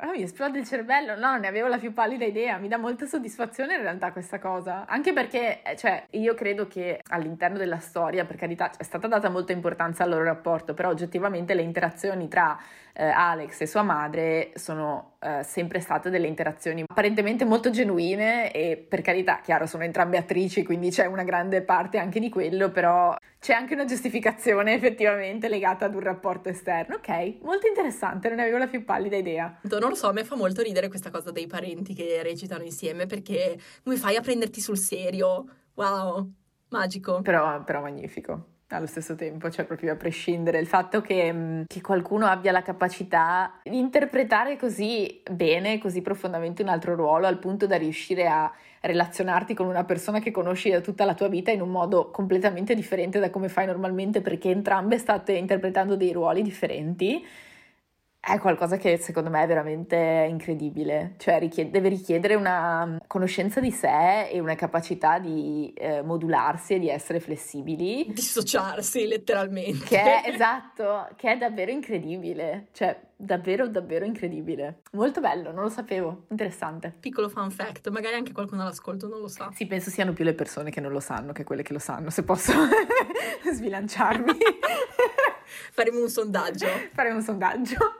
Oh, 0.00 0.10
mi 0.16 0.22
esplode 0.22 0.58
il 0.58 0.66
cervello, 0.66 1.14
no, 1.14 1.32
non 1.32 1.40
ne 1.40 1.46
avevo 1.48 1.68
la 1.68 1.76
più 1.76 1.92
pallida 1.92 2.24
idea, 2.24 2.56
mi 2.56 2.68
dà 2.68 2.78
molta 2.78 3.04
soddisfazione 3.04 3.74
in 3.74 3.82
realtà 3.82 4.12
questa 4.12 4.38
cosa, 4.38 4.86
anche 4.86 5.12
perché, 5.12 5.62
eh, 5.62 5.76
cioè, 5.76 6.06
io 6.12 6.32
credo 6.32 6.66
che 6.66 7.02
all'interno 7.08 7.58
della 7.58 7.78
storia, 7.78 8.24
per 8.24 8.36
carità, 8.36 8.70
è 8.78 8.82
stata 8.82 9.08
data 9.08 9.28
molta 9.28 9.52
importanza 9.52 10.04
al 10.04 10.08
loro 10.08 10.24
rapporto, 10.24 10.72
però 10.72 10.88
oggettivamente 10.88 11.52
le 11.52 11.62
interazioni 11.62 12.28
tra 12.28 12.58
eh, 12.94 13.04
Alex 13.04 13.60
e 13.60 13.66
sua 13.66 13.82
madre 13.82 14.52
sono 14.54 15.09
eh, 15.22 15.42
sempre 15.42 15.80
state 15.80 16.08
delle 16.08 16.26
interazioni 16.26 16.82
apparentemente 16.86 17.44
molto 17.44 17.68
genuine 17.70 18.50
e 18.52 18.76
per 18.76 19.02
carità, 19.02 19.40
chiaro, 19.42 19.66
sono 19.66 19.84
entrambe 19.84 20.16
attrici, 20.16 20.64
quindi 20.64 20.90
c'è 20.90 21.04
una 21.04 21.24
grande 21.24 21.60
parte 21.62 21.98
anche 21.98 22.20
di 22.20 22.30
quello, 22.30 22.70
però 22.70 23.14
c'è 23.38 23.52
anche 23.52 23.74
una 23.74 23.84
giustificazione 23.84 24.72
effettivamente 24.74 25.48
legata 25.48 25.84
ad 25.84 25.94
un 25.94 26.00
rapporto 26.00 26.48
esterno. 26.48 26.96
Ok, 26.96 27.38
molto 27.42 27.66
interessante, 27.66 28.28
non 28.28 28.38
ne 28.38 28.42
avevo 28.44 28.58
la 28.58 28.66
più 28.66 28.84
pallida 28.84 29.16
idea. 29.16 29.58
Non 29.62 29.90
lo 29.90 29.94
so, 29.94 30.08
a 30.08 30.12
me 30.12 30.24
fa 30.24 30.36
molto 30.36 30.62
ridere 30.62 30.88
questa 30.88 31.10
cosa 31.10 31.30
dei 31.30 31.46
parenti 31.46 31.94
che 31.94 32.22
recitano 32.22 32.64
insieme 32.64 33.06
perché 33.06 33.58
come 33.84 33.96
fai 33.96 34.16
a 34.16 34.22
prenderti 34.22 34.60
sul 34.60 34.78
serio? 34.78 35.44
Wow, 35.74 36.32
magico. 36.68 37.20
Però, 37.20 37.62
però 37.62 37.82
magnifico 37.82 38.58
allo 38.76 38.86
stesso 38.86 39.14
tempo, 39.14 39.50
cioè 39.50 39.64
proprio 39.64 39.92
a 39.92 39.96
prescindere 39.96 40.58
il 40.58 40.66
fatto 40.66 41.00
che, 41.00 41.32
mm, 41.32 41.62
che, 41.66 41.80
qualcuno 41.80 42.26
abbia 42.26 42.52
la 42.52 42.62
capacità 42.62 43.60
di 43.62 43.78
interpretare 43.78 44.56
così 44.56 45.22
bene, 45.30 45.78
così 45.78 46.02
profondamente 46.02 46.62
un 46.62 46.68
altro 46.68 46.94
ruolo, 46.94 47.26
al 47.26 47.38
punto 47.38 47.66
da 47.66 47.76
riuscire 47.76 48.26
a 48.26 48.52
relazionarti 48.80 49.54
con 49.54 49.66
una 49.66 49.84
persona 49.84 50.20
che 50.20 50.30
conosci 50.30 50.70
da 50.70 50.80
tutta 50.80 51.04
la 51.04 51.14
tua 51.14 51.28
vita 51.28 51.50
in 51.50 51.60
un 51.60 51.70
modo 51.70 52.10
completamente 52.10 52.74
differente 52.74 53.18
da 53.18 53.30
come 53.30 53.48
fai 53.48 53.66
normalmente, 53.66 54.20
perché 54.20 54.50
entrambe 54.50 54.98
state 54.98 55.32
interpretando 55.32 55.96
dei 55.96 56.12
ruoli 56.12 56.42
differenti 56.42 57.24
è 58.20 58.38
qualcosa 58.38 58.76
che 58.76 58.98
secondo 58.98 59.30
me 59.30 59.42
è 59.42 59.46
veramente 59.46 60.26
incredibile, 60.28 61.14
cioè 61.16 61.38
richiede, 61.38 61.70
deve 61.70 61.88
richiedere 61.88 62.34
una 62.34 62.98
conoscenza 63.06 63.60
di 63.60 63.70
sé 63.70 64.28
e 64.28 64.38
una 64.38 64.54
capacità 64.54 65.18
di 65.18 65.72
eh, 65.74 66.02
modularsi 66.02 66.74
e 66.74 66.78
di 66.78 66.90
essere 66.90 67.18
flessibili. 67.18 68.06
Dissociarsi 68.12 69.06
letteralmente. 69.06 69.86
Che 69.86 70.00
è, 70.00 70.22
esatto, 70.30 71.08
che 71.16 71.32
è 71.32 71.38
davvero 71.38 71.70
incredibile, 71.70 72.68
cioè 72.72 73.00
davvero 73.16 73.68
davvero 73.68 74.04
incredibile. 74.04 74.82
Molto 74.92 75.20
bello, 75.20 75.50
non 75.50 75.62
lo 75.62 75.70
sapevo, 75.70 76.26
interessante. 76.28 76.94
Piccolo 77.00 77.30
fun 77.30 77.50
fact, 77.50 77.88
magari 77.88 78.16
anche 78.16 78.32
qualcuno 78.32 78.62
all'ascolto 78.62 79.08
non 79.08 79.20
lo 79.20 79.28
sa. 79.28 79.50
Sì, 79.54 79.66
penso 79.66 79.88
siano 79.88 80.12
più 80.12 80.24
le 80.24 80.34
persone 80.34 80.70
che 80.70 80.80
non 80.80 80.92
lo 80.92 81.00
sanno 81.00 81.32
che 81.32 81.44
quelle 81.44 81.62
che 81.62 81.72
lo 81.72 81.78
sanno, 81.78 82.10
se 82.10 82.22
posso 82.22 82.52
sbilanciarmi. 83.50 84.32
Faremo 85.72 86.00
un 86.00 86.08
sondaggio. 86.08 86.66
Faremo 86.92 87.16
un 87.16 87.22
sondaggio. 87.22 87.99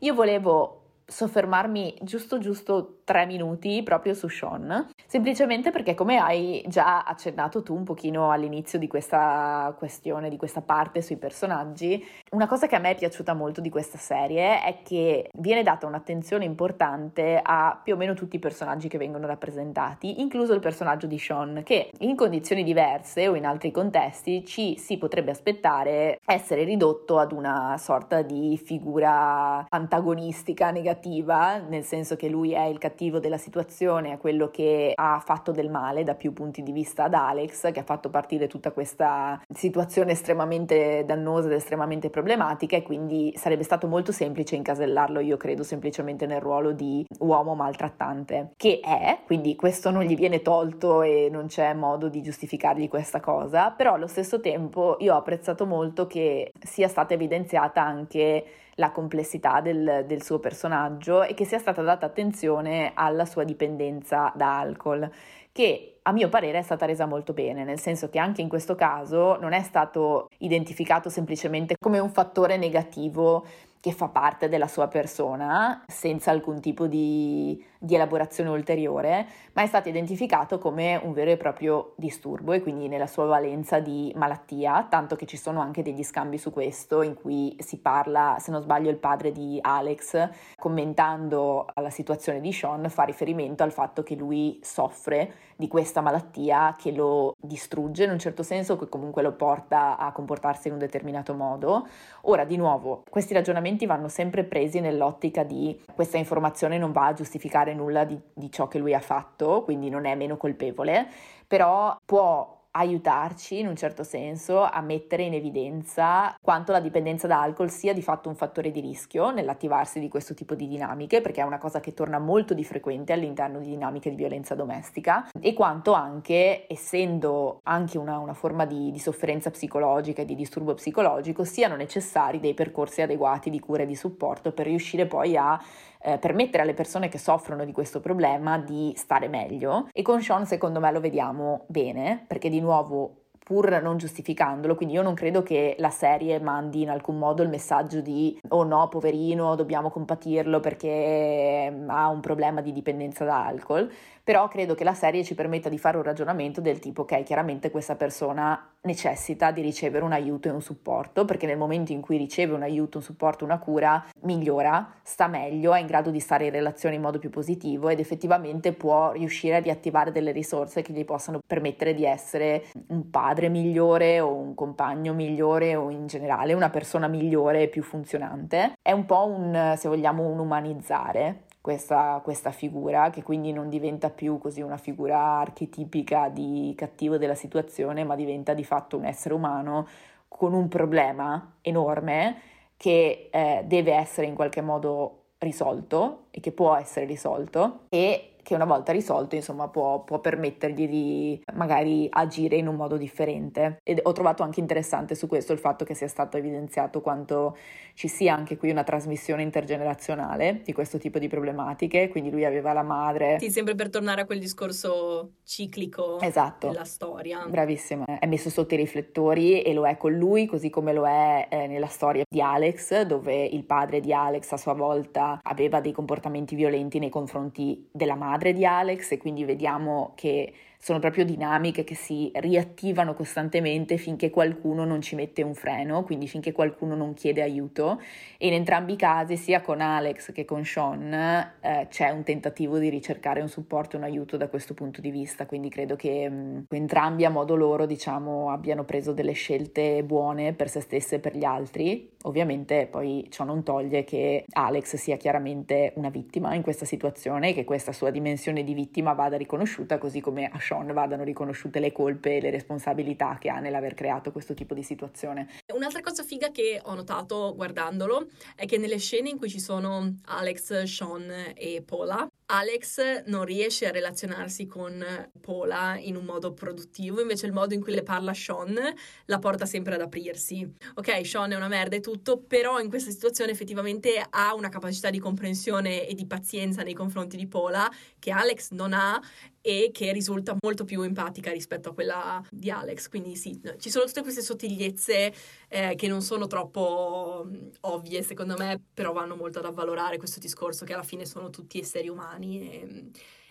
Io 0.00 0.14
volevo 0.14 0.80
soffermarmi 1.06 1.98
giusto 2.02 2.38
giusto 2.38 3.00
tre 3.04 3.26
minuti 3.26 3.82
proprio 3.82 4.14
su 4.14 4.28
Sean, 4.28 4.88
semplicemente 5.06 5.70
perché 5.70 5.94
come 5.94 6.18
hai 6.18 6.64
già 6.66 7.02
accennato 7.02 7.62
tu 7.62 7.74
un 7.74 7.84
pochino 7.84 8.30
all'inizio 8.30 8.78
di 8.78 8.86
questa 8.86 9.74
questione, 9.78 10.30
di 10.30 10.36
questa 10.36 10.62
parte 10.62 11.02
sui 11.02 11.16
personaggi, 11.16 12.02
una 12.30 12.46
cosa 12.46 12.66
che 12.66 12.76
a 12.76 12.78
me 12.78 12.90
è 12.90 12.94
piaciuta 12.96 13.34
molto 13.34 13.60
di 13.60 13.68
questa 13.68 13.98
serie 13.98 14.62
è 14.62 14.78
che 14.82 15.28
viene 15.38 15.62
data 15.62 15.86
un'attenzione 15.86 16.44
importante 16.44 17.38
a 17.42 17.78
più 17.82 17.94
o 17.94 17.96
meno 17.96 18.14
tutti 18.14 18.36
i 18.36 18.40
personaggi 18.40 18.88
che 18.88 18.98
vengono 18.98 19.26
rappresentati, 19.26 20.20
incluso 20.20 20.54
il 20.54 20.60
personaggio 20.60 21.06
di 21.06 21.18
Sean, 21.18 21.60
che 21.62 21.90
in 21.98 22.16
condizioni 22.16 22.64
diverse 22.64 23.28
o 23.28 23.34
in 23.34 23.44
altri 23.44 23.70
contesti 23.70 24.44
ci 24.46 24.78
si 24.78 24.96
potrebbe 24.96 25.30
aspettare 25.30 26.18
essere 26.24 26.64
ridotto 26.64 27.18
ad 27.18 27.32
una 27.32 27.76
sorta 27.78 28.22
di 28.22 28.56
figura 28.56 29.66
antagonistica, 29.68 30.70
negativa, 30.70 31.58
nel 31.58 31.84
senso 31.84 32.16
che 32.16 32.28
lui 32.28 32.52
è 32.52 32.64
il 32.64 32.78
cattivo 32.78 32.93
della 32.94 33.38
situazione, 33.38 34.12
è 34.12 34.18
quello 34.18 34.50
che 34.50 34.92
ha 34.94 35.20
fatto 35.24 35.52
del 35.52 35.70
male 35.70 36.04
da 36.04 36.14
più 36.14 36.32
punti 36.32 36.62
di 36.62 36.72
vista 36.72 37.04
ad 37.04 37.14
Alex, 37.14 37.70
che 37.72 37.80
ha 37.80 37.84
fatto 37.84 38.08
partire 38.08 38.46
tutta 38.46 38.72
questa 38.72 39.40
situazione 39.52 40.12
estremamente 40.12 41.04
dannosa 41.04 41.48
ed 41.48 41.54
estremamente 41.54 42.10
problematica 42.10 42.76
e 42.76 42.82
quindi 42.82 43.32
sarebbe 43.36 43.62
stato 43.62 43.86
molto 43.86 44.12
semplice 44.12 44.56
incasellarlo, 44.56 45.20
io 45.20 45.36
credo, 45.36 45.62
semplicemente 45.62 46.26
nel 46.26 46.40
ruolo 46.40 46.72
di 46.72 47.04
uomo 47.18 47.54
maltrattante, 47.54 48.52
che 48.56 48.80
è, 48.80 49.18
quindi 49.26 49.56
questo 49.56 49.90
non 49.90 50.02
gli 50.02 50.14
viene 50.14 50.42
tolto 50.42 51.02
e 51.02 51.28
non 51.30 51.46
c'è 51.46 51.74
modo 51.74 52.08
di 52.08 52.22
giustificargli 52.22 52.88
questa 52.88 53.20
cosa, 53.20 53.70
però 53.70 53.94
allo 53.94 54.06
stesso 54.06 54.40
tempo 54.40 54.96
io 55.00 55.14
ho 55.14 55.18
apprezzato 55.18 55.66
molto 55.66 56.06
che 56.06 56.52
sia 56.60 56.88
stata 56.88 57.14
evidenziata 57.14 57.82
anche 57.82 58.44
la 58.76 58.90
complessità 58.90 59.60
del, 59.60 60.04
del, 60.06 60.22
suo 60.22 60.38
personaggio 60.38 61.22
e 61.22 61.34
che 61.34 61.44
sia 61.44 61.58
stata 61.58 61.82
data 61.82 62.06
attenzione 62.06 62.92
alla 62.94 63.24
sua 63.24 63.44
dipendenza 63.44 64.32
da 64.34 64.58
alcol, 64.58 65.10
che 65.52 65.98
a 66.02 66.12
mio 66.12 66.28
parere 66.28 66.58
è 66.58 66.62
stata 66.62 66.84
resa 66.84 67.06
molto 67.06 67.32
bene, 67.32 67.64
nel 67.64 67.78
senso 67.78 68.10
che 68.10 68.18
anche 68.18 68.42
in 68.42 68.48
questo 68.48 68.74
caso 68.74 69.36
non 69.36 69.52
è 69.52 69.62
stato 69.62 70.28
identificato 70.38 71.08
semplicemente 71.08 71.76
come 71.78 71.98
un 71.98 72.10
fattore 72.10 72.56
negativo 72.56 73.44
che 73.84 73.92
fa 73.92 74.08
parte 74.08 74.48
della 74.48 74.66
sua 74.66 74.88
persona 74.88 75.84
senza 75.86 76.30
alcun 76.30 76.58
tipo 76.58 76.86
di, 76.86 77.62
di, 77.78 77.94
elaborazione 77.94 78.48
ulteriore, 78.48 79.26
ma 79.52 79.60
è 79.60 79.66
stato 79.66 79.90
identificato 79.90 80.56
come 80.56 80.98
un 81.04 81.12
vero 81.12 81.30
e 81.30 81.36
proprio 81.36 81.92
disturbo 81.96 82.54
e 82.54 82.62
quindi 82.62 82.88
nella 82.88 83.06
sua 83.06 83.26
valenza 83.26 83.80
di 83.80 84.10
malattia, 84.16 84.86
tanto 84.88 85.16
che 85.16 85.26
ci 85.26 85.36
sono 85.36 85.60
anche 85.60 85.82
degli 85.82 86.02
scambi 86.02 86.38
su 86.38 86.50
questo 86.50 87.02
in 87.02 87.12
cui 87.12 87.58
si 87.60 87.76
parla, 87.76 88.38
se 88.40 88.50
non 88.50 88.62
sbaglio 88.62 88.88
il 88.88 88.96
padre 88.96 89.32
di 89.32 89.58
Alex, 89.60 90.30
commentando 90.56 91.66
la 91.74 91.90
situazione 91.90 92.40
di 92.40 92.54
Sean, 92.54 92.88
fa 92.88 93.02
riferimento 93.02 93.64
al 93.64 93.72
fatto 93.72 94.02
che 94.02 94.14
lui 94.14 94.60
soffre 94.62 95.34
di 95.56 95.68
questa 95.68 96.00
malattia 96.00 96.74
che 96.78 96.90
lo 96.90 97.36
distrugge 97.38 98.04
in 98.04 98.10
un 98.10 98.18
certo 98.18 98.42
senso, 98.42 98.78
che 98.78 98.88
comunque 98.88 99.20
lo 99.22 99.32
porta 99.32 99.98
a 99.98 100.10
comportarsi 100.10 100.68
in 100.68 100.74
un 100.74 100.80
determinato 100.80 101.34
modo. 101.34 101.86
Ora, 102.22 102.44
di 102.44 102.56
nuovo, 102.56 103.02
questi 103.08 103.34
ragionamenti 103.34 103.72
ragionamenti 103.74 103.86
vanno 103.86 104.08
sempre 104.08 104.44
presi 104.44 104.80
nell'ottica 104.80 105.42
di 105.42 105.78
questa 105.94 106.16
informazione 106.16 106.78
non 106.78 106.92
va 106.92 107.06
a 107.06 107.12
giustificare 107.12 107.74
nulla 107.74 108.04
di, 108.04 108.18
di 108.32 108.50
ciò 108.50 108.68
che 108.68 108.78
lui 108.78 108.94
ha 108.94 109.00
fatto, 109.00 109.62
quindi 109.64 109.90
non 109.90 110.06
è 110.06 110.14
meno 110.14 110.36
colpevole, 110.36 111.06
però 111.46 111.96
può 112.04 112.62
aiutarci 112.76 113.58
in 113.60 113.68
un 113.68 113.76
certo 113.76 114.02
senso 114.02 114.62
a 114.62 114.80
mettere 114.80 115.22
in 115.22 115.34
evidenza 115.34 116.34
quanto 116.40 116.72
la 116.72 116.80
dipendenza 116.80 117.26
da 117.26 117.40
alcol 117.40 117.70
sia 117.70 117.92
di 117.92 118.02
fatto 118.02 118.28
un 118.28 118.34
fattore 118.34 118.70
di 118.70 118.80
rischio 118.80 119.30
nell'attivarsi 119.30 120.00
di 120.00 120.08
questo 120.08 120.34
tipo 120.34 120.54
di 120.54 120.66
dinamiche, 120.66 121.20
perché 121.20 121.40
è 121.40 121.44
una 121.44 121.58
cosa 121.58 121.80
che 121.80 121.94
torna 121.94 122.18
molto 122.18 122.52
di 122.52 122.64
frequente 122.64 123.12
all'interno 123.12 123.60
di 123.60 123.68
dinamiche 123.68 124.10
di 124.10 124.16
violenza 124.16 124.54
domestica, 124.54 125.28
e 125.40 125.52
quanto 125.52 125.92
anche, 125.92 126.66
essendo 126.68 127.60
anche 127.64 127.98
una, 127.98 128.18
una 128.18 128.34
forma 128.34 128.64
di, 128.64 128.90
di 128.90 128.98
sofferenza 128.98 129.50
psicologica 129.50 130.22
e 130.22 130.24
di 130.24 130.34
disturbo 130.34 130.74
psicologico, 130.74 131.44
siano 131.44 131.76
necessari 131.76 132.40
dei 132.40 132.54
percorsi 132.54 133.02
adeguati 133.02 133.50
di 133.50 133.60
cura 133.60 133.84
e 133.84 133.86
di 133.86 133.96
supporto 133.96 134.52
per 134.52 134.66
riuscire 134.66 135.06
poi 135.06 135.36
a 135.36 135.60
eh, 136.04 136.18
permettere 136.18 136.62
alle 136.62 136.74
persone 136.74 137.08
che 137.08 137.18
soffrono 137.18 137.64
di 137.64 137.72
questo 137.72 138.00
problema 138.00 138.58
di 138.58 138.92
stare 138.94 139.28
meglio. 139.28 139.88
E 139.92 140.02
con 140.02 140.20
Sean 140.20 140.44
secondo 140.46 140.78
me 140.78 140.92
lo 140.92 141.00
vediamo 141.00 141.64
bene 141.66 142.24
perché 142.26 142.50
di 142.50 142.60
nuovo 142.60 143.22
pur 143.44 143.78
non 143.82 143.98
giustificandolo, 143.98 144.74
quindi 144.74 144.94
io 144.94 145.02
non 145.02 145.12
credo 145.12 145.42
che 145.42 145.76
la 145.78 145.90
serie 145.90 146.40
mandi 146.40 146.80
in 146.80 146.88
alcun 146.88 147.18
modo 147.18 147.42
il 147.42 147.50
messaggio 147.50 148.00
di 148.00 148.38
oh 148.48 148.64
no, 148.64 148.88
poverino, 148.88 149.54
dobbiamo 149.54 149.90
compatirlo 149.90 150.60
perché 150.60 151.70
ha 151.86 152.08
un 152.08 152.20
problema 152.20 152.62
di 152.62 152.72
dipendenza 152.72 153.26
da 153.26 153.44
alcol, 153.44 153.90
però 154.24 154.48
credo 154.48 154.74
che 154.74 154.84
la 154.84 154.94
serie 154.94 155.22
ci 155.22 155.34
permetta 155.34 155.68
di 155.68 155.76
fare 155.76 155.98
un 155.98 156.02
ragionamento 156.02 156.62
del 156.62 156.78
tipo 156.78 157.02
ok, 157.02 157.22
chiaramente 157.24 157.70
questa 157.70 157.94
persona 157.94 158.70
necessita 158.80 159.50
di 159.50 159.60
ricevere 159.60 160.02
un 160.02 160.12
aiuto 160.12 160.48
e 160.48 160.50
un 160.50 160.62
supporto, 160.62 161.26
perché 161.26 161.46
nel 161.46 161.58
momento 161.58 161.92
in 161.92 162.00
cui 162.00 162.16
riceve 162.16 162.54
un 162.54 162.62
aiuto, 162.62 162.98
un 162.98 163.04
supporto, 163.04 163.44
una 163.44 163.58
cura, 163.58 164.02
migliora, 164.22 164.94
sta 165.02 165.26
meglio, 165.26 165.74
è 165.74 165.80
in 165.80 165.86
grado 165.86 166.10
di 166.10 166.20
stare 166.20 166.46
in 166.46 166.52
relazione 166.52 166.94
in 166.94 167.02
modo 167.02 167.18
più 167.18 167.28
positivo 167.28 167.90
ed 167.90 168.00
effettivamente 168.00 168.72
può 168.72 169.12
riuscire 169.12 169.56
a 169.56 169.60
riattivare 169.60 170.10
delle 170.10 170.32
risorse 170.32 170.80
che 170.80 170.94
gli 170.94 171.04
possano 171.04 171.40
permettere 171.46 171.92
di 171.92 172.06
essere 172.06 172.64
un 172.88 173.10
padre 173.10 173.50
migliore 173.50 174.20
o 174.20 174.34
un 174.34 174.54
compagno 174.54 175.12
migliore 175.12 175.76
o 175.76 175.90
in 175.90 176.06
generale 176.06 176.54
una 176.54 176.70
persona 176.70 177.08
migliore 177.08 177.62
e 177.62 177.68
più 177.68 177.82
funzionante. 177.82 178.72
È 178.80 178.92
un 178.92 179.04
po' 179.04 179.26
un, 179.26 179.74
se 179.76 179.88
vogliamo, 179.88 180.26
un 180.26 180.38
umanizzare 180.38 181.44
questa, 181.64 182.20
questa, 182.22 182.50
figura, 182.50 183.08
che 183.08 183.22
quindi 183.22 183.50
non 183.50 183.70
diventa 183.70 184.10
più 184.10 184.36
così 184.36 184.60
una 184.60 184.76
figura 184.76 185.18
archetipica 185.38 186.28
di 186.28 186.74
cattivo 186.76 187.16
della 187.16 187.34
situazione, 187.34 188.04
ma 188.04 188.16
diventa 188.16 188.52
di 188.52 188.64
fatto 188.64 188.98
un 188.98 189.06
essere 189.06 189.32
umano 189.32 189.88
con 190.28 190.52
un 190.52 190.68
problema 190.68 191.54
enorme 191.62 192.36
che 192.76 193.30
eh, 193.32 193.62
deve 193.64 193.94
essere 193.94 194.26
in 194.26 194.34
qualche 194.34 194.60
modo 194.60 195.28
risolto 195.38 196.26
e 196.32 196.40
che 196.40 196.52
può 196.52 196.76
essere 196.76 197.06
risolto 197.06 197.86
e 197.88 198.33
che 198.44 198.54
una 198.54 198.66
volta 198.66 198.92
risolto 198.92 199.34
insomma 199.34 199.68
può, 199.68 200.04
può, 200.04 200.20
permettergli 200.20 200.86
di 200.86 201.42
magari 201.54 202.06
agire 202.10 202.56
in 202.56 202.68
un 202.68 202.76
modo 202.76 202.96
differente. 202.96 203.78
Ed 203.82 204.00
ho 204.02 204.12
trovato 204.12 204.44
anche 204.44 204.60
interessante 204.60 205.14
su 205.14 205.26
questo 205.26 205.52
il 205.52 205.58
fatto 205.58 205.84
che 205.84 205.94
sia 205.94 206.06
stato 206.06 206.36
evidenziato 206.36 207.00
quanto 207.00 207.56
ci 207.94 208.06
sia 208.06 208.34
anche 208.34 208.56
qui 208.56 208.70
una 208.70 208.84
trasmissione 208.84 209.42
intergenerazionale 209.42 210.60
di 210.62 210.72
questo 210.72 210.98
tipo 210.98 211.18
di 211.18 211.28
problematiche 211.28 212.08
quindi 212.08 212.30
lui 212.30 212.44
aveva 212.44 212.72
la 212.72 212.82
madre. 212.82 213.38
Sì 213.40 213.50
sempre 213.50 213.74
per 213.74 213.88
tornare 213.88 214.20
a 214.20 214.24
quel 214.26 214.38
discorso 214.38 215.30
ciclico 215.44 216.20
esatto. 216.20 216.68
della 216.68 216.84
storia. 216.84 217.46
Bravissima. 217.46 218.04
È 218.18 218.26
messo 218.26 218.50
sotto 218.50 218.74
i 218.74 218.76
riflettori 218.76 219.62
e 219.62 219.72
lo 219.72 219.86
è 219.86 219.96
con 219.96 220.12
lui 220.12 220.46
così 220.46 220.68
come 220.68 220.92
lo 220.92 221.06
è 221.06 221.48
eh, 221.48 221.66
nella 221.66 221.86
storia 221.86 222.24
di 222.28 222.42
Alex 222.42 223.02
dove 223.02 223.44
il 223.44 223.64
padre 223.64 224.00
di 224.00 224.12
Alex 224.12 224.52
a 224.52 224.58
sua 224.58 224.74
volta 224.74 225.40
aveva 225.42 225.80
dei 225.80 225.92
comportamenti 225.92 226.54
violenti 226.54 226.98
nei 226.98 227.08
confronti 227.08 227.88
della 227.90 228.14
madre 228.14 228.33
madre 228.34 228.52
di 228.52 228.66
Alex 228.66 229.12
e 229.12 229.18
quindi 229.18 229.44
vediamo 229.44 230.12
che 230.16 230.52
sono 230.84 230.98
proprio 230.98 231.24
dinamiche 231.24 231.82
che 231.82 231.94
si 231.94 232.30
riattivano 232.34 233.14
costantemente 233.14 233.96
finché 233.96 234.28
qualcuno 234.28 234.84
non 234.84 235.00
ci 235.00 235.14
mette 235.14 235.40
un 235.40 235.54
freno, 235.54 236.04
quindi 236.04 236.28
finché 236.28 236.52
qualcuno 236.52 236.94
non 236.94 237.14
chiede 237.14 237.40
aiuto 237.40 238.02
e 238.36 238.48
in 238.48 238.52
entrambi 238.52 238.92
i 238.92 238.96
casi, 238.96 239.38
sia 239.38 239.62
con 239.62 239.80
Alex 239.80 240.32
che 240.32 240.44
con 240.44 240.62
Sean, 240.62 241.10
eh, 241.14 241.86
c'è 241.88 242.10
un 242.10 242.22
tentativo 242.22 242.76
di 242.76 242.90
ricercare 242.90 243.40
un 243.40 243.48
supporto 243.48 243.96
un 243.96 244.02
aiuto 244.02 244.36
da 244.36 244.48
questo 244.48 244.74
punto 244.74 245.00
di 245.00 245.10
vista, 245.10 245.46
quindi 245.46 245.70
credo 245.70 245.96
che 245.96 246.28
mh, 246.28 246.34
mm, 246.34 246.58
entrambi 246.68 247.24
a 247.24 247.30
modo 247.30 247.56
loro, 247.56 247.86
diciamo, 247.86 248.50
abbiano 248.50 248.84
preso 248.84 249.14
delle 249.14 249.32
scelte 249.32 250.04
buone 250.04 250.52
per 250.52 250.68
se 250.68 250.80
stesse 250.80 251.14
e 251.14 251.18
per 251.18 251.34
gli 251.34 251.44
altri. 251.44 252.12
Ovviamente 252.24 252.88
poi 252.90 253.26
ciò 253.30 253.44
non 253.44 253.62
toglie 253.62 254.04
che 254.04 254.44
Alex 254.52 254.96
sia 254.96 255.16
chiaramente 255.16 255.92
una 255.96 256.10
vittima 256.10 256.54
in 256.54 256.62
questa 256.62 256.84
situazione 256.84 257.50
e 257.50 257.54
che 257.54 257.64
questa 257.64 257.92
sua 257.92 258.10
dimensione 258.10 258.64
di 258.64 258.74
vittima 258.74 259.14
vada 259.14 259.38
riconosciuta 259.38 259.96
così 259.96 260.20
come 260.20 260.50
a 260.50 260.58
Sean 260.58 260.73
Sean 260.74 260.92
vadano 260.92 261.22
riconosciute 261.22 261.78
le 261.78 261.92
colpe 261.92 262.36
e 262.36 262.40
le 262.40 262.50
responsabilità 262.50 263.38
che 263.38 263.48
ha 263.48 263.60
nell'aver 263.60 263.94
creato 263.94 264.32
questo 264.32 264.54
tipo 264.54 264.74
di 264.74 264.82
situazione. 264.82 265.48
Un'altra 265.72 266.00
cosa 266.00 266.24
figa 266.24 266.50
che 266.50 266.80
ho 266.82 266.94
notato 266.94 267.54
guardandolo 267.54 268.26
è 268.56 268.66
che 268.66 268.78
nelle 268.78 268.98
scene 268.98 269.28
in 269.28 269.38
cui 269.38 269.48
ci 269.48 269.60
sono 269.60 270.16
Alex, 270.24 270.82
Sean 270.82 271.32
e 271.54 271.82
Paula, 271.86 272.28
Alex 272.46 273.24
non 273.26 273.44
riesce 273.44 273.86
a 273.86 273.90
relazionarsi 273.90 274.66
con 274.66 275.02
Paula 275.40 275.96
in 275.98 276.16
un 276.16 276.24
modo 276.24 276.52
produttivo, 276.52 277.20
invece 277.20 277.46
il 277.46 277.52
modo 277.52 277.72
in 277.72 277.80
cui 277.80 277.94
le 277.94 278.02
parla 278.02 278.34
Sean 278.34 278.78
la 279.26 279.38
porta 279.38 279.64
sempre 279.64 279.94
ad 279.94 280.02
aprirsi. 280.02 280.70
Ok, 280.94 281.24
Sean 281.24 281.52
è 281.52 281.56
una 281.56 281.68
merda 281.68 281.96
e 281.96 282.00
tutto, 282.00 282.38
però 282.38 282.80
in 282.80 282.88
questa 282.88 283.10
situazione 283.10 283.52
effettivamente 283.52 284.22
ha 284.28 284.54
una 284.54 284.68
capacità 284.68 285.08
di 285.08 285.18
comprensione 285.18 286.06
e 286.06 286.14
di 286.14 286.26
pazienza 286.26 286.82
nei 286.82 286.94
confronti 286.94 287.36
di 287.36 287.46
Paula 287.46 287.90
che 288.18 288.30
Alex 288.30 288.72
non 288.72 288.92
ha 288.92 289.20
e 289.66 289.88
che 289.94 290.12
risulta 290.12 290.54
molto 290.60 290.84
più 290.84 291.00
empatica 291.00 291.50
rispetto 291.50 291.88
a 291.88 291.94
quella 291.94 292.46
di 292.50 292.70
Alex. 292.70 293.08
Quindi 293.08 293.34
sì, 293.34 293.58
ci 293.78 293.88
sono 293.88 294.04
tutte 294.04 294.20
queste 294.20 294.42
sottigliezze 294.42 295.32
eh, 295.68 295.94
che 295.94 296.06
non 296.06 296.20
sono 296.20 296.46
troppo 296.46 297.46
mm, 297.46 297.68
ovvie 297.80 298.22
secondo 298.22 298.56
me, 298.58 298.78
però 298.92 299.12
vanno 299.12 299.36
molto 299.36 299.60
ad 299.60 299.64
avvalorare 299.64 300.18
questo 300.18 300.38
discorso 300.38 300.84
che 300.84 300.92
alla 300.92 301.02
fine 301.02 301.24
sono 301.24 301.48
tutti 301.48 301.78
esseri 301.78 302.10
umani 302.10 302.70
e, 302.70 303.04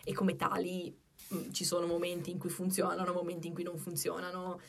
e 0.03 0.13
come 0.13 0.35
tali 0.35 0.95
mh, 1.29 1.35
mm, 1.35 1.51
ci 1.51 1.65
sono 1.65 1.87
momenti 1.87 2.29
in 2.29 2.37
cui 2.37 2.51
funzionano, 2.51 3.11
momenti 3.11 3.47
in 3.47 3.55
cui 3.55 3.63
non 3.63 3.79
funzionano. 3.79 4.59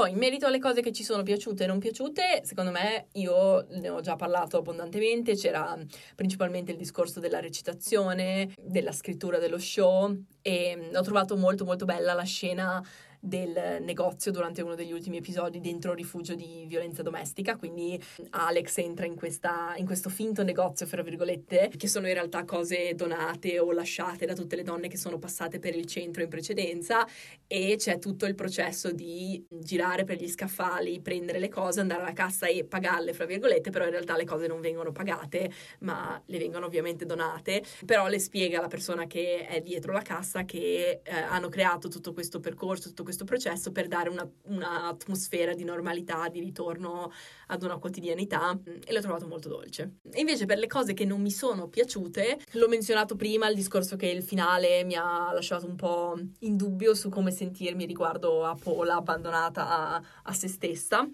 Poi, 0.00 0.12
in 0.12 0.16
merito 0.16 0.46
alle 0.46 0.58
cose 0.58 0.80
che 0.80 0.92
ci 0.92 1.02
sono 1.02 1.22
piaciute 1.22 1.64
e 1.64 1.66
non 1.66 1.78
piaciute, 1.78 2.40
secondo 2.42 2.70
me 2.70 3.08
io 3.12 3.66
ne 3.68 3.90
ho 3.90 4.00
già 4.00 4.16
parlato 4.16 4.56
abbondantemente, 4.56 5.34
c'era 5.36 5.76
principalmente 6.14 6.72
il 6.72 6.78
discorso 6.78 7.20
della 7.20 7.38
recitazione, 7.38 8.50
della 8.58 8.92
scrittura 8.92 9.36
dello 9.36 9.58
show 9.58 10.10
e 10.40 10.90
ho 10.94 11.02
trovato 11.02 11.36
molto 11.36 11.66
molto 11.66 11.84
bella 11.84 12.14
la 12.14 12.22
scena 12.22 12.82
del 13.20 13.82
negozio 13.82 14.32
durante 14.32 14.62
uno 14.62 14.74
degli 14.74 14.92
ultimi 14.92 15.18
episodi 15.18 15.60
dentro 15.60 15.92
rifugio 15.92 16.34
di 16.34 16.64
violenza 16.66 17.02
domestica, 17.02 17.56
quindi 17.56 18.02
Alex 18.30 18.78
entra 18.78 19.04
in, 19.04 19.14
questa, 19.14 19.74
in 19.76 19.84
questo 19.84 20.08
finto 20.08 20.42
negozio, 20.42 20.86
fra 20.86 21.02
virgolette, 21.02 21.70
che 21.76 21.86
sono 21.86 22.08
in 22.08 22.14
realtà 22.14 22.44
cose 22.44 22.94
donate 22.94 23.58
o 23.58 23.70
lasciate 23.72 24.24
da 24.24 24.34
tutte 24.34 24.56
le 24.56 24.62
donne 24.62 24.88
che 24.88 24.96
sono 24.96 25.18
passate 25.18 25.58
per 25.58 25.76
il 25.76 25.84
centro 25.84 26.22
in 26.22 26.28
precedenza. 26.28 27.06
E 27.46 27.74
c'è 27.76 27.98
tutto 27.98 28.26
il 28.26 28.34
processo 28.34 28.90
di 28.90 29.44
girare 29.50 30.04
per 30.04 30.16
gli 30.16 30.28
scaffali, 30.28 31.00
prendere 31.00 31.38
le 31.38 31.48
cose, 31.48 31.80
andare 31.80 32.02
alla 32.02 32.12
cassa 32.12 32.46
e 32.46 32.64
pagarle, 32.64 33.12
fra 33.12 33.26
virgolette, 33.26 33.70
però 33.70 33.84
in 33.84 33.90
realtà 33.90 34.16
le 34.16 34.24
cose 34.24 34.46
non 34.46 34.60
vengono 34.60 34.92
pagate, 34.92 35.50
ma 35.80 36.20
le 36.24 36.38
vengono 36.38 36.66
ovviamente 36.66 37.04
donate, 37.04 37.62
però 37.84 38.08
le 38.08 38.18
spiega 38.18 38.60
la 38.60 38.68
persona 38.68 39.06
che 39.06 39.46
è 39.46 39.60
dietro 39.60 39.92
la 39.92 40.02
cassa 40.02 40.44
che 40.44 41.00
eh, 41.02 41.12
hanno 41.12 41.48
creato 41.48 41.88
tutto 41.88 42.12
questo 42.12 42.40
percorso, 42.40 42.88
tutto 42.88 43.02
questo 43.02 43.09
questo 43.10 43.24
processo 43.24 43.72
per 43.72 43.88
dare 43.88 44.08
una, 44.08 44.28
un'atmosfera 44.44 45.52
di 45.54 45.64
normalità, 45.64 46.28
di 46.28 46.40
ritorno 46.40 47.12
ad 47.48 47.62
una 47.62 47.78
quotidianità 47.78 48.58
e 48.64 48.92
l'ho 48.92 49.00
trovato 49.00 49.26
molto 49.26 49.48
dolce. 49.48 49.96
E 50.12 50.20
invece 50.20 50.46
per 50.46 50.58
le 50.58 50.68
cose 50.68 50.94
che 50.94 51.04
non 51.04 51.20
mi 51.20 51.30
sono 51.30 51.68
piaciute, 51.68 52.38
l'ho 52.52 52.68
menzionato 52.68 53.16
prima, 53.16 53.48
il 53.48 53.56
discorso 53.56 53.96
che 53.96 54.06
il 54.06 54.22
finale 54.22 54.84
mi 54.84 54.94
ha 54.94 55.32
lasciato 55.32 55.66
un 55.66 55.76
po' 55.76 56.18
in 56.40 56.56
dubbio 56.56 56.94
su 56.94 57.08
come 57.08 57.32
sentirmi 57.32 57.84
riguardo 57.84 58.44
a 58.44 58.54
Paula 58.54 58.96
abbandonata 58.96 59.68
a, 59.68 60.02
a 60.22 60.32
se 60.32 60.48
stessa 60.48 61.08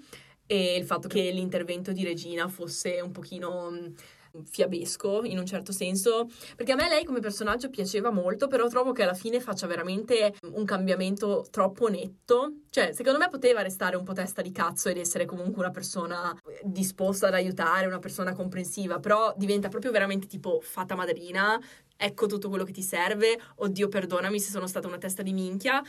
e 0.47 0.77
il 0.77 0.85
fatto 0.85 1.09
che 1.09 1.31
l'intervento 1.31 1.93
di 1.93 2.05
Regina 2.05 2.47
fosse 2.49 3.01
un 3.01 3.11
pochino 3.11 3.93
fiabesco 4.45 5.25
in 5.25 5.39
un 5.39 5.47
certo 5.47 5.73
senso, 5.73 6.29
perché 6.57 6.73
a 6.73 6.77
me 6.77 6.89
lei 6.89 7.05
come 7.05 7.21
personaggio 7.21 7.71
piaceva 7.71 8.11
molto, 8.11 8.47
però 8.47 8.69
trovo 8.69 8.93
che 8.93 9.03
alla 9.03 9.15
fine 9.15 9.41
faccia 9.41 9.67
veramente 9.67 10.35
un 10.53 10.65
cambiamento 10.65 11.47
troppo 11.51 11.89
netto. 11.89 12.53
Cioè, 12.71 12.93
secondo 12.93 13.19
me 13.19 13.29
poteva 13.29 13.63
restare 13.63 13.97
un 13.97 14.05
po' 14.05 14.13
testa 14.13 14.43
di 14.43 14.53
cazzo 14.53 14.89
ed 14.89 14.99
essere 14.99 15.25
comunque 15.25 15.63
una 15.63 15.71
persona 15.71 16.37
disposta 16.63 17.29
ad 17.29 17.35
aiutare, 17.35 17.87
una 17.87 17.99
persona 17.99 18.35
comprensiva, 18.35 18.99
però 18.99 19.33
diventa 19.37 19.69
proprio 19.69 19.91
veramente 19.91 20.27
tipo 20.27 20.61
fata 20.61 20.95
madrina, 20.95 21.59
ecco 21.97 22.27
tutto 22.27 22.49
quello 22.49 22.65
che 22.65 22.73
ti 22.73 22.83
serve, 22.83 23.39
oddio 23.57 23.89
perdonami 23.89 24.39
se 24.39 24.51
sono 24.51 24.67
stata 24.67 24.87
una 24.87 24.99
testa 24.99 25.23
di 25.23 25.33
minchia, 25.33 25.83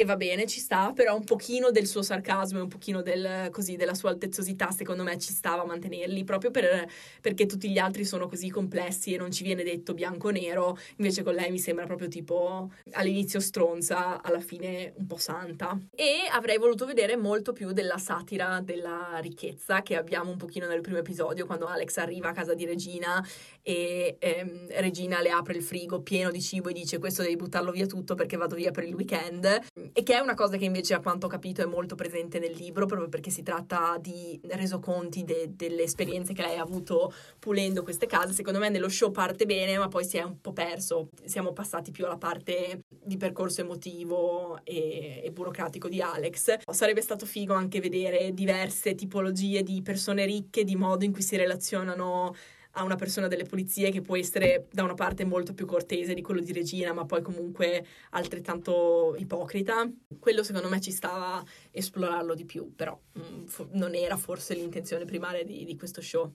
e 0.00 0.04
va 0.04 0.14
bene, 0.14 0.46
ci 0.46 0.60
sta, 0.60 0.92
però 0.94 1.16
un 1.16 1.24
pochino 1.24 1.72
del 1.72 1.84
suo 1.84 2.02
sarcasmo 2.02 2.60
e 2.60 2.62
un 2.62 2.68
pochino 2.68 3.02
del, 3.02 3.48
così, 3.50 3.74
della 3.74 3.94
sua 3.94 4.10
altezzosità 4.10 4.70
secondo 4.70 5.02
me 5.02 5.18
ci 5.18 5.32
stava 5.32 5.62
a 5.62 5.64
mantenerli, 5.64 6.22
proprio 6.22 6.52
per, 6.52 6.88
perché 7.20 7.46
tutti 7.46 7.68
gli 7.68 7.78
altri 7.78 8.04
sono 8.04 8.28
così 8.28 8.48
complessi 8.48 9.12
e 9.12 9.16
non 9.16 9.32
ci 9.32 9.42
viene 9.42 9.64
detto 9.64 9.94
bianco 9.94 10.28
o 10.28 10.30
nero, 10.30 10.78
invece 10.98 11.24
con 11.24 11.34
lei 11.34 11.50
mi 11.50 11.58
sembra 11.58 11.84
proprio 11.84 12.06
tipo 12.06 12.70
all'inizio 12.92 13.40
stronza, 13.40 14.22
alla 14.22 14.38
fine 14.38 14.92
un 14.98 15.06
po' 15.08 15.16
santa. 15.16 15.76
E 15.90 16.28
avrei 16.30 16.58
voluto 16.58 16.86
vedere 16.86 17.16
molto 17.16 17.52
più 17.52 17.72
della 17.72 17.98
satira 17.98 18.60
della 18.62 19.18
ricchezza 19.20 19.82
che 19.82 19.96
abbiamo 19.96 20.30
un 20.30 20.36
pochino 20.36 20.68
nel 20.68 20.80
primo 20.80 20.98
episodio, 20.98 21.44
quando 21.44 21.66
Alex 21.66 21.96
arriva 21.96 22.28
a 22.28 22.32
casa 22.32 22.54
di 22.54 22.64
Regina 22.64 23.20
e 23.62 24.14
ehm, 24.20 24.68
Regina 24.76 25.20
le 25.20 25.30
apre 25.30 25.56
il 25.56 25.62
frigo 25.64 26.02
pieno 26.02 26.30
di 26.30 26.40
cibo 26.40 26.68
e 26.68 26.72
dice 26.72 26.98
questo 26.98 27.22
devi 27.22 27.34
buttarlo 27.34 27.72
via 27.72 27.86
tutto 27.86 28.14
perché 28.14 28.36
vado 28.36 28.54
via 28.54 28.70
per 28.70 28.84
il 28.84 28.94
weekend 28.94 29.87
e 29.92 30.02
che 30.02 30.14
è 30.14 30.18
una 30.18 30.34
cosa 30.34 30.56
che 30.56 30.64
invece 30.64 30.94
a 30.94 31.00
quanto 31.00 31.26
ho 31.26 31.28
capito 31.28 31.62
è 31.62 31.66
molto 31.66 31.94
presente 31.94 32.38
nel 32.38 32.52
libro 32.52 32.86
proprio 32.86 33.08
perché 33.08 33.30
si 33.30 33.42
tratta 33.42 33.96
di 34.00 34.38
resoconti 34.44 35.24
de- 35.24 35.50
delle 35.54 35.82
esperienze 35.82 36.32
che 36.32 36.42
lei 36.42 36.56
ha 36.58 36.62
avuto 36.62 37.12
pulendo 37.38 37.82
queste 37.82 38.06
case. 38.06 38.32
Secondo 38.32 38.58
me 38.58 38.68
nello 38.68 38.88
show 38.88 39.10
parte 39.10 39.46
bene 39.46 39.78
ma 39.78 39.88
poi 39.88 40.04
si 40.04 40.16
è 40.16 40.22
un 40.22 40.40
po' 40.40 40.52
perso, 40.52 41.08
siamo 41.24 41.52
passati 41.52 41.90
più 41.90 42.04
alla 42.04 42.18
parte 42.18 42.80
di 42.88 43.16
percorso 43.16 43.60
emotivo 43.60 44.60
e, 44.64 45.22
e 45.24 45.30
burocratico 45.30 45.88
di 45.88 46.00
Alex. 46.00 46.58
Sarebbe 46.70 47.00
stato 47.00 47.26
figo 47.26 47.54
anche 47.54 47.80
vedere 47.80 48.32
diverse 48.32 48.94
tipologie 48.94 49.62
di 49.62 49.82
persone 49.82 50.24
ricche, 50.24 50.64
di 50.64 50.76
modo 50.76 51.04
in 51.04 51.12
cui 51.12 51.22
si 51.22 51.36
relazionano 51.36 52.34
a 52.78 52.84
una 52.84 52.96
persona 52.96 53.26
delle 53.26 53.44
pulizie 53.44 53.90
che 53.90 54.00
può 54.00 54.16
essere 54.16 54.66
da 54.70 54.84
una 54.84 54.94
parte 54.94 55.24
molto 55.24 55.52
più 55.52 55.66
cortese 55.66 56.14
di 56.14 56.22
quello 56.22 56.40
di 56.40 56.52
Regina, 56.52 56.92
ma 56.92 57.04
poi 57.04 57.22
comunque 57.22 57.84
altrettanto 58.10 59.14
ipocrita. 59.18 59.88
Quello 60.18 60.42
secondo 60.44 60.68
me 60.68 60.80
ci 60.80 60.92
stava 60.92 61.44
esplorarlo 61.70 62.34
di 62.34 62.44
più, 62.44 62.74
però 62.74 62.98
mh, 63.12 63.20
mm, 63.20 63.44
fo- 63.46 63.68
non 63.72 63.94
era 63.94 64.16
forse 64.16 64.54
l'intenzione 64.54 65.04
primaria 65.04 65.44
di, 65.44 65.64
di 65.64 65.76
questo 65.76 66.00
show. 66.00 66.32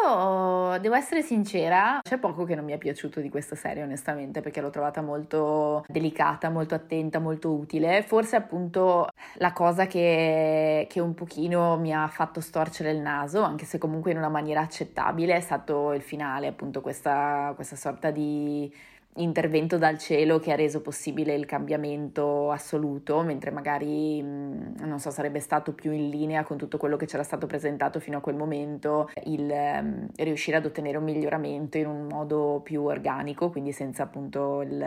Io 0.00 0.78
devo 0.78 0.94
essere 0.94 1.22
sincera, 1.22 2.00
c'è 2.02 2.18
poco 2.18 2.44
che 2.44 2.54
non 2.54 2.64
mi 2.64 2.72
è 2.72 2.78
piaciuto 2.78 3.20
di 3.20 3.28
questa 3.30 3.56
serie 3.56 3.82
onestamente 3.82 4.40
perché 4.40 4.60
l'ho 4.60 4.70
trovata 4.70 5.02
molto 5.02 5.84
delicata, 5.88 6.50
molto 6.50 6.74
attenta, 6.74 7.18
molto 7.18 7.50
utile. 7.52 8.02
Forse 8.02 8.36
appunto 8.36 9.08
la 9.34 9.52
cosa 9.52 9.86
che, 9.86 10.86
che 10.88 11.00
un 11.00 11.14
pochino 11.14 11.76
mi 11.78 11.92
ha 11.92 12.06
fatto 12.08 12.40
storcere 12.40 12.90
il 12.92 13.00
naso, 13.00 13.42
anche 13.42 13.64
se 13.64 13.78
comunque 13.78 14.12
in 14.12 14.18
una 14.18 14.28
maniera 14.28 14.60
accettabile, 14.60 15.34
è 15.34 15.40
stato 15.40 15.92
il 15.92 16.02
finale, 16.02 16.46
appunto 16.46 16.80
questa, 16.80 17.52
questa 17.56 17.76
sorta 17.76 18.10
di 18.10 18.72
intervento 19.16 19.78
dal 19.78 19.98
cielo 19.98 20.38
che 20.38 20.52
ha 20.52 20.56
reso 20.56 20.80
possibile 20.80 21.34
il 21.34 21.44
cambiamento 21.44 22.50
assoluto, 22.50 23.22
mentre 23.22 23.50
magari 23.50 24.22
non 24.22 24.98
so, 24.98 25.10
sarebbe 25.10 25.40
stato 25.40 25.72
più 25.72 25.92
in 25.92 26.08
linea 26.08 26.44
con 26.44 26.56
tutto 26.56 26.78
quello 26.78 26.96
che 26.96 27.06
c'era 27.06 27.22
stato 27.22 27.46
presentato 27.46 28.00
fino 28.00 28.18
a 28.18 28.20
quel 28.20 28.36
momento, 28.36 29.10
il 29.24 29.50
um, 29.50 30.06
riuscire 30.16 30.56
ad 30.56 30.66
ottenere 30.66 30.98
un 30.98 31.04
miglioramento 31.04 31.78
in 31.78 31.86
un 31.86 32.06
modo 32.06 32.60
più 32.62 32.84
organico, 32.84 33.50
quindi 33.50 33.72
senza 33.72 34.04
appunto 34.04 34.62
il, 34.62 34.78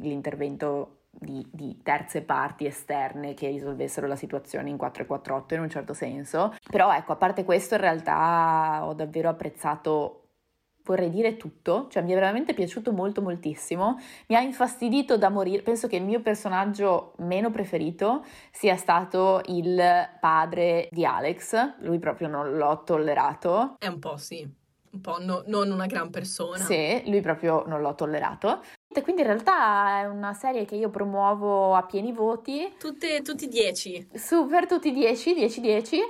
l'intervento 0.00 0.98
di, 1.10 1.46
di, 1.52 1.80
terze 1.82 2.22
parti 2.22 2.66
esterne 2.66 3.34
che 3.34 3.48
risolvessero 3.48 4.06
la 4.06 4.16
situazione 4.16 4.70
in 4.70 4.76
448 4.76 5.54
in 5.54 5.60
un 5.60 5.70
certo 5.70 5.92
senso. 5.92 6.54
Però 6.70 6.92
ecco, 6.92 7.12
a 7.12 7.16
parte 7.16 7.44
questo 7.44 7.74
in 7.74 7.80
realtà 7.80 8.80
ho 8.84 8.94
davvero 8.94 9.28
apprezzato 9.28 10.23
vorrei 10.84 11.08
dire 11.08 11.36
tutto, 11.36 11.86
cioè 11.88 12.02
mi 12.02 12.12
è 12.12 12.14
veramente 12.14 12.52
piaciuto 12.52 12.92
molto 12.92 13.22
moltissimo, 13.22 13.98
mi 14.26 14.36
ha 14.36 14.40
infastidito 14.40 15.16
da 15.16 15.30
morire, 15.30 15.62
penso 15.62 15.88
che 15.88 15.96
il 15.96 16.02
mio 16.02 16.20
personaggio 16.20 17.14
meno 17.18 17.50
preferito 17.50 18.24
sia 18.50 18.76
stato 18.76 19.40
il 19.46 19.80
padre 20.20 20.88
di 20.90 21.04
Alex, 21.04 21.76
lui 21.78 21.98
proprio 21.98 22.28
non 22.28 22.56
l'ho 22.56 22.82
tollerato. 22.84 23.76
È 23.78 23.86
un 23.86 23.98
po' 23.98 24.18
sì, 24.18 24.46
un 24.90 25.00
po' 25.00 25.16
no, 25.20 25.42
non 25.46 25.70
una 25.70 25.86
gran 25.86 26.10
persona. 26.10 26.58
Sì, 26.58 27.02
lui 27.06 27.20
proprio 27.22 27.64
non 27.66 27.80
l'ho 27.80 27.94
tollerato. 27.94 28.62
E 28.94 29.02
quindi 29.02 29.22
in 29.22 29.28
realtà 29.28 30.00
è 30.00 30.04
una 30.04 30.34
serie 30.34 30.66
che 30.66 30.76
io 30.76 30.90
promuovo 30.90 31.74
a 31.74 31.82
pieni 31.82 32.12
voti. 32.12 32.74
Tutte, 32.78 33.22
tutti 33.22 33.48
10. 33.48 34.10
Super, 34.14 34.66
tutti 34.66 34.92
10, 34.92 35.34
10, 35.34 35.60
10 35.60 36.00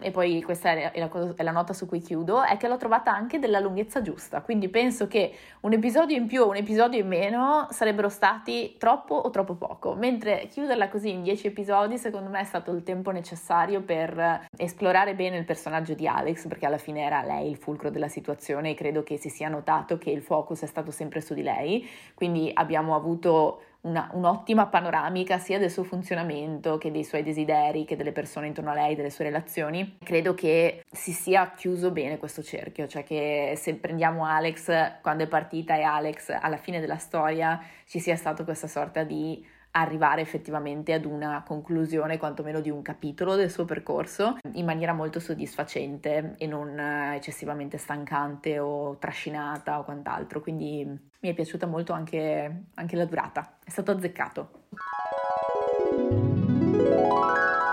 e 0.00 0.10
poi 0.10 0.42
questa 0.42 0.72
è 0.72 0.98
la, 0.98 1.08
cosa, 1.08 1.32
è 1.36 1.42
la, 1.42 1.50
nota 1.50 1.72
su 1.72 1.86
cui 1.86 2.00
chiudo, 2.00 2.42
è 2.42 2.56
che 2.56 2.68
l'ho 2.68 2.76
trovata 2.76 3.12
anche 3.12 3.38
della 3.38 3.60
lunghezza 3.60 4.02
giusta, 4.02 4.42
quindi 4.42 4.68
penso 4.68 5.06
che 5.06 5.32
un 5.60 5.72
episodio 5.72 6.16
in 6.16 6.26
più 6.26 6.42
o 6.42 6.48
un 6.48 6.56
episodio 6.56 7.00
in 7.00 7.06
meno 7.06 7.66
sarebbero 7.70 8.08
stati 8.08 8.76
troppo 8.78 9.14
o 9.14 9.30
troppo 9.30 9.54
poco, 9.54 9.94
mentre 9.94 10.48
chiuderla 10.50 10.88
così 10.88 11.10
in 11.10 11.22
dieci 11.22 11.46
episodi 11.46 11.98
secondo 11.98 12.30
me 12.30 12.40
è 12.40 12.44
stato 12.44 12.72
il 12.72 12.82
tempo 12.82 13.10
necessario 13.10 13.82
per 13.82 14.46
esplorare 14.56 15.14
bene 15.14 15.36
il 15.36 15.44
personaggio 15.44 15.94
di 15.94 16.06
Alex, 16.06 16.46
perché 16.46 16.66
alla 16.66 16.78
fine 16.78 17.02
era 17.02 17.22
lei 17.22 17.50
il 17.50 17.56
fulcro 17.56 17.90
della 17.90 18.08
situazione 18.08 18.70
e 18.70 18.74
credo 18.74 19.02
che 19.02 19.16
si 19.16 19.28
sia 19.28 19.48
notato 19.48 19.98
che 19.98 20.10
il 20.10 20.22
focus 20.22 20.62
è 20.62 20.66
stato 20.66 20.90
sempre 20.90 21.20
su 21.20 21.34
di 21.34 21.42
lei, 21.42 21.88
quindi 22.14 22.50
abbiamo 22.52 22.94
avuto 22.94 23.60
una, 23.84 24.08
un'ottima 24.12 24.66
panoramica 24.66 25.38
sia 25.38 25.58
del 25.58 25.70
suo 25.70 25.84
funzionamento 25.84 26.78
che 26.78 26.90
dei 26.90 27.04
suoi 27.04 27.22
desideri, 27.22 27.84
che 27.84 27.96
delle 27.96 28.12
persone 28.12 28.46
intorno 28.46 28.70
a 28.70 28.74
lei, 28.74 28.94
delle 28.94 29.10
sue 29.10 29.24
relazioni, 29.24 29.98
credo 30.02 30.34
che 30.34 30.84
si 30.90 31.12
sia 31.12 31.52
chiuso 31.54 31.90
bene 31.90 32.18
questo 32.18 32.42
cerchio, 32.42 32.86
cioè 32.86 33.04
che 33.04 33.54
se 33.56 33.74
prendiamo 33.74 34.24
Alex 34.24 35.00
quando 35.00 35.24
è 35.24 35.28
partita 35.28 35.76
e 35.76 35.82
Alex 35.82 36.36
alla 36.40 36.56
fine 36.56 36.80
della 36.80 36.98
storia 36.98 37.60
ci 37.86 37.98
sia 38.00 38.16
stato 38.16 38.44
questa 38.44 38.66
sorta 38.66 39.02
di 39.02 39.44
arrivare 39.76 40.20
effettivamente 40.20 40.92
ad 40.92 41.04
una 41.04 41.42
conclusione 41.44 42.16
quantomeno 42.18 42.60
di 42.60 42.70
un 42.70 42.82
capitolo 42.82 43.34
del 43.34 43.50
suo 43.50 43.64
percorso 43.64 44.36
in 44.52 44.64
maniera 44.64 44.92
molto 44.92 45.18
soddisfacente 45.18 46.34
e 46.38 46.46
non 46.46 46.78
eccessivamente 46.78 47.76
stancante 47.76 48.58
o 48.58 48.96
trascinata 48.98 49.78
o 49.78 49.84
quant'altro. 49.84 50.40
Quindi 50.40 50.84
mi 50.84 51.28
è 51.28 51.34
piaciuta 51.34 51.66
molto 51.66 51.92
anche, 51.92 52.64
anche 52.74 52.96
la 52.96 53.04
durata, 53.04 53.56
è 53.64 53.70
stato 53.70 53.90
azzeccato. 53.90 54.50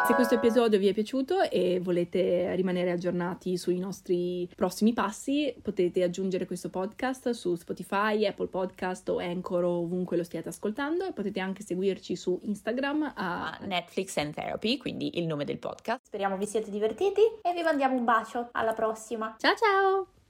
Se 0.08 0.16
questo 0.16 0.36
episodio 0.36 0.80
vi 0.80 0.88
è 0.88 0.94
piaciuto 0.94 1.42
e 1.42 1.80
volete 1.80 2.54
rimanere 2.56 2.92
aggiornati 2.92 3.58
sui 3.58 3.78
nostri 3.78 4.50
prossimi 4.56 4.94
passi, 4.94 5.54
potete 5.62 6.04
aggiungere 6.04 6.46
questo 6.46 6.70
podcast 6.70 7.30
su 7.30 7.56
Spotify, 7.56 8.26
Apple 8.26 8.48
Podcast 8.48 9.08
o 9.10 9.20
Anchor 9.20 9.64
o 9.64 9.80
ovunque 9.80 10.18
lo 10.18 10.24
stiate 10.24 10.50
ascoltando 10.50 11.06
e 11.06 11.14
potete 11.14 11.40
anche 11.40 11.64
seguirci 11.64 12.16
su 12.16 12.40
Instagram 12.44 13.14
a 13.16 13.58
Netflix 13.62 14.18
and 14.18 14.34
Therapy, 14.34 14.78
quindi 14.78 15.20
il 15.20 15.28
nome 15.28 15.46
del 15.46 15.60
podcast. 15.60 16.06
Speriamo 16.06 16.36
vi 16.36 16.46
siete 16.46 16.72
divertiti 16.72 17.22
e 17.42 17.54
vi 17.54 17.62
mandiamo 17.62 17.96
un 17.96 18.04
bacio. 18.04 18.50
Alla 18.52 18.74
prossima. 18.74 19.36
Ciao 19.38 19.56
ciao! 19.56 20.21